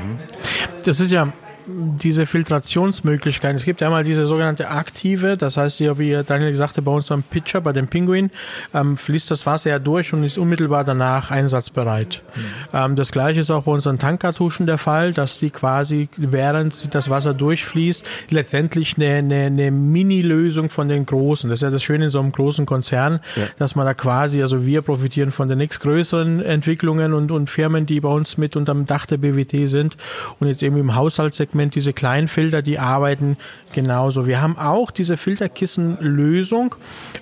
Das 0.85 1.01
ist 1.01 1.11
ja 1.11 1.33
diese 1.69 2.27
Filtrationsmöglichkeiten. 2.27 3.57
Es 3.57 3.65
gibt 3.65 3.83
einmal 3.83 4.05
diese 4.05 4.27
sogenannte 4.27 4.71
aktive, 4.71 5.37
das 5.37 5.57
heißt, 5.57 5.81
ja, 5.81 5.99
wie 5.99 6.19
Daniel 6.27 6.55
sagte, 6.55 6.83
bei 6.83 6.93
uns 6.93 7.13
am 7.13 7.23
Pitcher, 7.23 7.61
bei 7.61 7.73
dem 7.73 7.89
Pinguin, 7.89 8.31
ähm, 8.73 8.97
fließt 8.97 9.31
das 9.31 9.45
Wasser 9.45 9.71
ja 9.71 9.79
durch 9.79 10.13
und 10.13 10.25
ist 10.25 10.39
unmittelbar 10.39 10.85
danach 10.85 11.31
einsatzbereit. 11.31 12.23
Mhm. 12.35 12.41
Ähm, 12.73 12.97
das 12.97 13.13
gleiche 13.13 13.41
ist 13.41 13.51
auch 13.51 13.65
bei 13.65 13.73
unseren 13.73 13.99
Tankkartuschen 13.99 14.67
der 14.67 14.79
Fall, 14.79 15.13
dass 15.13 15.39
die 15.39 15.51
quasi, 15.51 16.09
während 16.17 16.95
das 16.95 17.11
Wasser 17.11 17.35
durchfließt, 17.35 18.05
letztendlich 18.31 18.97
eine, 18.97 19.17
eine, 19.17 19.47
eine 19.47 19.71
Mini-Lösung 19.71 20.71
von 20.71 20.89
den 20.89 21.05
großen. 21.05 21.51
Das 21.51 21.59
ist 21.59 21.63
ja 21.63 21.71
das 21.71 21.83
Schöne 21.83 22.07
in 22.07 22.11
so 22.11 22.21
einem 22.21 22.33
großen 22.33 22.65
Konzern, 22.67 23.21
ja. 23.37 23.43
dass 23.59 23.75
man 23.75 23.85
da 23.85 23.95
quasi, 23.95 24.41
also 24.41 24.65
wir 24.65 24.83
profitieren 24.83 25.33
von 25.33 25.49
den 25.49 25.59
nächstgrößeren 25.59 26.43
Entwicklungen 26.43 27.13
und, 27.13 27.31
und 27.31 27.51
Firmen, 27.51 27.85
die 27.87 28.01
bei 28.01 28.09
uns 28.09 28.39
mit 28.39 28.57
unterm 28.57 28.87
Dach 28.87 29.07
der 29.07 29.19
BWT 29.19 29.69
sind 29.69 29.97
und 30.39 30.49
jetzt 30.49 30.63
eben 30.63 30.77
im 30.79 30.95
Haushaltssegment 30.95 31.58
Segment, 31.59 31.75
diese 31.75 31.93
kleinen 31.93 32.29
Filter, 32.29 32.63
die 32.63 32.79
arbeiten 32.79 33.37
genauso. 33.73 34.27
Wir 34.27 34.41
haben 34.41 34.57
auch 34.57 34.93
diese 34.93 35.17
Filterkissenlösung, 35.17 36.77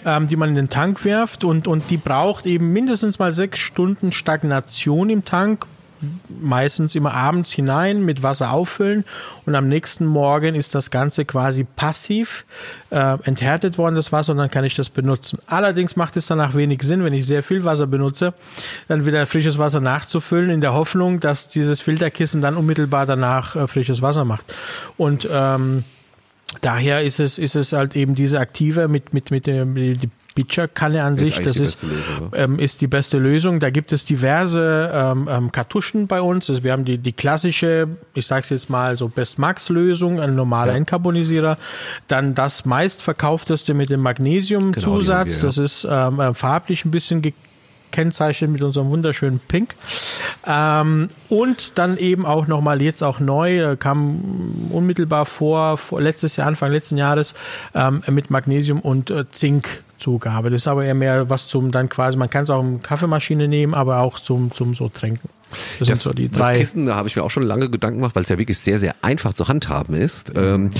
ähm, 0.05 0.28
die 0.28 0.37
man 0.37 0.51
in 0.51 0.55
den 0.57 0.68
Tank 0.68 1.05
wirft 1.05 1.43
und, 1.43 1.66
und 1.66 1.84
die 1.89 1.97
braucht 1.97 2.45
eben 2.45 2.70
mindestens 2.70 3.18
mal 3.18 3.32
sechs 3.32 3.59
Stunden 3.59 4.12
Stagnation 4.12 5.09
im 5.09 5.24
Tank 5.24 5.66
meistens 6.29 6.95
immer 6.95 7.15
abends 7.15 7.53
hinein 7.53 8.05
mit 8.05 8.23
Wasser 8.23 8.53
auffüllen 8.53 9.05
und 9.45 9.55
am 9.55 9.69
nächsten 9.69 10.07
Morgen 10.07 10.55
ist 10.55 10.75
das 10.75 10.91
Ganze 10.91 11.25
quasi 11.25 11.65
passiv 11.65 12.45
äh, 12.91 13.19
enthärtet 13.25 13.79
worden, 13.79 13.95
das 13.95 14.13
Wasser, 14.13 14.33
und 14.33 14.39
dann 14.39 14.51
kann 14.51 14.65
ich 14.65 14.75
das 14.75 14.91
benutzen. 14.91 15.39
Allerdings 15.47 15.97
macht 15.97 16.17
es 16.17 16.27
danach 16.27 16.55
wenig 16.55 16.83
Sinn, 16.83 17.05
wenn 17.05 17.15
ich 17.15 17.27
sehr 17.27 17.43
viel 17.43 17.65
Wasser 17.65 17.87
benutze, 17.87 18.35
dann 18.89 19.07
wieder 19.07 19.27
frisches 19.27 19.59
Wasser 19.59 19.81
nachzufüllen, 19.81 20.51
in 20.51 20.61
der 20.61 20.75
Hoffnung, 20.75 21.21
dass 21.21 21.49
dieses 21.49 21.81
Filterkissen 21.81 22.41
dann 22.43 22.57
unmittelbar 22.57 23.07
danach 23.07 23.57
äh, 23.57 23.67
frisches 23.69 24.03
Wasser 24.03 24.25
macht. 24.25 24.45
Und 24.97 25.29
ähm, 25.33 25.85
daher 26.61 27.03
ist 27.03 27.21
es, 27.21 27.39
ist 27.39 27.57
es 27.57 27.73
halt 27.73 27.97
eben 27.97 28.15
diese 28.15 28.41
aktive 28.41 28.89
mit, 28.89 29.13
mit, 29.13 29.31
mit 29.31 29.47
dem, 29.47 29.75
die 29.75 30.11
Pitcher-Kanne 30.37 31.03
an 31.03 31.16
sich, 31.16 31.41
das 31.41 31.57
ist, 31.57 31.82
Lösung, 31.82 32.30
ähm, 32.34 32.59
ist 32.59 32.82
die 32.82 32.87
beste 32.87 33.16
Lösung. 33.16 33.59
Da 33.59 33.70
gibt 33.70 33.91
es 33.91 34.05
diverse 34.05 34.91
ähm, 34.93 35.28
ähm, 35.30 35.51
Kartuschen 35.51 36.07
bei 36.07 36.20
uns. 36.20 36.49
Also 36.51 36.62
wir 36.62 36.72
haben 36.72 36.84
die, 36.84 36.99
die 36.99 37.12
klassische, 37.12 37.89
ich 38.14 38.26
sage 38.26 38.43
es 38.43 38.51
jetzt 38.51 38.70
mal 38.70 38.99
so 38.99 39.09
Best-Max-Lösung, 39.09 40.20
ein 40.20 40.34
normaler 40.34 40.72
ja. 40.72 40.78
Entkarbonisierer. 40.78 41.57
Dann 42.07 42.34
das 42.34 42.66
meistverkaufteste 42.66 43.72
mit 43.72 43.89
dem 43.89 44.03
Magnesiumzusatz. 44.03 45.28
Genau, 45.28 45.39
ja. 45.39 45.47
Das 45.47 45.59
ist 45.59 45.89
ähm, 45.91 46.20
äh, 46.20 46.34
farblich 46.34 46.84
ein 46.84 46.91
bisschen 46.91 47.22
gekennzeichnet 47.97 48.51
mit 48.51 48.63
unserem 48.63 48.91
wunderschönen 48.91 49.41
Pink. 49.41 49.75
Ähm, 50.47 51.09
und 51.29 51.79
dann 51.79 51.97
eben 51.97 52.27
auch 52.27 52.47
nochmal 52.47 52.83
jetzt 52.83 53.03
auch 53.03 53.21
neu, 53.21 53.73
äh, 53.73 53.77
kam 53.77 54.69
unmittelbar 54.71 55.25
vor, 55.25 55.79
vor 55.79 56.01
letztes 56.01 56.37
Jahr, 56.37 56.47
Anfang 56.47 56.71
letzten 56.71 56.99
Jahres, 56.99 57.35
ähm, 57.75 58.03
mit 58.11 58.31
Magnesium 58.31 58.81
und 58.81 59.11
äh, 59.11 59.25
Zink 59.31 59.83
Zugabe. 59.99 60.51
Das 60.51 60.63
ist 60.63 60.69
aber 60.69 60.85
eher 60.85 60.95
mehr 60.95 61.31
was 61.31 61.49
zum 61.49 61.71
dann 61.71 61.89
quasi, 61.89 62.19
man 62.19 62.29
kann 62.29 62.45
es 62.45 62.51
auch 62.51 62.63
in 62.63 62.83
Kaffeemaschine 62.83 63.49
nehmen, 63.49 63.73
aber 63.73 64.01
auch 64.01 64.21
zum, 64.21 64.53
zum 64.53 64.75
so 64.75 64.91
trinken. 64.91 65.31
Das, 65.79 65.89
das, 65.89 66.03
so 66.03 66.13
die 66.13 66.31
drei. 66.31 66.51
Das 66.51 66.59
Kissen, 66.59 66.87
da 66.87 66.97
habe 66.97 67.09
ich 67.09 67.17
mir 67.17 67.23
auch 67.23 67.31
schon 67.31 67.43
lange 67.43 67.71
Gedanken 67.71 67.99
gemacht, 67.99 68.17
weil 68.17 68.23
es 68.23 68.29
ja 68.29 68.39
wirklich 68.39 68.59
sehr, 68.59 68.79
sehr 68.79 68.95
einfach 69.03 69.33
zu 69.33 69.49
handhaben 69.49 69.95
ist. 69.95 70.35
Mhm. 70.35 70.43
Ähm, 70.43 70.71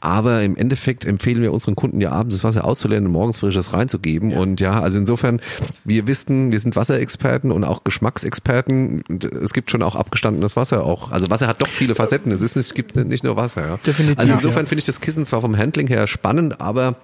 aber 0.00 0.42
im 0.42 0.54
Endeffekt 0.56 1.06
empfehlen 1.06 1.40
wir 1.40 1.50
unseren 1.50 1.76
Kunden 1.76 1.98
ja 1.98 2.12
abends 2.12 2.36
das 2.36 2.44
Wasser 2.44 2.66
auszulernen 2.66 3.06
und 3.06 3.12
morgens 3.12 3.38
frisches 3.38 3.72
reinzugeben. 3.72 4.32
Ja. 4.32 4.38
Und 4.38 4.60
ja, 4.60 4.80
also 4.80 4.98
insofern, 4.98 5.40
wir 5.84 6.06
wissen, 6.06 6.52
wir 6.52 6.60
sind 6.60 6.76
Wasserexperten 6.76 7.50
und 7.50 7.64
auch 7.64 7.84
Geschmacksexperten. 7.84 9.02
Es 9.42 9.54
gibt 9.54 9.70
schon 9.70 9.82
auch 9.82 9.96
abgestandenes 9.96 10.56
Wasser 10.56 10.84
auch. 10.84 11.10
Also 11.10 11.30
Wasser 11.30 11.48
hat 11.48 11.62
doch 11.62 11.68
viele 11.68 11.94
Facetten. 11.94 12.30
Es 12.32 12.42
ist 12.42 12.54
nicht, 12.56 12.66
es 12.66 12.74
gibt 12.74 12.96
nicht 12.96 13.24
nur 13.24 13.36
Wasser. 13.36 13.66
Ja. 13.66 13.78
Definitiv. 13.78 14.18
Also 14.18 14.34
insofern 14.34 14.64
ja. 14.64 14.68
finde 14.68 14.80
ich 14.80 14.86
das 14.86 15.00
Kissen 15.00 15.24
zwar 15.24 15.40
vom 15.40 15.56
Handling 15.56 15.86
her 15.86 16.06
spannend, 16.06 16.60
aber 16.60 16.96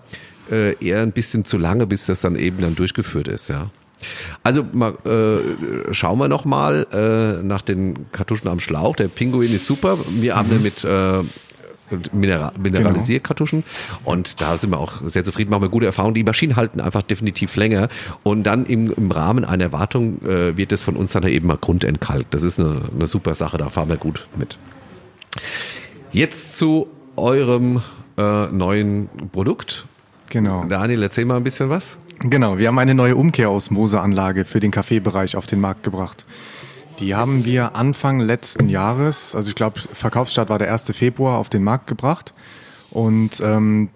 äh, 0.50 0.74
eher 0.84 1.00
ein 1.00 1.12
bisschen 1.12 1.46
zu 1.46 1.56
lange, 1.56 1.86
bis 1.86 2.04
das 2.04 2.20
dann 2.20 2.36
eben 2.36 2.60
dann 2.60 2.74
durchgeführt 2.74 3.28
ist, 3.28 3.48
ja. 3.48 3.70
Also 4.42 4.64
mal, 4.72 4.94
äh, 5.04 5.92
schauen 5.92 6.18
wir 6.18 6.28
noch 6.28 6.44
mal 6.44 6.86
äh, 6.92 7.42
nach 7.42 7.62
den 7.62 8.10
Kartuschen 8.12 8.48
am 8.48 8.60
Schlauch. 8.60 8.96
Der 8.96 9.08
Pinguin 9.08 9.54
ist 9.54 9.66
super. 9.66 9.98
Wir 10.08 10.36
haben 10.36 10.56
mhm. 10.56 10.62
mit 10.62 10.84
äh, 10.84 11.22
Mineral 12.12 12.52
Mineralisierkartuschen 12.60 13.64
genau. 13.64 14.12
und 14.12 14.40
da 14.40 14.56
sind 14.56 14.70
wir 14.70 14.78
auch 14.78 15.00
sehr 15.06 15.24
zufrieden, 15.24 15.50
machen 15.50 15.62
wir 15.62 15.68
gute 15.68 15.86
Erfahrungen. 15.86 16.14
Die 16.14 16.24
Maschinen 16.24 16.56
halten 16.56 16.80
einfach 16.80 17.02
definitiv 17.02 17.56
länger 17.56 17.88
und 18.22 18.44
dann 18.44 18.64
im, 18.66 18.92
im 18.92 19.10
Rahmen 19.10 19.44
einer 19.44 19.72
Wartung 19.72 20.22
äh, 20.24 20.56
wird 20.56 20.72
es 20.72 20.82
von 20.82 20.96
uns 20.96 21.12
dann 21.12 21.24
eben 21.24 21.48
mal 21.48 21.56
grundentkalkt. 21.56 22.32
Das 22.32 22.42
ist 22.42 22.60
eine, 22.60 22.82
eine 22.94 23.06
super 23.06 23.34
Sache, 23.34 23.58
da 23.58 23.68
fahren 23.68 23.88
wir 23.88 23.96
gut 23.96 24.28
mit. 24.36 24.58
Jetzt 26.12 26.56
zu 26.56 26.88
eurem 27.16 27.80
äh, 28.16 28.46
neuen 28.46 29.08
Produkt. 29.32 29.86
Genau. 30.28 30.64
Daniel, 30.64 31.02
erzähl 31.02 31.24
mal 31.24 31.36
ein 31.36 31.44
bisschen 31.44 31.70
was. 31.70 31.98
Genau, 32.22 32.58
wir 32.58 32.68
haben 32.68 32.78
eine 32.78 32.94
neue 32.94 33.16
Umkehrosmoseanlage 33.16 34.44
für 34.44 34.60
den 34.60 34.70
Kaffeebereich 34.70 35.36
auf 35.36 35.46
den 35.46 35.58
Markt 35.58 35.82
gebracht. 35.84 36.26
Die 36.98 37.14
haben 37.14 37.46
wir 37.46 37.74
Anfang 37.76 38.20
letzten 38.20 38.68
Jahres, 38.68 39.34
also 39.34 39.48
ich 39.48 39.54
glaube, 39.54 39.80
Verkaufsstart 39.80 40.50
war 40.50 40.58
der 40.58 40.70
1. 40.70 40.94
Februar, 40.94 41.38
auf 41.38 41.48
den 41.48 41.64
Markt 41.64 41.86
gebracht. 41.86 42.34
Und 42.90 43.40
ähm, 43.40 43.88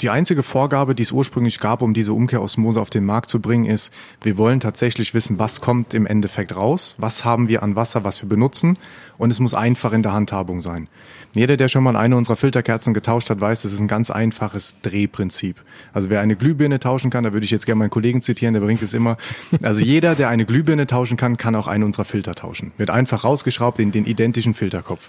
die 0.00 0.08
einzige 0.08 0.42
Vorgabe, 0.42 0.94
die 0.94 1.02
es 1.02 1.12
ursprünglich 1.12 1.60
gab, 1.60 1.82
um 1.82 1.92
diese 1.92 2.14
Umkehrosmose 2.14 2.80
auf 2.80 2.88
den 2.88 3.04
Markt 3.04 3.28
zu 3.28 3.40
bringen, 3.40 3.66
ist, 3.66 3.92
wir 4.22 4.38
wollen 4.38 4.60
tatsächlich 4.60 5.12
wissen, 5.12 5.38
was 5.38 5.60
kommt 5.60 5.92
im 5.92 6.06
Endeffekt 6.06 6.56
raus, 6.56 6.94
was 6.96 7.26
haben 7.26 7.48
wir 7.48 7.62
an 7.62 7.76
Wasser, 7.76 8.04
was 8.04 8.22
wir 8.22 8.28
benutzen 8.28 8.78
und 9.18 9.30
es 9.30 9.38
muss 9.38 9.52
einfach 9.52 9.92
in 9.92 10.02
der 10.02 10.12
Handhabung 10.12 10.62
sein. 10.62 10.88
Jeder, 11.34 11.56
der 11.56 11.68
schon 11.68 11.82
mal 11.82 11.96
eine 11.96 12.16
unserer 12.16 12.36
Filterkerzen 12.36 12.94
getauscht 12.94 13.28
hat, 13.28 13.40
weiß, 13.40 13.62
das 13.62 13.72
ist 13.72 13.80
ein 13.80 13.88
ganz 13.88 14.12
einfaches 14.12 14.76
Drehprinzip. 14.82 15.56
Also 15.92 16.08
wer 16.08 16.20
eine 16.20 16.36
Glühbirne 16.36 16.78
tauschen 16.78 17.10
kann, 17.10 17.24
da 17.24 17.32
würde 17.32 17.44
ich 17.44 17.50
jetzt 17.50 17.66
gerne 17.66 17.80
meinen 17.80 17.90
Kollegen 17.90 18.22
zitieren, 18.22 18.54
der 18.54 18.60
bringt 18.60 18.82
es 18.82 18.94
immer. 18.94 19.16
Also 19.62 19.80
jeder, 19.80 20.14
der 20.14 20.28
eine 20.28 20.44
Glühbirne 20.44 20.86
tauschen 20.86 21.16
kann, 21.16 21.36
kann 21.36 21.56
auch 21.56 21.66
einen 21.66 21.82
unserer 21.82 22.04
Filter 22.04 22.34
tauschen. 22.34 22.72
Wird 22.76 22.90
einfach 22.90 23.24
rausgeschraubt 23.24 23.80
in 23.80 23.90
den 23.90 24.06
identischen 24.06 24.54
Filterkopf. 24.54 25.08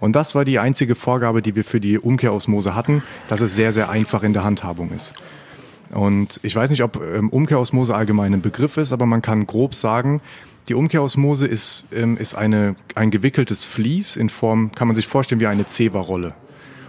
Und 0.00 0.16
das 0.16 0.34
war 0.34 0.44
die 0.44 0.58
einzige 0.58 0.94
Vorgabe, 0.94 1.42
die 1.42 1.54
wir 1.54 1.64
für 1.64 1.80
die 1.80 1.98
Umkehrosmose 1.98 2.74
hatten, 2.74 3.02
dass 3.28 3.40
es 3.40 3.54
sehr, 3.54 3.72
sehr 3.72 3.90
einfach 3.90 4.22
in 4.22 4.32
der 4.32 4.44
Handhabung 4.44 4.92
ist. 4.92 5.14
Und 5.90 6.40
ich 6.42 6.56
weiß 6.56 6.70
nicht, 6.70 6.82
ob 6.82 6.96
ähm, 7.02 7.28
Umkehrosmose 7.28 7.94
allgemein 7.94 8.32
ein 8.32 8.42
Begriff 8.42 8.76
ist, 8.76 8.92
aber 8.92 9.06
man 9.06 9.22
kann 9.22 9.46
grob 9.46 9.74
sagen, 9.74 10.20
die 10.68 10.74
Umkehrosmose 10.74 11.46
ist, 11.46 11.86
ähm, 11.92 12.16
ist 12.16 12.34
eine, 12.34 12.76
ein 12.94 13.10
gewickeltes 13.10 13.64
Vlies 13.64 14.16
in 14.16 14.28
Form, 14.28 14.72
kann 14.72 14.88
man 14.88 14.94
sich 14.94 15.06
vorstellen, 15.06 15.40
wie 15.40 15.46
eine 15.46 15.66
Zewa-Rolle. 15.66 16.34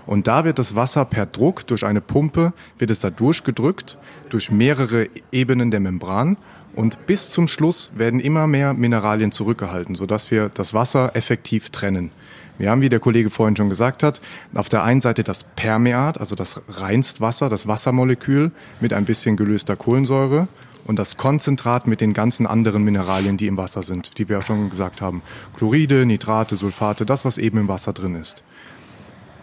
Und 0.06 0.28
da 0.28 0.46
wird 0.46 0.58
das 0.58 0.74
Wasser 0.74 1.04
per 1.06 1.26
Druck 1.26 1.68
durch 1.68 1.86
eine 1.86 2.02
Pumpe, 2.02 2.54
wird 2.80 2.92
es 2.92 3.02
da 3.02 3.10
durchgedrückt, 3.10 3.98
durch 4.30 4.50
mehrere 4.50 5.10
Ebenen 5.32 5.70
der 5.70 5.82
Membran. 5.82 6.38
Und 6.76 7.06
bis 7.08 7.30
zum 7.30 7.48
Schluss 7.48 7.92
werden 7.96 8.20
immer 8.20 8.48
mehr 8.48 8.74
Mineralien 8.74 9.32
zurückgehalten, 9.32 9.96
sodass 9.96 10.32
wir 10.32 10.50
das 10.50 10.74
Wasser 10.74 11.16
effektiv 11.16 11.72
trennen. 11.72 12.12
Wir 12.58 12.72
haben, 12.72 12.82
wie 12.82 12.90
der 12.90 13.00
Kollege 13.00 13.30
vorhin 13.30 13.56
schon 13.56 13.70
gesagt 13.70 14.02
hat, 14.02 14.22
auf 14.56 14.70
der 14.70 14.84
einen 14.84 15.02
Seite 15.02 15.24
das 15.24 15.44
Permeat, 15.44 16.20
also 16.20 16.36
das 16.36 16.62
Reinstwasser, 16.68 17.50
das 17.50 17.68
Wassermolekül 17.68 18.52
mit 18.80 18.94
ein 18.94 19.06
bisschen 19.06 19.38
gelöster 19.38 19.76
Kohlensäure 19.76 20.48
und 20.88 20.98
das 20.98 21.18
Konzentrat 21.18 21.86
mit 21.86 22.02
den 22.02 22.14
ganzen 22.14 22.48
anderen 22.48 22.84
Mineralien, 22.84 23.38
die 23.38 23.48
im 23.48 23.58
Wasser 23.58 23.84
sind, 23.84 24.18
die 24.18 24.30
wir 24.30 24.38
ja 24.38 24.42
schon 24.42 24.70
gesagt 24.70 25.02
haben. 25.02 25.22
Chloride, 25.56 26.06
Nitrate, 26.06 26.56
Sulfate, 26.56 27.06
das, 27.06 27.26
was 27.26 27.38
eben 27.38 27.58
im 27.58 27.68
Wasser 27.68 27.94
drin 27.94 28.16
ist. 28.16 28.44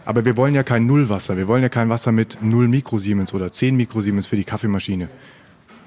Aber 0.07 0.24
wir 0.24 0.36
wollen 0.36 0.55
ja 0.55 0.62
kein 0.62 0.86
Nullwasser. 0.86 1.36
Wir 1.36 1.47
wollen 1.47 1.62
ja 1.62 1.68
kein 1.68 1.88
Wasser 1.88 2.12
mit 2.12 2.38
0 2.40 2.68
Mikrosiemens 2.68 3.32
oder 3.32 3.53
10 3.53 3.76
Mikrosiemens 3.76 4.26
für 4.26 4.36
die 4.36 4.45
Kaffeemaschine. 4.45 5.09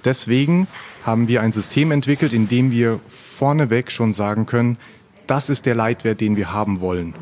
Deswegen 0.06 0.68
haben 1.04 1.28
wir 1.28 1.42
ein 1.42 1.52
System 1.52 1.92
entwickelt, 1.92 2.34
in 2.34 2.48
dem 2.48 2.72
wir 2.72 3.00
vorneweg 3.08 3.92
schon 3.92 4.14
sagen 4.14 4.46
können, 4.46 4.78
das 5.26 5.50
ist 5.50 5.66
der 5.66 5.76
Leitwert, 5.76 6.22
den 6.22 6.38
wir 6.38 6.54
haben 6.54 6.82
wollen. 6.82 7.14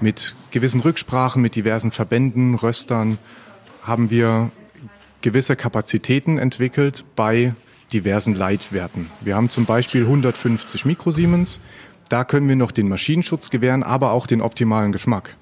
Mit 0.00 0.34
gewissen 0.50 0.80
Rücksprachen, 0.80 1.42
mit 1.42 1.54
diversen 1.54 1.90
Verbänden, 1.90 2.54
Röstern 2.54 3.18
haben 3.82 4.10
wir 4.10 4.50
gewisse 5.22 5.56
Kapazitäten 5.56 6.38
entwickelt 6.38 7.04
bei 7.16 7.54
diversen 7.92 8.34
Leitwerten. 8.34 9.10
Wir 9.20 9.36
haben 9.36 9.50
zum 9.50 9.66
Beispiel 9.66 10.02
150 10.02 10.84
Mikrosiemens. 10.84 11.60
Da 12.08 12.24
können 12.24 12.48
wir 12.48 12.56
noch 12.56 12.72
den 12.72 12.88
Maschinenschutz 12.88 13.50
gewähren, 13.50 13.82
aber 13.82 14.12
auch 14.12 14.26
den 14.26 14.40
optimalen 14.40 14.92
Geschmack. 14.92 15.36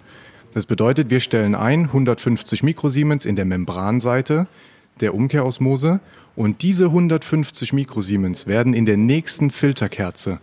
Das 0.52 0.66
bedeutet, 0.66 1.10
wir 1.10 1.20
stellen 1.20 1.54
ein 1.54 1.84
150 1.84 2.62
Mikrosiemens 2.62 3.26
in 3.26 3.36
der 3.36 3.44
Membranseite 3.44 4.46
der 5.00 5.14
Umkehrosmose 5.14 6.00
und 6.34 6.62
diese 6.62 6.86
150 6.86 7.72
Mikrosiemens 7.72 8.46
werden 8.46 8.74
in 8.74 8.86
der 8.86 8.96
nächsten 8.96 9.50
Filterkerze 9.50 10.40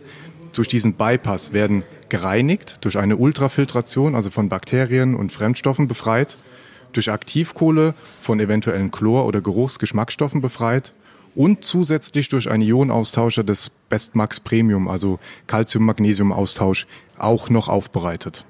durch 0.56 0.68
diesen 0.68 0.94
Bypass 0.94 1.52
werden 1.52 1.82
gereinigt, 2.08 2.78
durch 2.80 2.98
eine 2.98 3.16
Ultrafiltration, 3.16 4.14
also 4.14 4.30
von 4.30 4.48
Bakterien 4.48 5.14
und 5.14 5.32
Fremdstoffen 5.32 5.88
befreit, 5.88 6.38
durch 6.96 7.10
Aktivkohle 7.10 7.94
von 8.20 8.40
eventuellen 8.40 8.90
Chlor- 8.90 9.26
oder 9.26 9.40
Geruchsgeschmacksstoffen 9.40 10.40
befreit 10.40 10.94
und 11.34 11.64
zusätzlich 11.64 12.28
durch 12.28 12.50
einen 12.50 12.62
Ionenaustauscher 12.62 13.44
des 13.44 13.70
Bestmax 13.88 14.40
Premium, 14.40 14.88
also 14.88 15.18
Calcium-Magnesium-Austausch, 15.46 16.86
auch 17.18 17.50
noch 17.50 17.68
aufbereitet. 17.68 18.44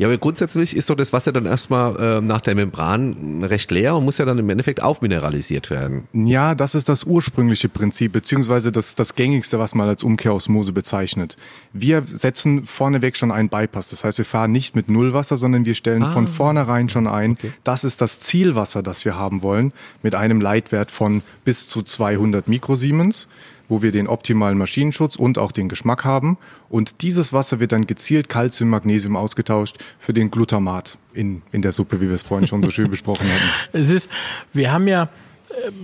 Ja, 0.00 0.06
aber 0.06 0.16
grundsätzlich 0.16 0.74
ist 0.74 0.88
doch 0.88 0.94
das 0.94 1.12
Wasser 1.12 1.30
dann 1.30 1.44
erstmal 1.44 1.94
äh, 1.96 2.20
nach 2.22 2.40
der 2.40 2.54
Membran 2.54 3.44
recht 3.44 3.70
leer 3.70 3.94
und 3.94 4.06
muss 4.06 4.16
ja 4.16 4.24
dann 4.24 4.38
im 4.38 4.48
Endeffekt 4.48 4.82
aufmineralisiert 4.82 5.68
werden. 5.68 6.08
Ja, 6.14 6.54
das 6.54 6.74
ist 6.74 6.88
das 6.88 7.04
ursprüngliche 7.04 7.68
Prinzip, 7.68 8.12
beziehungsweise 8.12 8.72
das, 8.72 8.94
das 8.94 9.14
gängigste, 9.14 9.58
was 9.58 9.74
man 9.74 9.88
als 9.88 10.02
Umkehrosmose 10.02 10.72
bezeichnet. 10.72 11.36
Wir 11.74 12.02
setzen 12.06 12.64
vorneweg 12.64 13.14
schon 13.14 13.30
einen 13.30 13.50
Bypass. 13.50 13.90
Das 13.90 14.02
heißt, 14.02 14.16
wir 14.16 14.24
fahren 14.24 14.52
nicht 14.52 14.74
mit 14.74 14.88
Nullwasser, 14.88 15.36
sondern 15.36 15.66
wir 15.66 15.74
stellen 15.74 16.04
ah, 16.04 16.12
von 16.12 16.28
vornherein 16.28 16.88
schon 16.88 17.06
ein, 17.06 17.32
okay. 17.32 17.52
das 17.62 17.84
ist 17.84 18.00
das 18.00 18.20
Zielwasser, 18.20 18.82
das 18.82 19.04
wir 19.04 19.16
haben 19.16 19.42
wollen, 19.42 19.70
mit 20.02 20.14
einem 20.14 20.40
Leitwert 20.40 20.90
von 20.90 21.20
bis 21.44 21.68
zu 21.68 21.82
200 21.82 22.48
Mikrosiemens 22.48 23.28
wo 23.70 23.80
wir 23.80 23.92
den 23.92 24.06
optimalen 24.06 24.58
Maschinenschutz 24.58 25.16
und 25.16 25.38
auch 25.38 25.52
den 25.52 25.70
Geschmack 25.70 26.04
haben. 26.04 26.36
Und 26.68 27.00
dieses 27.00 27.32
Wasser 27.32 27.60
wird 27.60 27.72
dann 27.72 27.86
gezielt 27.86 28.28
Calcium, 28.28 28.68
Magnesium 28.68 29.16
ausgetauscht 29.16 29.78
für 29.98 30.12
den 30.12 30.30
Glutamat 30.30 30.98
in, 31.14 31.40
in 31.52 31.62
der 31.62 31.72
Suppe, 31.72 32.00
wie 32.00 32.08
wir 32.08 32.14
es 32.14 32.22
vorhin 32.22 32.46
schon 32.46 32.62
so 32.62 32.70
schön 32.70 32.90
besprochen 32.90 33.26
hatten. 33.26 33.48
Es 33.72 33.88
ist, 33.88 34.10
wir 34.52 34.72
haben 34.72 34.88
ja 34.88 35.08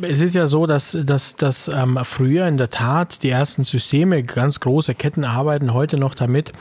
es 0.03 0.21
ist 0.21 0.35
ja 0.35 0.47
so, 0.47 0.67
dass, 0.67 0.97
dass, 1.05 1.37
dass 1.37 1.69
ähm, 1.69 1.99
früher 2.05 2.47
in 2.47 2.57
der 2.57 2.71
Tat 2.71 3.23
die 3.23 3.31
ersten 3.31 3.65
Systeme, 3.65 4.23
ganz 4.23 4.61
große 4.61 4.95
Ketten 4.95 5.25
arbeiten 5.25 5.75
heute 5.75 5.99
noch 5.99 6.15
damit. 6.15 6.53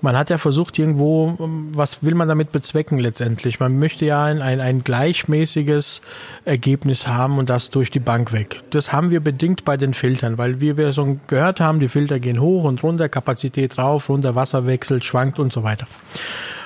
Man 0.00 0.16
hat 0.16 0.30
ja 0.30 0.38
versucht, 0.38 0.78
irgendwo, 0.78 1.36
ähm, 1.40 1.68
was 1.74 2.02
will 2.02 2.14
man 2.14 2.28
damit 2.28 2.52
bezwecken 2.52 2.98
letztendlich? 2.98 3.60
Man 3.60 3.78
möchte 3.78 4.04
ja 4.04 4.24
ein, 4.24 4.40
ein, 4.40 4.60
ein 4.60 4.84
gleichmäßiges 4.84 6.00
Ergebnis 6.44 7.06
haben 7.06 7.38
und 7.38 7.50
das 7.50 7.70
durch 7.70 7.90
die 7.90 8.00
Bank 8.00 8.32
weg. 8.32 8.62
Das 8.70 8.92
haben 8.92 9.10
wir 9.10 9.20
bedingt 9.20 9.64
bei 9.64 9.76
den 9.76 9.94
Filtern, 9.94 10.38
weil 10.38 10.60
wie 10.60 10.76
wir 10.76 10.92
schon 10.92 11.20
gehört 11.26 11.60
haben, 11.60 11.80
die 11.80 11.88
Filter 11.88 12.20
gehen 12.20 12.40
hoch 12.40 12.64
und 12.64 12.82
runter, 12.82 13.08
Kapazität 13.08 13.78
rauf, 13.78 14.08
runter, 14.08 14.34
Wasser 14.34 14.66
wechselt, 14.66 15.04
schwankt 15.04 15.38
und 15.38 15.52
so 15.52 15.62
weiter. 15.62 15.86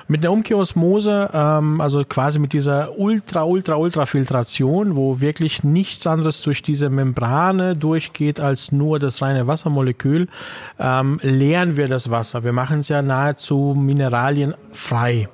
Mit 0.08 0.22
der 0.22 0.30
Umkehrosmose, 0.30 1.30
ähm, 1.32 1.80
also 1.80 2.04
quasi 2.04 2.38
mit 2.38 2.52
dieser 2.52 2.96
Ultra, 2.98 3.42
Ultra, 3.42 3.74
Ultra-Filtration, 3.74 4.94
wo 4.94 5.20
wirklich 5.20 5.64
nichts 5.64 6.06
anderes 6.06 6.42
durch 6.42 6.62
diese 6.62 6.90
Membrane 6.90 7.74
durchgeht 7.74 8.38
als 8.38 8.70
nur 8.70 9.00
das 9.00 9.20
reine 9.20 9.48
Wassermolekül, 9.48 10.28
ähm, 10.78 11.18
leeren 11.22 11.76
wir 11.76 11.88
das 11.88 12.10
Wasser. 12.10 12.44
Wir 12.44 12.52
machen 12.52 12.80
es 12.80 12.88
ja 12.88 13.02
nahezu 13.02 13.74
mineralienfrei. 13.76 15.28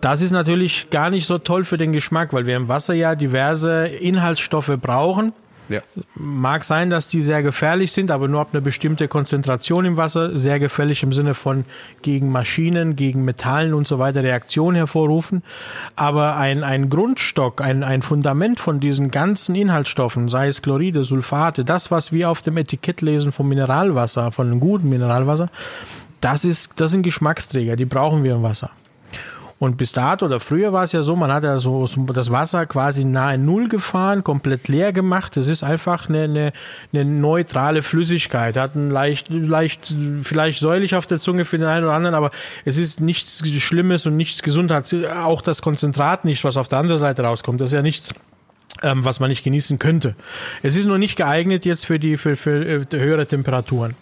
Das 0.00 0.20
ist 0.22 0.32
natürlich 0.32 0.90
gar 0.90 1.10
nicht 1.10 1.26
so 1.26 1.38
toll 1.38 1.62
für 1.62 1.78
den 1.78 1.92
Geschmack, 1.92 2.32
weil 2.32 2.46
wir 2.46 2.56
im 2.56 2.66
Wasser 2.66 2.94
ja 2.94 3.14
diverse 3.14 3.86
Inhaltsstoffe 3.86 4.72
brauchen 4.80 5.32
ja. 5.68 5.80
Mag 6.14 6.64
sein, 6.64 6.90
dass 6.90 7.08
die 7.08 7.22
sehr 7.22 7.42
gefährlich 7.42 7.92
sind, 7.92 8.10
aber 8.10 8.28
nur 8.28 8.40
ab 8.40 8.48
einer 8.52 8.60
bestimmten 8.60 9.08
Konzentration 9.08 9.84
im 9.84 9.96
Wasser. 9.96 10.36
Sehr 10.36 10.58
gefährlich 10.58 11.02
im 11.02 11.12
Sinne 11.12 11.34
von 11.34 11.64
gegen 12.02 12.30
Maschinen, 12.30 12.96
gegen 12.96 13.24
Metallen 13.24 13.74
und 13.74 13.86
so 13.86 13.98
weiter 13.98 14.22
Reaktionen 14.22 14.76
hervorrufen. 14.76 15.42
Aber 15.96 16.36
ein, 16.36 16.64
ein 16.64 16.90
Grundstock, 16.90 17.60
ein, 17.60 17.84
ein 17.84 18.02
Fundament 18.02 18.60
von 18.60 18.80
diesen 18.80 19.10
ganzen 19.10 19.54
Inhaltsstoffen, 19.54 20.28
sei 20.28 20.48
es 20.48 20.62
Chloride, 20.62 21.04
Sulfate, 21.04 21.64
das, 21.64 21.90
was 21.90 22.12
wir 22.12 22.30
auf 22.30 22.42
dem 22.42 22.56
Etikett 22.56 23.00
lesen 23.00 23.32
vom 23.32 23.48
Mineralwasser, 23.48 24.32
von 24.32 24.46
einem 24.48 24.60
guten 24.60 24.88
Mineralwasser, 24.88 25.48
das 26.20 26.44
ist, 26.44 26.72
das 26.76 26.90
sind 26.92 27.02
Geschmacksträger, 27.02 27.76
die 27.76 27.84
brauchen 27.84 28.22
wir 28.24 28.34
im 28.34 28.42
Wasser. 28.42 28.70
Und 29.62 29.76
bis 29.76 29.92
dato 29.92 30.26
oder 30.26 30.40
früher 30.40 30.72
war 30.72 30.82
es 30.82 30.90
ja 30.90 31.04
so, 31.04 31.14
man 31.14 31.32
hat 31.32 31.44
ja 31.44 31.56
so 31.60 31.86
das 32.12 32.32
Wasser 32.32 32.66
quasi 32.66 33.04
nahe 33.04 33.38
Null 33.38 33.68
gefahren, 33.68 34.24
komplett 34.24 34.66
leer 34.66 34.92
gemacht. 34.92 35.36
Das 35.36 35.46
ist 35.46 35.62
einfach 35.62 36.08
eine, 36.08 36.24
eine, 36.24 36.52
eine 36.92 37.04
neutrale 37.04 37.84
Flüssigkeit. 37.84 38.56
Hat 38.56 38.74
ein 38.74 38.90
leicht, 38.90 39.28
leicht, 39.30 39.94
vielleicht 40.24 40.58
säuerlich 40.58 40.96
auf 40.96 41.06
der 41.06 41.20
Zunge 41.20 41.44
für 41.44 41.58
den 41.58 41.68
einen 41.68 41.84
oder 41.84 41.94
anderen, 41.94 42.16
aber 42.16 42.32
es 42.64 42.76
ist 42.76 43.00
nichts 43.00 43.40
Schlimmes 43.62 44.04
und 44.04 44.16
nichts 44.16 44.42
Gesundheits. 44.42 44.92
Auch 45.22 45.42
das 45.42 45.62
Konzentrat 45.62 46.24
nicht, 46.24 46.42
was 46.42 46.56
auf 46.56 46.66
der 46.66 46.80
anderen 46.80 46.98
Seite 46.98 47.22
rauskommt. 47.22 47.60
Das 47.60 47.70
ist 47.70 47.76
ja 47.76 47.82
nichts 47.82 48.12
ähm, 48.82 49.04
was 49.04 49.20
man 49.20 49.30
nicht 49.30 49.44
genießen 49.44 49.78
könnte. 49.78 50.16
Es 50.64 50.74
ist 50.74 50.86
nur 50.86 50.98
nicht 50.98 51.14
geeignet 51.14 51.64
jetzt 51.64 51.86
für 51.86 52.00
die 52.00 52.16
für, 52.16 52.34
für 52.34 52.66
äh, 52.66 52.84
höhere 52.90 53.28
Temperaturen. 53.28 53.94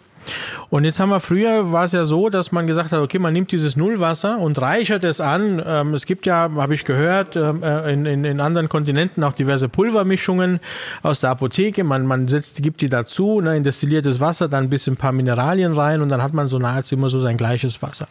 Und 0.68 0.84
jetzt 0.84 1.00
haben 1.00 1.10
wir 1.10 1.20
früher 1.20 1.72
war 1.72 1.84
es 1.84 1.92
ja 1.92 2.04
so, 2.04 2.28
dass 2.28 2.52
man 2.52 2.66
gesagt 2.66 2.92
hat, 2.92 3.00
okay, 3.00 3.18
man 3.18 3.32
nimmt 3.32 3.52
dieses 3.52 3.76
Nullwasser 3.76 4.38
und 4.38 4.60
reichert 4.60 5.04
es 5.04 5.20
an. 5.20 5.62
Ähm, 5.64 5.94
es 5.94 6.06
gibt 6.06 6.26
ja, 6.26 6.50
habe 6.56 6.74
ich 6.74 6.84
gehört, 6.84 7.36
ähm, 7.36 7.62
äh, 7.62 7.92
in, 7.92 8.06
in, 8.06 8.24
in 8.24 8.40
anderen 8.40 8.68
Kontinenten 8.68 9.24
auch 9.24 9.32
diverse 9.32 9.68
Pulvermischungen 9.68 10.60
aus 11.02 11.20
der 11.20 11.30
Apotheke. 11.30 11.84
Man, 11.84 12.06
man 12.06 12.28
setzt, 12.28 12.62
gibt 12.62 12.80
die 12.80 12.88
dazu, 12.88 13.40
ne, 13.40 13.56
in 13.56 13.64
destilliertes 13.64 14.20
Wasser, 14.20 14.48
dann 14.48 14.64
ein 14.64 14.70
bisschen 14.70 14.94
ein 14.94 14.96
paar 14.96 15.12
Mineralien 15.12 15.72
rein 15.72 16.02
und 16.02 16.08
dann 16.08 16.22
hat 16.22 16.34
man 16.34 16.48
so 16.48 16.58
nahezu 16.58 16.94
immer 16.94 17.08
so 17.08 17.20
sein 17.20 17.36
gleiches 17.36 17.82
Wasser. 17.82 18.08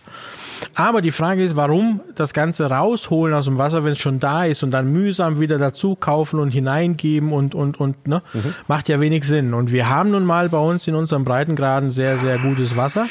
Aber 0.76 1.02
die 1.02 1.12
Frage 1.12 1.44
ist, 1.44 1.56
warum 1.56 2.02
das 2.16 2.34
Ganze 2.34 2.70
rausholen 2.70 3.34
aus 3.34 3.46
dem 3.46 3.58
Wasser, 3.58 3.84
wenn 3.84 3.94
es 3.94 4.00
schon 4.00 4.20
da 4.20 4.46
ist 4.46 4.64
und 4.64 4.72
dann 4.72 4.92
mühsam 4.92 5.40
wieder 5.40 5.58
dazu 5.58 5.96
kaufen 5.96 6.40
und 6.40 6.52
hineingeben 6.52 7.32
und, 7.32 7.56
und, 7.56 7.80
und, 7.80 8.08
ne? 8.08 8.22
Mhm. 8.34 8.54
Macht 8.68 8.90
ja 8.90 9.00
wenig 9.00 9.24
Sinn. 9.24 9.54
Und 9.54 9.72
wir 9.72 9.90
haben 9.90 10.12
nun 10.12 10.26
mal 10.26 10.50
bei 10.50 10.60
uns 10.60 10.88
in 10.88 10.96
unserem 10.96 11.24
Breitengraden 11.24 11.92
sehr, 11.92 12.18
sehr 12.18 12.38
gutes 12.38 12.76
Wasser. 12.76 13.08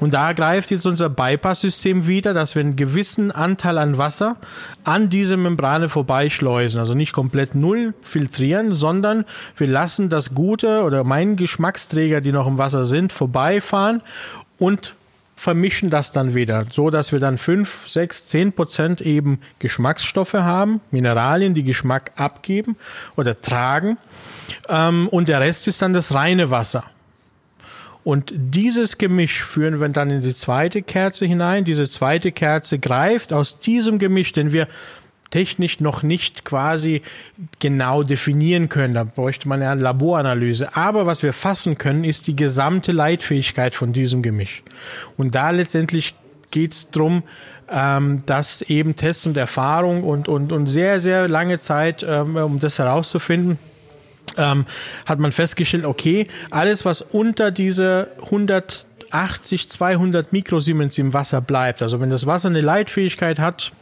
Und 0.00 0.14
da 0.14 0.32
greift 0.32 0.70
jetzt 0.70 0.86
unser 0.86 1.08
Bypass-System 1.08 2.06
wieder, 2.06 2.32
dass 2.32 2.54
wir 2.54 2.60
einen 2.60 2.76
gewissen 2.76 3.32
Anteil 3.32 3.78
an 3.78 3.98
Wasser 3.98 4.36
an 4.84 5.10
diese 5.10 5.36
Membrane 5.36 5.88
vorbeischleusen. 5.88 6.78
Also 6.78 6.94
nicht 6.94 7.12
komplett 7.12 7.54
null 7.54 7.94
filtrieren, 8.02 8.74
sondern 8.74 9.24
wir 9.56 9.66
lassen 9.66 10.08
das 10.08 10.34
Gute 10.34 10.82
oder 10.82 11.02
meinen 11.02 11.36
Geschmacksträger, 11.36 12.20
die 12.20 12.32
noch 12.32 12.46
im 12.46 12.58
Wasser 12.58 12.84
sind, 12.84 13.12
vorbeifahren 13.12 14.02
und 14.58 14.94
vermischen 15.38 15.88
das 15.88 16.10
dann 16.10 16.34
wieder, 16.34 16.66
so 16.68 16.90
dass 16.90 17.12
wir 17.12 17.20
dann 17.20 17.38
fünf, 17.38 17.88
sechs, 17.88 18.26
zehn 18.26 18.52
Prozent 18.52 19.00
eben 19.00 19.38
Geschmacksstoffe 19.60 20.34
haben, 20.34 20.80
Mineralien, 20.90 21.54
die 21.54 21.62
Geschmack 21.62 22.10
abgeben 22.16 22.76
oder 23.16 23.40
tragen. 23.40 23.98
Ähm, 24.68 25.06
und 25.08 25.28
der 25.28 25.40
Rest 25.40 25.68
ist 25.68 25.80
dann 25.80 25.94
das 25.94 26.12
reine 26.12 26.50
Wasser. 26.50 26.84
Und 28.02 28.32
dieses 28.34 28.98
Gemisch 28.98 29.44
führen 29.44 29.80
wir 29.80 29.88
dann 29.90 30.10
in 30.10 30.22
die 30.22 30.34
zweite 30.34 30.82
Kerze 30.82 31.24
hinein. 31.24 31.64
Diese 31.64 31.88
zweite 31.88 32.32
Kerze 32.32 32.80
greift 32.80 33.32
aus 33.32 33.60
diesem 33.60 34.00
Gemisch, 34.00 34.32
den 34.32 34.50
wir 34.50 34.66
technisch 35.30 35.80
noch 35.80 36.02
nicht 36.02 36.44
quasi 36.44 37.02
genau 37.58 38.02
definieren 38.02 38.68
können. 38.68 38.94
Da 38.94 39.04
bräuchte 39.04 39.48
man 39.48 39.60
ja 39.60 39.72
eine 39.72 39.82
Laboranalyse. 39.82 40.74
Aber 40.76 41.06
was 41.06 41.22
wir 41.22 41.32
fassen 41.32 41.76
können, 41.76 42.04
ist 42.04 42.26
die 42.26 42.36
gesamte 42.36 42.92
Leitfähigkeit 42.92 43.74
von 43.74 43.92
diesem 43.92 44.22
Gemisch. 44.22 44.62
Und 45.16 45.34
da 45.34 45.50
letztendlich 45.50 46.14
geht 46.50 46.72
es 46.72 46.90
darum, 46.90 47.22
ähm, 47.70 48.22
dass 48.26 48.62
eben 48.62 48.96
Test 48.96 49.26
und 49.26 49.36
Erfahrung 49.36 50.02
und, 50.02 50.28
und, 50.28 50.52
und 50.52 50.66
sehr, 50.66 51.00
sehr 51.00 51.28
lange 51.28 51.58
Zeit, 51.58 52.04
ähm, 52.08 52.36
um 52.36 52.60
das 52.60 52.78
herauszufinden, 52.78 53.58
ähm, 54.36 54.64
hat 55.04 55.18
man 55.18 55.32
festgestellt, 55.32 55.84
okay, 55.84 56.28
alles, 56.50 56.84
was 56.84 57.02
unter 57.02 57.50
diese 57.50 58.08
180, 58.22 59.68
200 59.68 60.32
Mikrosiemens 60.32 60.96
im 60.96 61.12
Wasser 61.12 61.40
bleibt, 61.40 61.82
also 61.82 62.00
wenn 62.00 62.10
das 62.10 62.26
Wasser 62.26 62.48
eine 62.48 62.60
Leitfähigkeit 62.60 63.38
hat, 63.38 63.72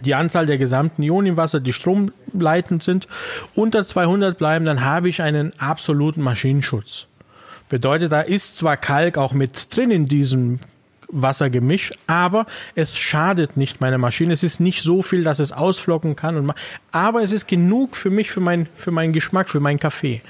die 0.00 0.14
Anzahl 0.14 0.46
der 0.46 0.58
gesamten 0.58 1.02
Ionen 1.02 1.28
im 1.28 1.36
Wasser, 1.36 1.60
die 1.60 1.72
stromleitend 1.72 2.82
sind, 2.82 3.08
unter 3.54 3.86
200 3.86 4.38
bleiben, 4.38 4.64
dann 4.64 4.84
habe 4.84 5.08
ich 5.08 5.22
einen 5.22 5.52
absoluten 5.58 6.22
Maschinenschutz. 6.22 7.06
Bedeutet, 7.68 8.12
da 8.12 8.20
ist 8.20 8.58
zwar 8.58 8.76
Kalk 8.76 9.18
auch 9.18 9.32
mit 9.32 9.74
drin 9.74 9.90
in 9.90 10.08
diesem 10.08 10.60
Wassergemisch, 11.12 11.90
aber 12.06 12.46
es 12.74 12.96
schadet 12.96 13.56
nicht 13.56 13.80
meiner 13.80 13.98
Maschine. 13.98 14.32
Es 14.32 14.42
ist 14.42 14.60
nicht 14.60 14.82
so 14.82 15.02
viel, 15.02 15.22
dass 15.22 15.38
es 15.38 15.52
ausflocken 15.52 16.16
kann. 16.16 16.36
Und 16.36 16.52
aber 16.90 17.22
es 17.22 17.32
ist 17.32 17.46
genug 17.46 17.96
für 17.96 18.10
mich, 18.10 18.30
für, 18.30 18.40
mein, 18.40 18.66
für 18.76 18.90
meinen 18.90 19.12
Geschmack, 19.12 19.48
für 19.48 19.60
meinen 19.60 19.78
Kaffee. 19.78 20.22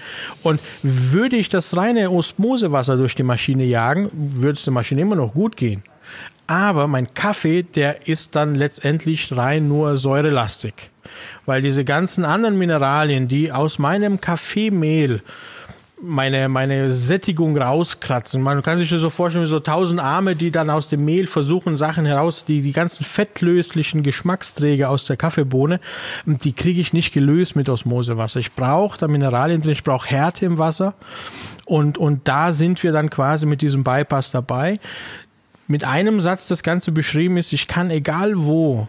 Und 0.43 0.61
würde 0.83 1.37
ich 1.37 1.49
das 1.49 1.77
reine 1.77 2.11
Osmosewasser 2.11 2.97
durch 2.97 3.15
die 3.15 3.23
Maschine 3.23 3.65
jagen, 3.65 4.11
würde 4.13 4.59
es 4.59 4.65
der 4.65 4.73
Maschine 4.73 5.03
immer 5.03 5.17
noch 5.17 5.33
gut 5.33 5.57
gehen. 5.57 5.83
Aber 6.53 6.87
mein 6.87 7.15
Kaffee, 7.15 7.63
der 7.63 8.07
ist 8.09 8.37
dann 8.37 8.55
letztendlich 8.55 9.35
rein 9.35 9.69
nur 9.69 9.97
säurelastig. 9.97 10.75
Weil 11.47 11.63
diese 11.63 11.83
ganzen 11.83 12.27
anderen 12.27 12.59
Mineralien, 12.59 13.27
die 13.27 13.51
aus 13.51 13.79
meinem 13.79 14.21
Kaffeemehl 14.21 15.23
meine, 16.03 16.51
meine 16.51 16.93
Sättigung 16.93 17.57
rauskratzen. 17.57 18.43
Man 18.43 18.61
kann 18.61 18.77
sich 18.77 18.91
das 18.91 19.01
so 19.01 19.09
vorstellen, 19.09 19.47
wie 19.47 19.49
so 19.49 19.61
tausend 19.61 19.99
Arme, 19.99 20.37
die 20.37 20.51
dann 20.51 20.69
aus 20.69 20.91
dem 20.91 21.07
Mehl 21.07 21.27
versuchen, 21.27 21.79
Sachen 21.79 22.05
heraus, 22.05 22.45
die, 22.45 22.61
die 22.61 22.73
ganzen 22.73 23.05
fettlöslichen 23.05 24.03
Geschmacksträger 24.03 24.91
aus 24.91 25.07
der 25.07 25.17
Kaffeebohne, 25.17 25.81
die 26.27 26.53
kriege 26.53 26.83
ich 26.83 26.93
nicht 26.93 27.15
gelöst 27.15 27.57
mit 27.57 27.71
Osmosewasser. 27.71 28.41
Ich 28.41 28.53
brauche 28.53 28.99
da 28.99 29.09
Mineralien 29.09 29.63
drin, 29.63 29.73
ich 29.73 29.85
brauche 29.85 30.11
Härte 30.11 30.45
im 30.45 30.59
Wasser. 30.59 30.93
Und, 31.65 31.97
und 31.97 32.27
da 32.29 32.53
sind 32.53 32.83
wir 32.83 32.93
dann 32.93 33.09
quasi 33.09 33.47
mit 33.47 33.63
diesem 33.63 33.85
Bypass 33.85 34.33
dabei 34.33 34.81
mit 35.67 35.85
einem 35.85 36.21
Satz 36.21 36.49
das 36.49 36.63
Ganze 36.63 36.93
beschrieben 36.93 37.37
ist, 37.37 37.53
ich 37.53 37.69
kann 37.69 37.91
egal 37.91 38.33
wo, 38.37 38.89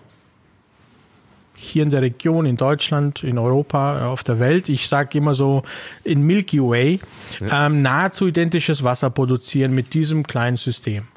hier 1.55 1.83
in 1.83 1.91
der 1.91 2.01
Region, 2.01 2.45
in 2.45 2.57
Deutschland, 2.57 3.23
in 3.23 3.37
Europa, 3.37 4.07
auf 4.07 4.23
der 4.23 4.39
Welt, 4.39 4.69
ich 4.69 4.87
sage 4.87 5.17
immer 5.17 5.33
so 5.33 5.63
in 6.03 6.21
Milky 6.23 6.61
Way, 6.61 6.99
ja. 7.39 7.67
ähm, 7.67 7.81
nahezu 7.81 8.27
identisches 8.27 8.83
Wasser 8.83 9.09
produzieren 9.09 9.73
mit 9.73 9.93
diesem 9.93 10.27
kleinen 10.27 10.57
System. 10.57 11.07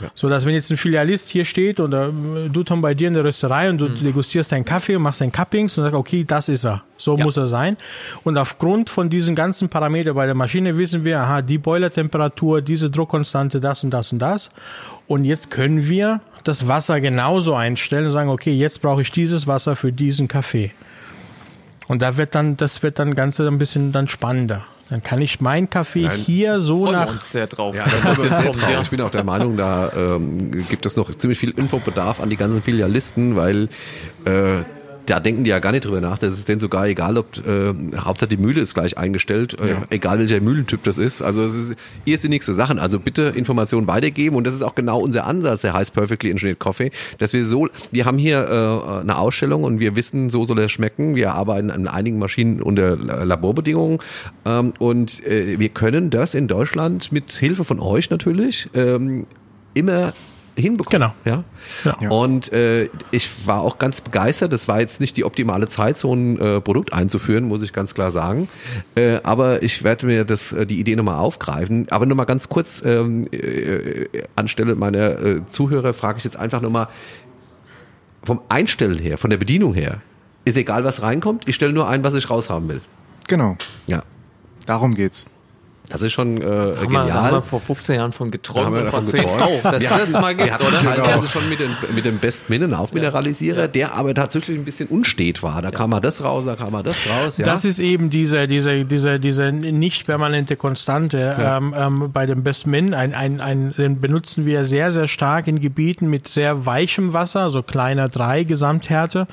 Ja. 0.00 0.10
So 0.14 0.28
dass 0.28 0.46
wenn 0.46 0.54
jetzt 0.54 0.70
ein 0.70 0.76
Filialist 0.76 1.28
hier 1.28 1.44
steht 1.44 1.80
oder 1.80 2.08
äh, 2.08 2.48
du 2.50 2.62
Tom 2.64 2.80
bei 2.80 2.94
dir 2.94 3.08
in 3.08 3.14
der 3.14 3.24
Rösterei 3.24 3.68
und 3.68 3.78
du 3.78 3.88
mhm. 3.88 4.02
degustierst 4.02 4.52
deinen 4.52 4.64
Kaffee 4.64 4.96
und 4.96 5.02
machst 5.02 5.20
dein 5.20 5.32
Cuppings 5.32 5.76
und 5.76 5.84
sagst, 5.84 5.96
okay, 5.96 6.24
das 6.24 6.48
ist 6.48 6.64
er. 6.64 6.82
So 6.96 7.16
ja. 7.16 7.24
muss 7.24 7.36
er 7.36 7.46
sein. 7.46 7.76
Und 8.24 8.36
aufgrund 8.38 8.90
von 8.90 9.10
diesen 9.10 9.34
ganzen 9.34 9.68
Parametern 9.68 10.14
bei 10.14 10.26
der 10.26 10.34
Maschine 10.34 10.76
wissen 10.76 11.04
wir, 11.04 11.20
aha, 11.20 11.42
die 11.42 11.58
Boilertemperatur, 11.58 12.62
diese 12.62 12.90
Druckkonstante, 12.90 13.60
das 13.60 13.84
und 13.84 13.90
das 13.90 14.12
und 14.12 14.18
das. 14.18 14.50
Und 15.06 15.24
jetzt 15.24 15.50
können 15.50 15.88
wir 15.88 16.20
das 16.44 16.68
Wasser 16.68 17.00
genauso 17.00 17.54
einstellen 17.54 18.06
und 18.06 18.12
sagen, 18.12 18.30
okay, 18.30 18.52
jetzt 18.52 18.80
brauche 18.82 19.02
ich 19.02 19.10
dieses 19.10 19.46
Wasser 19.46 19.76
für 19.76 19.92
diesen 19.92 20.28
Kaffee. 20.28 20.72
Und 21.88 22.02
da 22.02 22.16
wird 22.16 22.34
dann, 22.34 22.56
das 22.56 22.82
wird 22.82 22.98
dann 22.98 23.14
Ganze 23.14 23.48
ein 23.48 23.58
bisschen 23.58 23.92
dann 23.92 24.06
spannender. 24.06 24.64
Dann 24.90 25.04
kann 25.04 25.22
ich 25.22 25.40
mein 25.40 25.70
Kaffee 25.70 26.02
Nein, 26.02 26.18
hier 26.18 26.58
so 26.58 26.90
nach. 26.90 27.08
Uns 27.08 27.30
sehr 27.30 27.46
drauf. 27.46 27.76
Ja, 27.76 27.84
da 27.84 28.16
wir 28.16 28.34
sehr 28.34 28.52
drauf. 28.52 28.82
Ich 28.82 28.90
bin 28.90 29.00
auch 29.00 29.10
der 29.10 29.22
Meinung, 29.22 29.56
da 29.56 29.92
ähm, 29.96 30.66
gibt 30.68 30.84
es 30.84 30.96
noch 30.96 31.14
ziemlich 31.14 31.38
viel 31.38 31.50
Infobedarf 31.50 32.20
an 32.20 32.28
die 32.28 32.36
ganzen 32.36 32.60
Filialisten, 32.60 33.36
weil 33.36 33.68
äh, 34.24 34.64
da 35.10 35.20
denken 35.20 35.44
die 35.44 35.50
ja 35.50 35.58
gar 35.58 35.72
nicht 35.72 35.84
drüber 35.84 36.00
nach. 36.00 36.18
Das 36.18 36.38
ist 36.38 36.48
denen 36.48 36.60
sogar 36.60 36.86
egal, 36.86 37.18
ob 37.18 37.36
äh, 37.46 37.74
Hauptsache 37.96 38.28
die 38.28 38.36
Mühle 38.36 38.60
ist 38.60 38.74
gleich 38.74 38.96
eingestellt, 38.96 39.60
äh, 39.60 39.70
Ja. 39.70 39.82
egal 39.90 40.18
welcher 40.18 40.40
Mühlentyp 40.40 40.82
das 40.84 40.98
ist. 40.98 41.20
Also 41.22 41.42
es 41.42 41.54
ist 41.54 41.74
irrsinnigste 42.04 42.54
Sachen. 42.54 42.78
Also 42.78 43.00
bitte 43.00 43.32
Informationen 43.34 43.86
weitergeben 43.86 44.36
und 44.36 44.46
das 44.46 44.54
ist 44.54 44.62
auch 44.62 44.74
genau 44.74 45.00
unser 45.00 45.26
Ansatz, 45.26 45.62
der 45.62 45.72
heißt 45.74 45.92
Perfectly 45.94 46.30
Engineered 46.30 46.58
Coffee, 46.58 46.90
dass 47.18 47.32
wir 47.32 47.44
so, 47.44 47.68
wir 47.90 48.04
haben 48.06 48.18
hier 48.18 48.38
äh, 48.96 49.00
eine 49.00 49.16
Ausstellung 49.18 49.64
und 49.64 49.80
wir 49.80 49.96
wissen, 49.96 50.30
so 50.30 50.44
soll 50.44 50.58
er 50.58 50.68
schmecken. 50.68 51.14
Wir 51.16 51.34
arbeiten 51.34 51.70
an 51.70 51.88
einigen 51.88 52.18
Maschinen 52.18 52.62
unter 52.62 52.96
La- 52.96 53.24
Laborbedingungen 53.24 53.98
ähm, 54.46 54.72
und 54.78 55.26
äh, 55.26 55.58
wir 55.58 55.68
können 55.70 56.10
das 56.10 56.34
in 56.34 56.46
Deutschland 56.48 57.10
mit 57.12 57.32
Hilfe 57.32 57.64
von 57.64 57.80
euch 57.80 58.10
natürlich 58.10 58.68
ähm, 58.74 59.26
immer 59.74 60.12
hinbekommen. 60.60 61.12
Genau. 61.24 61.44
Ja. 61.84 61.94
Ja. 62.00 62.10
Und 62.10 62.52
äh, 62.52 62.88
ich 63.10 63.46
war 63.46 63.60
auch 63.62 63.78
ganz 63.78 64.00
begeistert. 64.00 64.52
Das 64.52 64.68
war 64.68 64.80
jetzt 64.80 65.00
nicht 65.00 65.16
die 65.16 65.24
optimale 65.24 65.68
Zeit, 65.68 65.96
so 65.96 66.14
ein 66.14 66.38
äh, 66.40 66.60
Produkt 66.60 66.92
einzuführen, 66.92 67.44
muss 67.44 67.62
ich 67.62 67.72
ganz 67.72 67.94
klar 67.94 68.10
sagen. 68.10 68.48
Äh, 68.94 69.20
aber 69.22 69.62
ich 69.62 69.82
werde 69.84 70.06
mir 70.06 70.24
das, 70.24 70.52
äh, 70.52 70.66
die 70.66 70.78
Idee 70.80 70.96
nochmal 70.96 71.16
aufgreifen. 71.18 71.86
Aber 71.90 72.06
nochmal 72.06 72.26
ganz 72.26 72.48
kurz 72.48 72.82
ähm, 72.84 73.24
äh, 73.32 74.06
anstelle 74.36 74.74
meiner 74.74 75.22
äh, 75.22 75.46
Zuhörer 75.46 75.92
frage 75.94 76.18
ich 76.18 76.24
jetzt 76.24 76.36
einfach 76.36 76.60
nochmal 76.60 76.88
vom 78.22 78.40
Einstellen 78.48 78.98
her, 78.98 79.16
von 79.18 79.30
der 79.30 79.38
Bedienung 79.38 79.74
her, 79.74 80.02
ist 80.44 80.56
egal, 80.56 80.84
was 80.84 81.02
reinkommt. 81.02 81.48
Ich 81.48 81.54
stelle 81.54 81.72
nur 81.72 81.88
ein, 81.88 82.04
was 82.04 82.14
ich 82.14 82.28
raushaben 82.30 82.68
will. 82.68 82.80
Genau, 83.28 83.56
Ja. 83.86 84.02
darum 84.66 84.94
geht's. 84.94 85.26
Das 85.90 86.02
ist 86.02 86.12
schon 86.12 86.38
äh, 86.38 86.40
Da 86.40 86.48
haben, 86.48 86.66
wir, 86.66 86.74
da 86.74 86.80
haben 86.80 87.06
genial. 87.06 87.32
wir 87.32 87.42
vor 87.42 87.60
15 87.60 87.96
Jahren 87.96 88.12
von 88.12 88.30
Da 88.30 88.36
geträumt 88.38 88.66
haben 88.66 88.74
wir 88.74 88.84
davon 88.84 89.04
geträumt. 89.04 89.42
oh, 89.42 89.60
dass 89.62 89.80
Wir 89.80 89.88
das 89.90 90.10
mal 90.12 90.28
Wir 90.28 90.34
gibt, 90.36 90.50
hatten 90.52 90.66
oder? 90.66 90.78
teilweise 90.78 91.28
schon 91.28 91.48
mit 91.48 91.60
dem, 91.60 91.76
mit 91.94 92.04
dem 92.04 92.18
Best 92.18 92.48
Min 92.48 92.62
einen 92.62 92.74
Aufmineralisierer, 92.74 93.68
der 93.68 93.94
aber 93.94 94.14
tatsächlich 94.14 94.56
ein 94.58 94.64
bisschen 94.64 94.88
unstet 94.88 95.42
war. 95.42 95.60
Da 95.62 95.70
kam 95.70 95.90
mal 95.90 96.00
das 96.00 96.22
raus, 96.22 96.44
da 96.46 96.56
kam 96.56 96.72
mal 96.72 96.82
das 96.82 96.96
raus. 97.10 97.38
Ja. 97.38 97.44
Das 97.44 97.64
ist 97.64 97.78
eben 97.80 98.08
diese, 98.10 98.46
diese, 98.46 98.84
diese, 98.84 99.18
diese 99.20 99.50
nicht 99.52 100.06
permanente 100.06 100.56
Konstante 100.56 101.36
ähm, 101.40 101.74
ähm, 101.76 102.10
bei 102.12 102.26
dem 102.26 102.42
Best 102.44 102.66
Min. 102.66 102.94
Ein, 102.94 103.14
ein, 103.14 103.40
ein, 103.40 103.74
den 103.76 104.00
benutzen 104.00 104.46
wir 104.46 104.64
sehr, 104.66 104.92
sehr 104.92 105.08
stark 105.08 105.48
in 105.48 105.60
Gebieten 105.60 106.08
mit 106.08 106.28
sehr 106.28 106.66
weichem 106.66 107.12
Wasser, 107.12 107.50
so 107.50 107.62
kleiner 107.62 108.08
drei 108.08 108.44
Gesamthärte. 108.44 109.26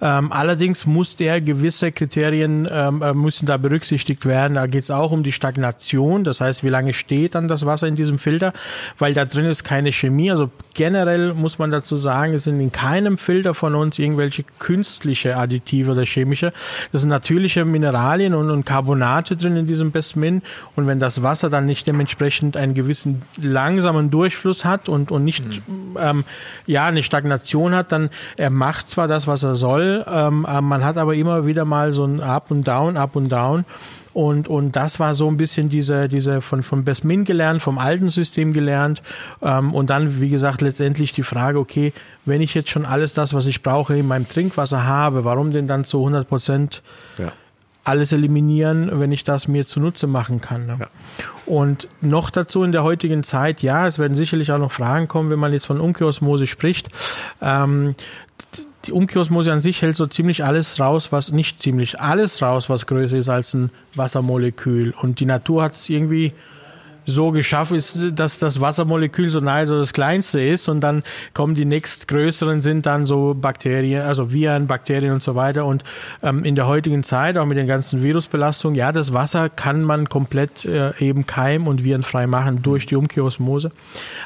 Ähm, 0.00 0.30
allerdings 0.30 0.84
muss 0.86 1.16
der 1.16 1.40
gewisse 1.40 1.90
Kriterien 1.92 2.68
ähm, 2.70 3.00
äh, 3.02 3.14
müssen 3.14 3.46
da 3.46 3.56
berücksichtigt 3.56 4.26
werden. 4.26 4.54
Da 4.54 4.66
geht 4.66 4.84
es 4.84 4.90
auch 4.90 5.10
um 5.10 5.22
die 5.22 5.32
Stagnation, 5.32 6.01
das 6.24 6.40
heißt, 6.40 6.64
wie 6.64 6.68
lange 6.68 6.94
steht 6.94 7.34
dann 7.34 7.48
das 7.48 7.66
Wasser 7.66 7.86
in 7.86 7.96
diesem 7.96 8.18
Filter, 8.18 8.52
weil 8.98 9.14
da 9.14 9.24
drin 9.24 9.46
ist 9.46 9.64
keine 9.64 9.92
Chemie. 9.92 10.30
Also 10.30 10.50
generell 10.74 11.34
muss 11.34 11.58
man 11.58 11.70
dazu 11.70 11.96
sagen, 11.96 12.34
es 12.34 12.44
sind 12.44 12.60
in 12.60 12.72
keinem 12.72 13.18
Filter 13.18 13.54
von 13.54 13.74
uns 13.74 13.98
irgendwelche 13.98 14.44
künstliche 14.58 15.36
Additive 15.36 15.92
oder 15.92 16.04
chemische. 16.04 16.52
Das 16.92 17.02
sind 17.02 17.10
natürliche 17.10 17.64
Mineralien 17.64 18.34
und, 18.34 18.50
und 18.50 18.64
Carbonate 18.64 19.36
drin 19.36 19.56
in 19.56 19.66
diesem 19.66 19.92
Bestmin. 19.92 20.42
Und 20.76 20.86
wenn 20.86 21.00
das 21.00 21.22
Wasser 21.22 21.50
dann 21.50 21.66
nicht 21.66 21.86
dementsprechend 21.86 22.56
einen 22.56 22.74
gewissen 22.74 23.22
langsamen 23.40 24.10
Durchfluss 24.10 24.64
hat 24.64 24.88
und, 24.88 25.10
und 25.10 25.24
nicht 25.24 25.44
ähm, 25.98 26.24
ja 26.66 26.86
eine 26.86 27.02
Stagnation 27.02 27.74
hat, 27.74 27.92
dann 27.92 28.10
er 28.36 28.50
macht 28.50 28.88
zwar 28.88 29.08
das, 29.08 29.26
was 29.26 29.42
er 29.42 29.54
soll, 29.54 30.04
ähm, 30.08 30.46
äh, 30.48 30.60
man 30.60 30.84
hat 30.84 30.96
aber 30.96 31.14
immer 31.14 31.46
wieder 31.46 31.64
mal 31.64 31.92
so 31.92 32.04
ein 32.04 32.20
Up 32.20 32.50
und 32.50 32.66
Down, 32.66 32.96
Up 32.96 33.16
und 33.16 33.30
Down. 33.30 33.64
Und, 34.14 34.48
und 34.48 34.76
das 34.76 35.00
war 35.00 35.14
so 35.14 35.28
ein 35.28 35.36
bisschen 35.36 35.68
diese, 35.68 36.08
diese 36.08 36.40
von, 36.40 36.62
von 36.62 36.84
Besmin 36.84 37.24
gelernt, 37.24 37.62
vom 37.62 37.78
alten 37.78 38.10
System 38.10 38.52
gelernt. 38.52 39.02
Ähm, 39.40 39.74
und 39.74 39.90
dann, 39.90 40.20
wie 40.20 40.28
gesagt, 40.28 40.60
letztendlich 40.60 41.12
die 41.12 41.22
Frage, 41.22 41.58
okay, 41.58 41.92
wenn 42.24 42.40
ich 42.40 42.54
jetzt 42.54 42.70
schon 42.70 42.84
alles 42.84 43.14
das, 43.14 43.34
was 43.34 43.46
ich 43.46 43.62
brauche, 43.62 43.96
in 43.96 44.06
meinem 44.06 44.28
Trinkwasser 44.28 44.84
habe, 44.84 45.24
warum 45.24 45.50
denn 45.50 45.66
dann 45.66 45.84
zu 45.84 45.98
100 45.98 46.28
Prozent 46.28 46.82
ja. 47.18 47.32
alles 47.84 48.12
eliminieren, 48.12 49.00
wenn 49.00 49.12
ich 49.12 49.24
das 49.24 49.48
mir 49.48 49.66
zunutze 49.66 50.06
machen 50.06 50.40
kann. 50.40 50.66
Ne? 50.66 50.76
Ja. 50.80 50.86
Und 51.46 51.88
noch 52.00 52.30
dazu 52.30 52.64
in 52.64 52.72
der 52.72 52.82
heutigen 52.84 53.22
Zeit, 53.22 53.62
ja, 53.62 53.86
es 53.86 53.98
werden 53.98 54.16
sicherlich 54.16 54.52
auch 54.52 54.58
noch 54.58 54.72
Fragen 54.72 55.08
kommen, 55.08 55.30
wenn 55.30 55.38
man 55.38 55.52
jetzt 55.52 55.66
von 55.66 55.80
Umkehrosmose 55.80 56.46
spricht. 56.46 56.88
Ähm, 57.40 57.94
die 58.84 58.92
Umkehrosmose 58.92 59.52
an 59.52 59.60
sich 59.60 59.82
hält 59.82 59.96
so 59.96 60.06
ziemlich 60.06 60.44
alles 60.44 60.80
raus, 60.80 61.12
was 61.12 61.30
nicht 61.30 61.60
ziemlich 61.60 62.00
alles 62.00 62.42
raus, 62.42 62.68
was 62.68 62.86
größer 62.86 63.16
ist 63.16 63.28
als 63.28 63.54
ein 63.54 63.70
Wassermolekül. 63.94 64.94
Und 65.00 65.20
die 65.20 65.26
Natur 65.26 65.62
hat 65.62 65.74
es 65.74 65.88
irgendwie 65.88 66.32
so 67.06 67.30
geschaffen 67.30 67.76
ist, 67.76 67.98
dass 68.14 68.38
das 68.38 68.60
Wassermolekül 68.60 69.30
so 69.30 69.40
nahe 69.40 69.66
so 69.66 69.78
das 69.78 69.92
kleinste 69.92 70.40
ist 70.40 70.68
und 70.68 70.80
dann 70.80 71.02
kommen 71.34 71.54
die 71.54 71.64
nächstgrößeren 71.64 72.62
sind 72.62 72.86
dann 72.86 73.06
so 73.06 73.34
Bakterien, 73.34 74.02
also 74.02 74.32
Viren, 74.32 74.66
Bakterien 74.66 75.12
und 75.12 75.22
so 75.22 75.34
weiter. 75.34 75.64
Und 75.64 75.82
ähm, 76.22 76.44
in 76.44 76.54
der 76.54 76.66
heutigen 76.66 77.02
Zeit, 77.02 77.36
auch 77.38 77.46
mit 77.46 77.58
den 77.58 77.66
ganzen 77.66 78.02
Virusbelastungen, 78.02 78.76
ja, 78.76 78.92
das 78.92 79.12
Wasser 79.12 79.48
kann 79.48 79.82
man 79.82 80.08
komplett 80.08 80.64
äh, 80.64 80.92
eben 80.98 81.26
keim- 81.26 81.66
und 81.66 81.84
virenfrei 81.84 82.26
machen 82.26 82.62
durch 82.62 82.86
die 82.86 82.96
Umkehrosmose, 82.96 83.72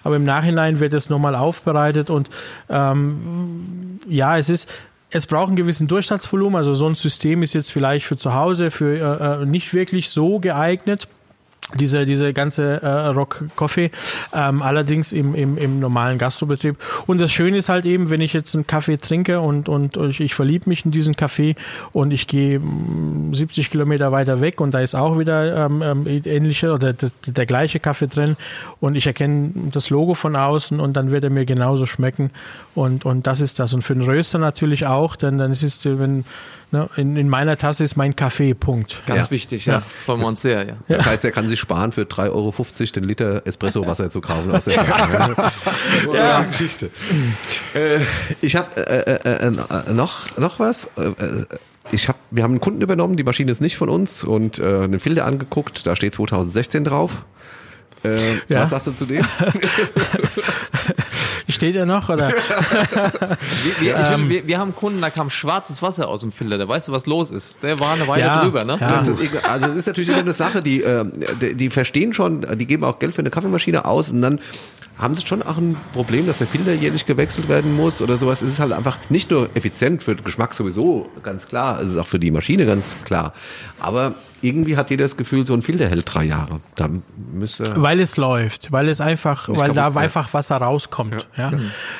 aber 0.04 0.16
im 0.16 0.24
Nachhinein 0.24 0.80
wird 0.80 0.92
es 0.92 1.10
nochmal 1.10 1.34
aufbereitet 1.34 2.10
und 2.10 2.28
ähm, 2.68 4.00
ja, 4.08 4.38
es 4.38 4.48
ist 4.48 4.70
es 5.10 5.26
braucht 5.26 5.48
einen 5.48 5.56
gewissen 5.56 5.86
Durchsatzvolumen, 5.86 6.56
also 6.56 6.74
so 6.74 6.86
ein 6.86 6.94
System 6.94 7.42
ist 7.42 7.54
jetzt 7.54 7.70
vielleicht 7.70 8.06
für 8.06 8.16
zu 8.16 8.34
Hause 8.34 8.70
für 8.70 8.96
äh, 9.20 9.42
äh, 9.42 9.46
nicht 9.46 9.72
wirklich 9.72 10.10
so 10.10 10.40
geeignet 10.40 11.08
diese, 11.74 12.06
diese 12.06 12.32
ganze 12.32 12.80
äh, 12.82 12.88
Rock 13.08 13.44
Coffee, 13.56 13.90
ähm, 14.32 14.62
allerdings 14.62 15.12
im, 15.12 15.34
im, 15.34 15.58
im 15.58 15.80
normalen 15.80 16.16
Gastrobetrieb. 16.16 16.76
Und 17.06 17.18
das 17.18 17.32
Schöne 17.32 17.58
ist 17.58 17.68
halt 17.68 17.84
eben, 17.84 18.08
wenn 18.08 18.20
ich 18.20 18.32
jetzt 18.32 18.54
einen 18.54 18.66
Kaffee 18.66 18.98
trinke 18.98 19.40
und, 19.40 19.68
und, 19.68 19.96
und 19.96 20.20
ich 20.20 20.34
verliebe 20.34 20.68
mich 20.68 20.84
in 20.84 20.92
diesen 20.92 21.16
Kaffee 21.16 21.56
und 21.92 22.12
ich 22.12 22.28
gehe 22.28 22.60
mm, 22.60 23.34
70 23.34 23.70
Kilometer 23.70 24.12
weiter 24.12 24.40
weg 24.40 24.60
und 24.60 24.72
da 24.72 24.80
ist 24.80 24.94
auch 24.94 25.18
wieder 25.18 25.66
ähm, 25.66 25.82
ähm, 25.82 26.06
ähnliche 26.06 26.72
oder 26.72 26.92
der, 26.92 27.10
der 27.26 27.46
gleiche 27.46 27.80
Kaffee 27.80 28.06
drin 28.06 28.36
und 28.80 28.94
ich 28.94 29.06
erkenne 29.06 29.50
das 29.72 29.90
Logo 29.90 30.14
von 30.14 30.36
außen 30.36 30.78
und 30.78 30.92
dann 30.94 31.10
wird 31.10 31.24
er 31.24 31.30
mir 31.30 31.46
genauso 31.46 31.86
schmecken 31.86 32.30
und, 32.76 33.04
und 33.04 33.26
das 33.26 33.40
ist 33.40 33.58
das. 33.58 33.72
Und 33.72 33.82
für 33.82 33.94
den 33.94 34.04
Röster 34.04 34.38
natürlich 34.38 34.86
auch, 34.86 35.16
denn 35.16 35.38
dann 35.38 35.50
ist 35.50 35.64
es, 35.64 35.84
wenn 35.84 36.24
ne, 36.72 36.88
in, 36.96 37.16
in 37.16 37.28
meiner 37.28 37.56
Tasse 37.56 37.84
ist 37.84 37.96
mein 37.96 38.16
Kaffee, 38.16 38.54
Punkt. 38.54 39.02
Ganz 39.06 39.26
Ja. 39.26 39.30
wichtig, 39.30 39.66
ja. 39.66 39.82
Freuen 40.04 40.20
wir 40.20 40.26
uns 40.26 40.42
sehr, 40.42 40.64
ja. 40.66 40.74
Das 40.88 41.06
heißt, 41.06 41.24
er 41.24 41.30
kann 41.32 41.48
sich 41.48 41.58
sparen, 41.60 41.92
für 41.92 42.02
3,50 42.02 42.30
Euro 42.32 42.52
den 42.96 43.04
Liter 43.04 43.42
Espresso-Wasser 43.46 44.10
zu 44.10 44.20
kaufen. 44.20 44.50
Aus 44.52 44.64
der 44.66 44.74
ja. 46.14 46.42
Geschichte. 46.42 46.90
Äh, 47.74 48.00
ich 48.40 48.56
habe 48.56 48.76
äh, 48.76 49.12
äh, 49.12 49.46
äh, 49.48 49.92
noch, 49.92 50.36
noch 50.38 50.58
was. 50.58 50.88
Äh, 50.96 51.02
äh, 51.08 51.46
ich 51.92 52.08
hab, 52.08 52.16
wir 52.30 52.42
haben 52.42 52.52
einen 52.52 52.60
Kunden 52.60 52.80
übernommen, 52.82 53.16
die 53.16 53.22
Maschine 53.22 53.52
ist 53.52 53.60
nicht 53.60 53.76
von 53.76 53.88
uns 53.88 54.24
und 54.24 54.58
äh, 54.58 54.88
den 54.88 54.98
Filter 54.98 55.24
angeguckt, 55.24 55.86
da 55.86 55.94
steht 55.94 56.14
2016 56.16 56.82
drauf. 56.84 57.24
Äh, 58.04 58.18
Ja. 58.48 58.60
Was 58.62 58.70
sagst 58.70 58.88
du 58.88 58.92
zu 58.92 59.06
dem? 59.06 59.24
Steht 61.48 61.76
er 61.76 61.86
noch? 61.86 62.08
Oder? 62.08 62.32
Wir, 63.80 63.94
wir, 63.94 64.00
ich 64.00 64.18
will, 64.18 64.28
wir, 64.28 64.46
wir 64.46 64.58
haben 64.58 64.74
Kunden, 64.74 65.00
da 65.00 65.10
kam 65.10 65.30
schwarzes 65.30 65.82
Wasser 65.82 66.08
aus 66.08 66.20
dem 66.20 66.32
Filter, 66.32 66.58
da 66.58 66.66
weißt 66.66 66.88
du, 66.88 66.92
was 66.92 67.06
los 67.06 67.30
ist. 67.30 67.62
Der 67.62 67.78
war 67.78 67.92
eine 67.94 68.06
Weile 68.08 68.22
Ja, 68.24 68.42
drüber, 68.42 68.64
ne? 68.64 68.76
ja. 68.80 68.88
Das 68.88 69.08
ist, 69.08 69.20
also 69.44 69.66
es 69.66 69.76
ist 69.76 69.86
natürlich 69.86 70.08
immer 70.08 70.18
eine 70.18 70.32
Sache, 70.32 70.62
die, 70.62 70.82
äh, 70.82 71.04
die, 71.40 71.54
die 71.54 71.70
verstehen 71.70 72.12
schon, 72.12 72.46
die 72.58 72.66
geben 72.66 72.84
auch 72.84 72.98
Geld 72.98 73.14
für 73.14 73.20
eine 73.20 73.30
Kaffeemaschine 73.30 73.84
aus 73.84 74.10
und 74.10 74.22
dann 74.22 74.40
haben 74.98 75.14
sie 75.14 75.26
schon 75.26 75.42
auch 75.42 75.58
ein 75.58 75.76
Problem, 75.92 76.26
dass 76.26 76.38
der 76.38 76.46
Filter 76.46 76.72
jährlich 76.72 77.04
gewechselt 77.04 77.48
werden 77.48 77.76
muss 77.76 78.00
oder 78.00 78.16
sowas. 78.16 78.40
Es 78.40 78.52
ist 78.52 78.60
halt 78.60 78.72
einfach 78.72 78.96
nicht 79.10 79.30
nur 79.30 79.50
effizient 79.54 80.02
für 80.02 80.14
den 80.14 80.24
Geschmack 80.24 80.54
sowieso, 80.54 81.10
ganz 81.22 81.46
klar, 81.48 81.80
es 81.80 81.88
ist 81.88 81.96
auch 81.98 82.06
für 82.06 82.18
die 82.18 82.30
Maschine 82.30 82.64
ganz 82.64 82.96
klar. 83.04 83.34
Aber 83.78 84.14
irgendwie 84.46 84.76
hat 84.76 84.90
jeder 84.90 85.04
das 85.04 85.16
Gefühl, 85.16 85.44
so 85.46 85.54
ein 85.54 85.62
Filter 85.62 85.88
hält 85.88 86.12
drei 86.12 86.24
Jahre. 86.24 86.60
Da 86.74 86.88
müsste 87.32 87.64
Weil 87.76 88.00
es 88.00 88.16
läuft, 88.16 88.72
weil 88.72 88.88
es 88.88 89.00
einfach, 89.00 89.48
weil 89.48 89.72
da 89.72 89.88
ja. 89.88 89.96
einfach 89.96 90.32
Wasser 90.34 90.56
rauskommt. 90.56 91.26
Ja. 91.36 91.52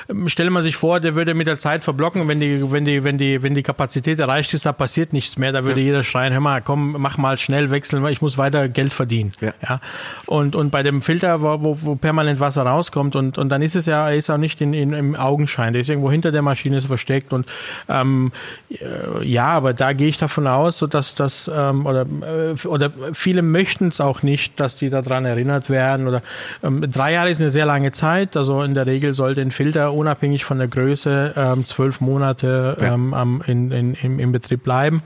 Ähm, 0.08 0.28
Stelle 0.28 0.50
man 0.50 0.62
sich 0.62 0.76
vor, 0.76 1.00
der 1.00 1.14
würde 1.14 1.34
mit 1.34 1.46
der 1.46 1.58
Zeit 1.58 1.84
verblocken, 1.84 2.28
wenn 2.28 2.40
die, 2.40 2.70
wenn 2.70 2.84
die, 2.84 3.04
wenn 3.04 3.18
die, 3.18 3.42
wenn 3.42 3.54
die 3.54 3.62
Kapazität 3.62 4.18
erreicht 4.18 4.54
ist, 4.54 4.66
da 4.66 4.72
passiert 4.72 5.12
nichts 5.12 5.36
mehr. 5.36 5.52
Da 5.52 5.64
würde 5.64 5.80
jeder 5.80 6.02
schreien, 6.02 6.32
hör 6.32 6.40
mal, 6.40 6.62
komm, 6.62 6.96
mach 6.98 7.18
mal 7.18 7.38
schnell 7.38 7.70
wechseln, 7.70 8.02
weil 8.02 8.12
ich 8.12 8.22
muss 8.22 8.38
weiter 8.38 8.68
Geld 8.68 8.92
verdienen. 8.92 9.32
Ja. 9.40 9.80
Und, 10.26 10.54
und 10.54 10.70
bei 10.70 10.82
dem 10.82 11.02
Filter, 11.02 11.42
wo, 11.42 11.62
wo, 11.62 11.78
wo 11.82 11.94
permanent 11.96 12.40
Wasser 12.40 12.62
rauskommt 12.62 13.16
und, 13.16 13.38
und 13.38 13.48
dann 13.48 13.62
ist 13.62 13.76
es 13.76 13.86
ja, 13.86 14.08
ist 14.10 14.30
auch 14.30 14.38
nicht 14.38 14.60
in, 14.60 14.74
in, 14.74 14.92
im 14.92 15.16
Augenschein, 15.16 15.72
der 15.72 15.82
ist 15.82 15.88
irgendwo 15.88 16.10
hinter 16.10 16.32
der 16.32 16.42
Maschine 16.42 16.78
ist 16.78 16.86
versteckt 16.86 17.32
und 17.32 17.46
ähm, 17.88 18.32
äh, 18.70 19.24
ja, 19.24 19.48
aber 19.48 19.74
da 19.74 19.92
gehe 19.92 20.08
ich 20.08 20.18
davon 20.18 20.46
aus, 20.46 20.78
so 20.78 20.86
dass 20.86 21.14
das 21.14 21.50
ähm, 21.52 21.86
oder 21.86 22.02
äh, 22.02 22.35
oder 22.64 22.90
viele 23.12 23.42
möchten 23.42 23.88
es 23.88 24.00
auch 24.00 24.22
nicht, 24.22 24.58
dass 24.60 24.76
die 24.76 24.90
daran 24.90 25.24
erinnert 25.24 25.70
werden 25.70 26.06
oder 26.08 26.22
ähm, 26.62 26.84
drei 26.90 27.12
Jahre 27.12 27.30
ist 27.30 27.40
eine 27.40 27.50
sehr 27.50 27.66
lange 27.66 27.92
Zeit, 27.92 28.36
also 28.36 28.62
in 28.62 28.74
der 28.74 28.86
Regel 28.86 29.14
sollte 29.14 29.40
ein 29.40 29.50
Filter 29.50 29.92
unabhängig 29.92 30.44
von 30.44 30.58
der 30.58 30.68
Größe 30.68 31.34
ähm, 31.36 31.66
zwölf 31.66 32.00
Monate 32.00 32.76
Ja. 32.80 32.94
ähm, 32.94 33.14
am, 33.14 33.42
in, 33.46 33.70
in, 33.70 33.94
im, 33.94 34.18
im 34.18 34.32
Betrieb 34.32 34.62
bleiben. 34.64 35.02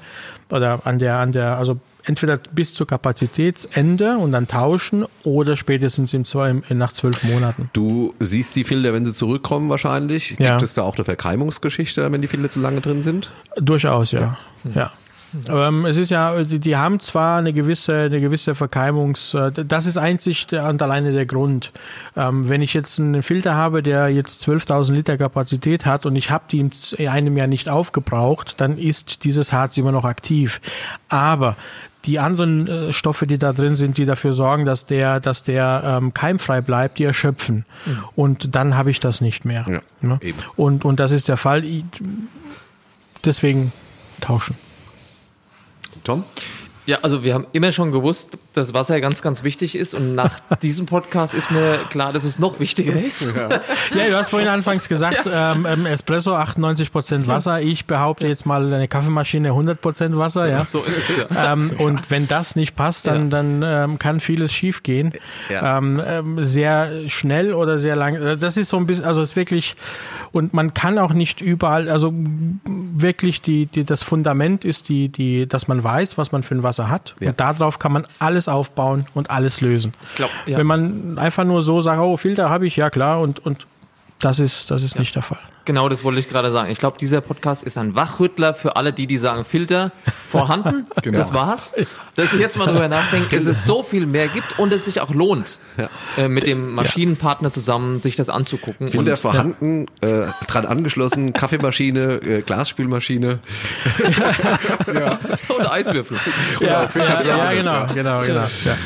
oder 0.50 0.80
an 0.84 0.98
der, 0.98 1.16
an 1.18 1.32
der, 1.32 1.56
also 1.58 1.78
entweder 2.04 2.38
bis 2.52 2.74
zur 2.74 2.86
Kapazitätsende 2.86 4.16
und 4.18 4.32
dann 4.32 4.48
tauschen 4.48 5.04
oder 5.22 5.56
spätestens 5.56 6.12
im 6.14 6.24
zwei, 6.24 6.52
nach 6.70 6.92
zwölf 6.92 7.22
Monaten. 7.24 7.70
Du 7.72 8.14
siehst 8.20 8.56
die 8.56 8.64
Filter, 8.64 8.92
wenn 8.92 9.04
sie 9.04 9.14
zurückkommen 9.14 9.68
wahrscheinlich. 9.68 10.36
Ja. 10.38 10.50
Gibt 10.52 10.62
es 10.62 10.74
da 10.74 10.82
auch 10.82 10.96
eine 10.96 11.04
Verkeimungsgeschichte, 11.04 12.10
wenn 12.10 12.20
die 12.22 12.28
Filter 12.28 12.48
zu 12.48 12.60
lange 12.60 12.80
drin 12.80 13.02
sind? 13.02 13.30
Durchaus, 13.56 14.12
ja. 14.12 14.38
Ja. 14.74 14.90
Ähm, 15.48 15.84
es 15.84 15.96
ist 15.96 16.10
ja, 16.10 16.42
die, 16.42 16.58
die 16.58 16.76
haben 16.76 17.00
zwar 17.00 17.38
eine 17.38 17.52
gewisse, 17.52 17.94
eine 17.94 18.20
gewisse 18.20 18.54
Verkeimungs, 18.54 19.34
äh, 19.34 19.52
das 19.52 19.86
ist 19.86 19.96
einzig 19.96 20.46
der, 20.48 20.68
und 20.68 20.82
alleine 20.82 21.12
der 21.12 21.26
Grund. 21.26 21.70
Ähm, 22.16 22.48
wenn 22.48 22.62
ich 22.62 22.74
jetzt 22.74 22.98
einen 22.98 23.22
Filter 23.22 23.54
habe, 23.54 23.82
der 23.82 24.08
jetzt 24.08 24.46
12.000 24.46 24.92
Liter 24.92 25.18
Kapazität 25.18 25.86
hat 25.86 26.06
und 26.06 26.16
ich 26.16 26.30
habe 26.30 26.44
die 26.50 26.58
in 26.60 27.08
einem 27.08 27.36
Jahr 27.36 27.46
nicht 27.46 27.68
aufgebraucht, 27.68 28.54
dann 28.58 28.78
ist 28.78 29.24
dieses 29.24 29.52
Harz 29.52 29.76
immer 29.76 29.92
noch 29.92 30.04
aktiv. 30.04 30.60
Aber 31.08 31.56
die 32.06 32.18
anderen 32.18 32.66
äh, 32.66 32.92
Stoffe, 32.92 33.26
die 33.26 33.38
da 33.38 33.52
drin 33.52 33.76
sind, 33.76 33.98
die 33.98 34.06
dafür 34.06 34.32
sorgen, 34.32 34.64
dass 34.64 34.86
der, 34.86 35.20
dass 35.20 35.42
der 35.42 35.82
ähm, 35.84 36.14
keimfrei 36.14 36.60
bleibt, 36.62 36.98
die 36.98 37.04
erschöpfen. 37.04 37.66
Und 38.16 38.54
dann 38.56 38.76
habe 38.76 38.90
ich 38.90 39.00
das 39.00 39.20
nicht 39.20 39.44
mehr. 39.44 39.64
Ja, 39.68 39.80
Ne? 40.00 40.18
eben. 40.22 40.38
Und, 40.56 40.84
und 40.84 40.98
das 40.98 41.12
ist 41.12 41.28
der 41.28 41.36
Fall. 41.36 41.62
Deswegen 43.22 43.72
tauschen. 44.22 44.56
Tom? 46.10 46.24
Ja, 46.90 46.98
also 47.02 47.22
wir 47.22 47.34
haben 47.34 47.46
immer 47.52 47.70
schon 47.70 47.92
gewusst, 47.92 48.36
dass 48.54 48.74
Wasser 48.74 49.00
ganz, 49.00 49.22
ganz 49.22 49.44
wichtig 49.44 49.76
ist 49.76 49.94
und 49.94 50.16
nach 50.16 50.40
diesem 50.62 50.86
Podcast 50.86 51.34
ist 51.34 51.52
mir 51.52 51.78
klar, 51.88 52.12
dass 52.12 52.24
es 52.24 52.40
noch 52.40 52.58
wichtiger 52.58 52.94
ist. 52.94 53.28
Ja, 53.94 54.08
du 54.08 54.16
hast 54.16 54.30
vorhin 54.30 54.48
anfangs 54.48 54.88
gesagt, 54.88 55.28
ähm, 55.32 55.66
ähm, 55.68 55.86
Espresso 55.86 56.34
98% 56.34 57.26
Wasser. 57.26 57.60
Ich 57.60 57.86
behaupte 57.86 58.26
jetzt 58.26 58.44
mal 58.46 58.72
eine 58.72 58.88
Kaffeemaschine 58.88 59.50
100% 59.50 60.16
Wasser. 60.16 60.48
Ja. 60.48 60.64
So 60.64 60.80
ist 60.80 61.10
es 61.10 61.16
ja. 61.16 61.52
Ähm, 61.52 61.70
und 61.78 62.10
wenn 62.10 62.26
das 62.26 62.56
nicht 62.56 62.74
passt, 62.74 63.06
dann, 63.06 63.30
dann 63.30 63.62
ähm, 63.64 63.98
kann 63.98 64.20
vieles 64.20 64.52
schiefgehen. 64.52 65.12
Ja. 65.48 65.78
Ähm, 65.78 66.02
ähm, 66.04 66.44
sehr 66.44 67.08
schnell 67.08 67.54
oder 67.54 67.78
sehr 67.78 67.94
lang. 67.94 68.16
äh, 68.16 68.36
Das 68.36 68.56
ist 68.56 68.68
so 68.68 68.76
ein 68.78 68.86
bisschen, 68.86 69.04
also 69.04 69.22
es 69.22 69.30
ist 69.30 69.36
wirklich, 69.36 69.76
und 70.32 70.54
man 70.54 70.74
kann 70.74 70.98
auch 70.98 71.12
nicht 71.12 71.40
überall, 71.40 71.88
also 71.88 72.12
wirklich 72.64 73.40
die, 73.42 73.66
die, 73.66 73.84
das 73.84 74.02
Fundament 74.02 74.64
ist 74.64 74.88
die, 74.88 75.08
die, 75.08 75.46
dass 75.46 75.68
man 75.68 75.82
weiß, 75.82 76.18
was 76.18 76.32
man 76.32 76.42
für 76.42 76.54
ein 76.54 76.62
Wasser 76.62 76.79
hat. 76.88 77.14
Ja. 77.20 77.30
Und 77.30 77.40
darauf 77.40 77.78
kann 77.78 77.92
man 77.92 78.06
alles 78.18 78.48
aufbauen 78.48 79.06
und 79.14 79.30
alles 79.30 79.60
lösen. 79.60 79.92
Ich 80.04 80.14
glaub, 80.14 80.30
ja. 80.46 80.58
Wenn 80.58 80.66
man 80.66 81.18
einfach 81.18 81.44
nur 81.44 81.62
so 81.62 81.82
sagt, 81.82 82.00
oh, 82.00 82.16
Filter 82.16 82.48
habe 82.48 82.66
ich, 82.66 82.76
ja 82.76 82.90
klar, 82.90 83.20
und, 83.20 83.44
und 83.44 83.66
das 84.20 84.38
ist, 84.38 84.70
das 84.70 84.82
ist 84.82 84.98
nicht 84.98 85.14
der 85.14 85.22
Fall. 85.22 85.38
Genau, 85.64 85.88
das 85.88 86.02
wollte 86.04 86.18
ich 86.20 86.28
gerade 86.28 86.50
sagen. 86.52 86.70
Ich 86.70 86.78
glaube, 86.78 86.98
dieser 86.98 87.20
Podcast 87.20 87.62
ist 87.62 87.76
ein 87.78 87.94
Wachrüttler 87.94 88.54
für 88.54 88.76
alle, 88.76 88.92
die, 88.92 89.06
die 89.06 89.18
sagen, 89.18 89.44
Filter 89.44 89.92
vorhanden, 90.26 90.86
Genau. 91.02 91.18
das 91.18 91.32
war's. 91.34 91.72
Dass 92.16 92.32
ich 92.32 92.40
jetzt 92.40 92.56
mal 92.56 92.66
drüber 92.66 92.88
nachdenke, 92.88 93.36
dass 93.36 93.46
es 93.46 93.66
so 93.66 93.82
viel 93.82 94.06
mehr 94.06 94.28
gibt 94.28 94.58
und 94.58 94.72
es 94.72 94.84
sich 94.86 95.00
auch 95.00 95.12
lohnt, 95.14 95.58
äh, 96.16 96.28
mit 96.28 96.46
dem 96.46 96.72
Maschinenpartner 96.74 97.52
zusammen 97.52 98.00
sich 98.00 98.16
das 98.16 98.28
anzugucken. 98.30 98.88
Filter 98.90 99.12
und, 99.12 99.18
vorhanden, 99.18 99.86
äh, 100.00 100.26
dran 100.46 100.66
angeschlossen, 100.66 101.32
Kaffeemaschine, 101.34 102.14
äh, 102.22 102.42
Glasspülmaschine. 102.42 103.38
und 105.48 105.70
Eiswürfel. 105.70 106.16
Ja, 106.60 106.88
ja, 106.94 107.22
ja, 107.22 107.52
genau, 107.52 107.86
genau, 107.94 108.20
genau. 108.22 108.40
Ja. 108.64 108.76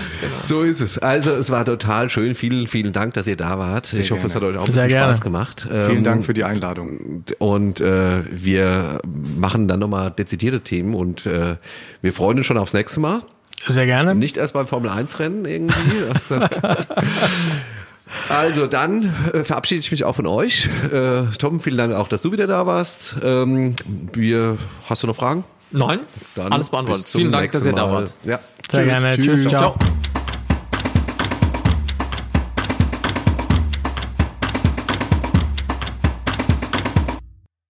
So 0.44 0.62
ist 0.62 0.80
es. 0.80 0.98
Also 0.98 1.32
es 1.32 1.50
war 1.50 1.64
total 1.64 2.10
schön. 2.10 2.34
Vielen, 2.34 2.68
vielen 2.68 2.92
Dank, 2.92 3.14
dass 3.14 3.26
ihr 3.26 3.36
da 3.36 3.58
wart. 3.58 3.92
ich 3.92 4.10
hoffe, 4.10 4.26
es 4.26 4.34
hat 4.34 4.42
euch 4.42 4.56
auch 4.56 4.66
ein 4.66 4.72
Sehr 4.72 4.84
bisschen 4.84 4.88
gerne. 4.88 5.12
Spaß 5.14 5.20
gemacht. 5.20 5.66
Vielen 5.70 5.98
Ähm, 5.98 6.04
Dank 6.04 6.24
für 6.24 6.34
die 6.34 6.44
Einladung. 6.44 6.63
Und 7.38 7.80
äh, 7.80 8.22
wir 8.30 9.00
machen 9.04 9.68
dann 9.68 9.80
nochmal 9.80 10.10
dezidierte 10.10 10.60
Themen 10.60 10.94
und 10.94 11.26
äh, 11.26 11.56
wir 12.02 12.12
freuen 12.12 12.38
uns 12.38 12.46
schon 12.46 12.58
aufs 12.58 12.74
nächste 12.74 13.00
Mal. 13.00 13.20
Sehr 13.66 13.86
gerne. 13.86 14.14
Nicht 14.14 14.36
erst 14.36 14.54
beim 14.54 14.66
Formel 14.66 14.90
1 14.90 15.18
Rennen 15.18 15.44
irgendwie. 15.44 15.74
Also 18.28 18.66
dann 18.66 19.12
äh, 19.32 19.44
verabschiede 19.44 19.80
ich 19.80 19.90
mich 19.90 20.04
auch 20.04 20.14
von 20.14 20.26
euch. 20.26 20.68
Äh, 20.92 21.24
Tom, 21.38 21.60
vielen 21.60 21.78
Dank 21.78 21.94
auch, 21.94 22.08
dass 22.08 22.22
du 22.22 22.32
wieder 22.32 22.46
da 22.46 22.66
warst. 22.66 23.16
Ähm, 23.22 23.74
wir, 24.12 24.56
hast 24.88 25.02
du 25.02 25.06
noch 25.06 25.16
Fragen? 25.16 25.44
Nein, 25.70 26.00
Dann 26.36 26.52
alles 26.52 26.70
beantwortet. 26.70 27.06
Vielen 27.06 27.32
Dank, 27.32 27.50
dass 27.50 27.64
ihr 27.64 27.72
da 27.72 27.90
wart. 27.90 28.14
Ja. 28.24 28.38
Sehr 28.70 28.84
Tschüss. 28.84 29.00
gerne. 29.00 29.16
Tschüss. 29.16 29.42
Tschüss. 29.42 29.50
Ciao. 29.50 29.72
Ciao. 29.72 29.94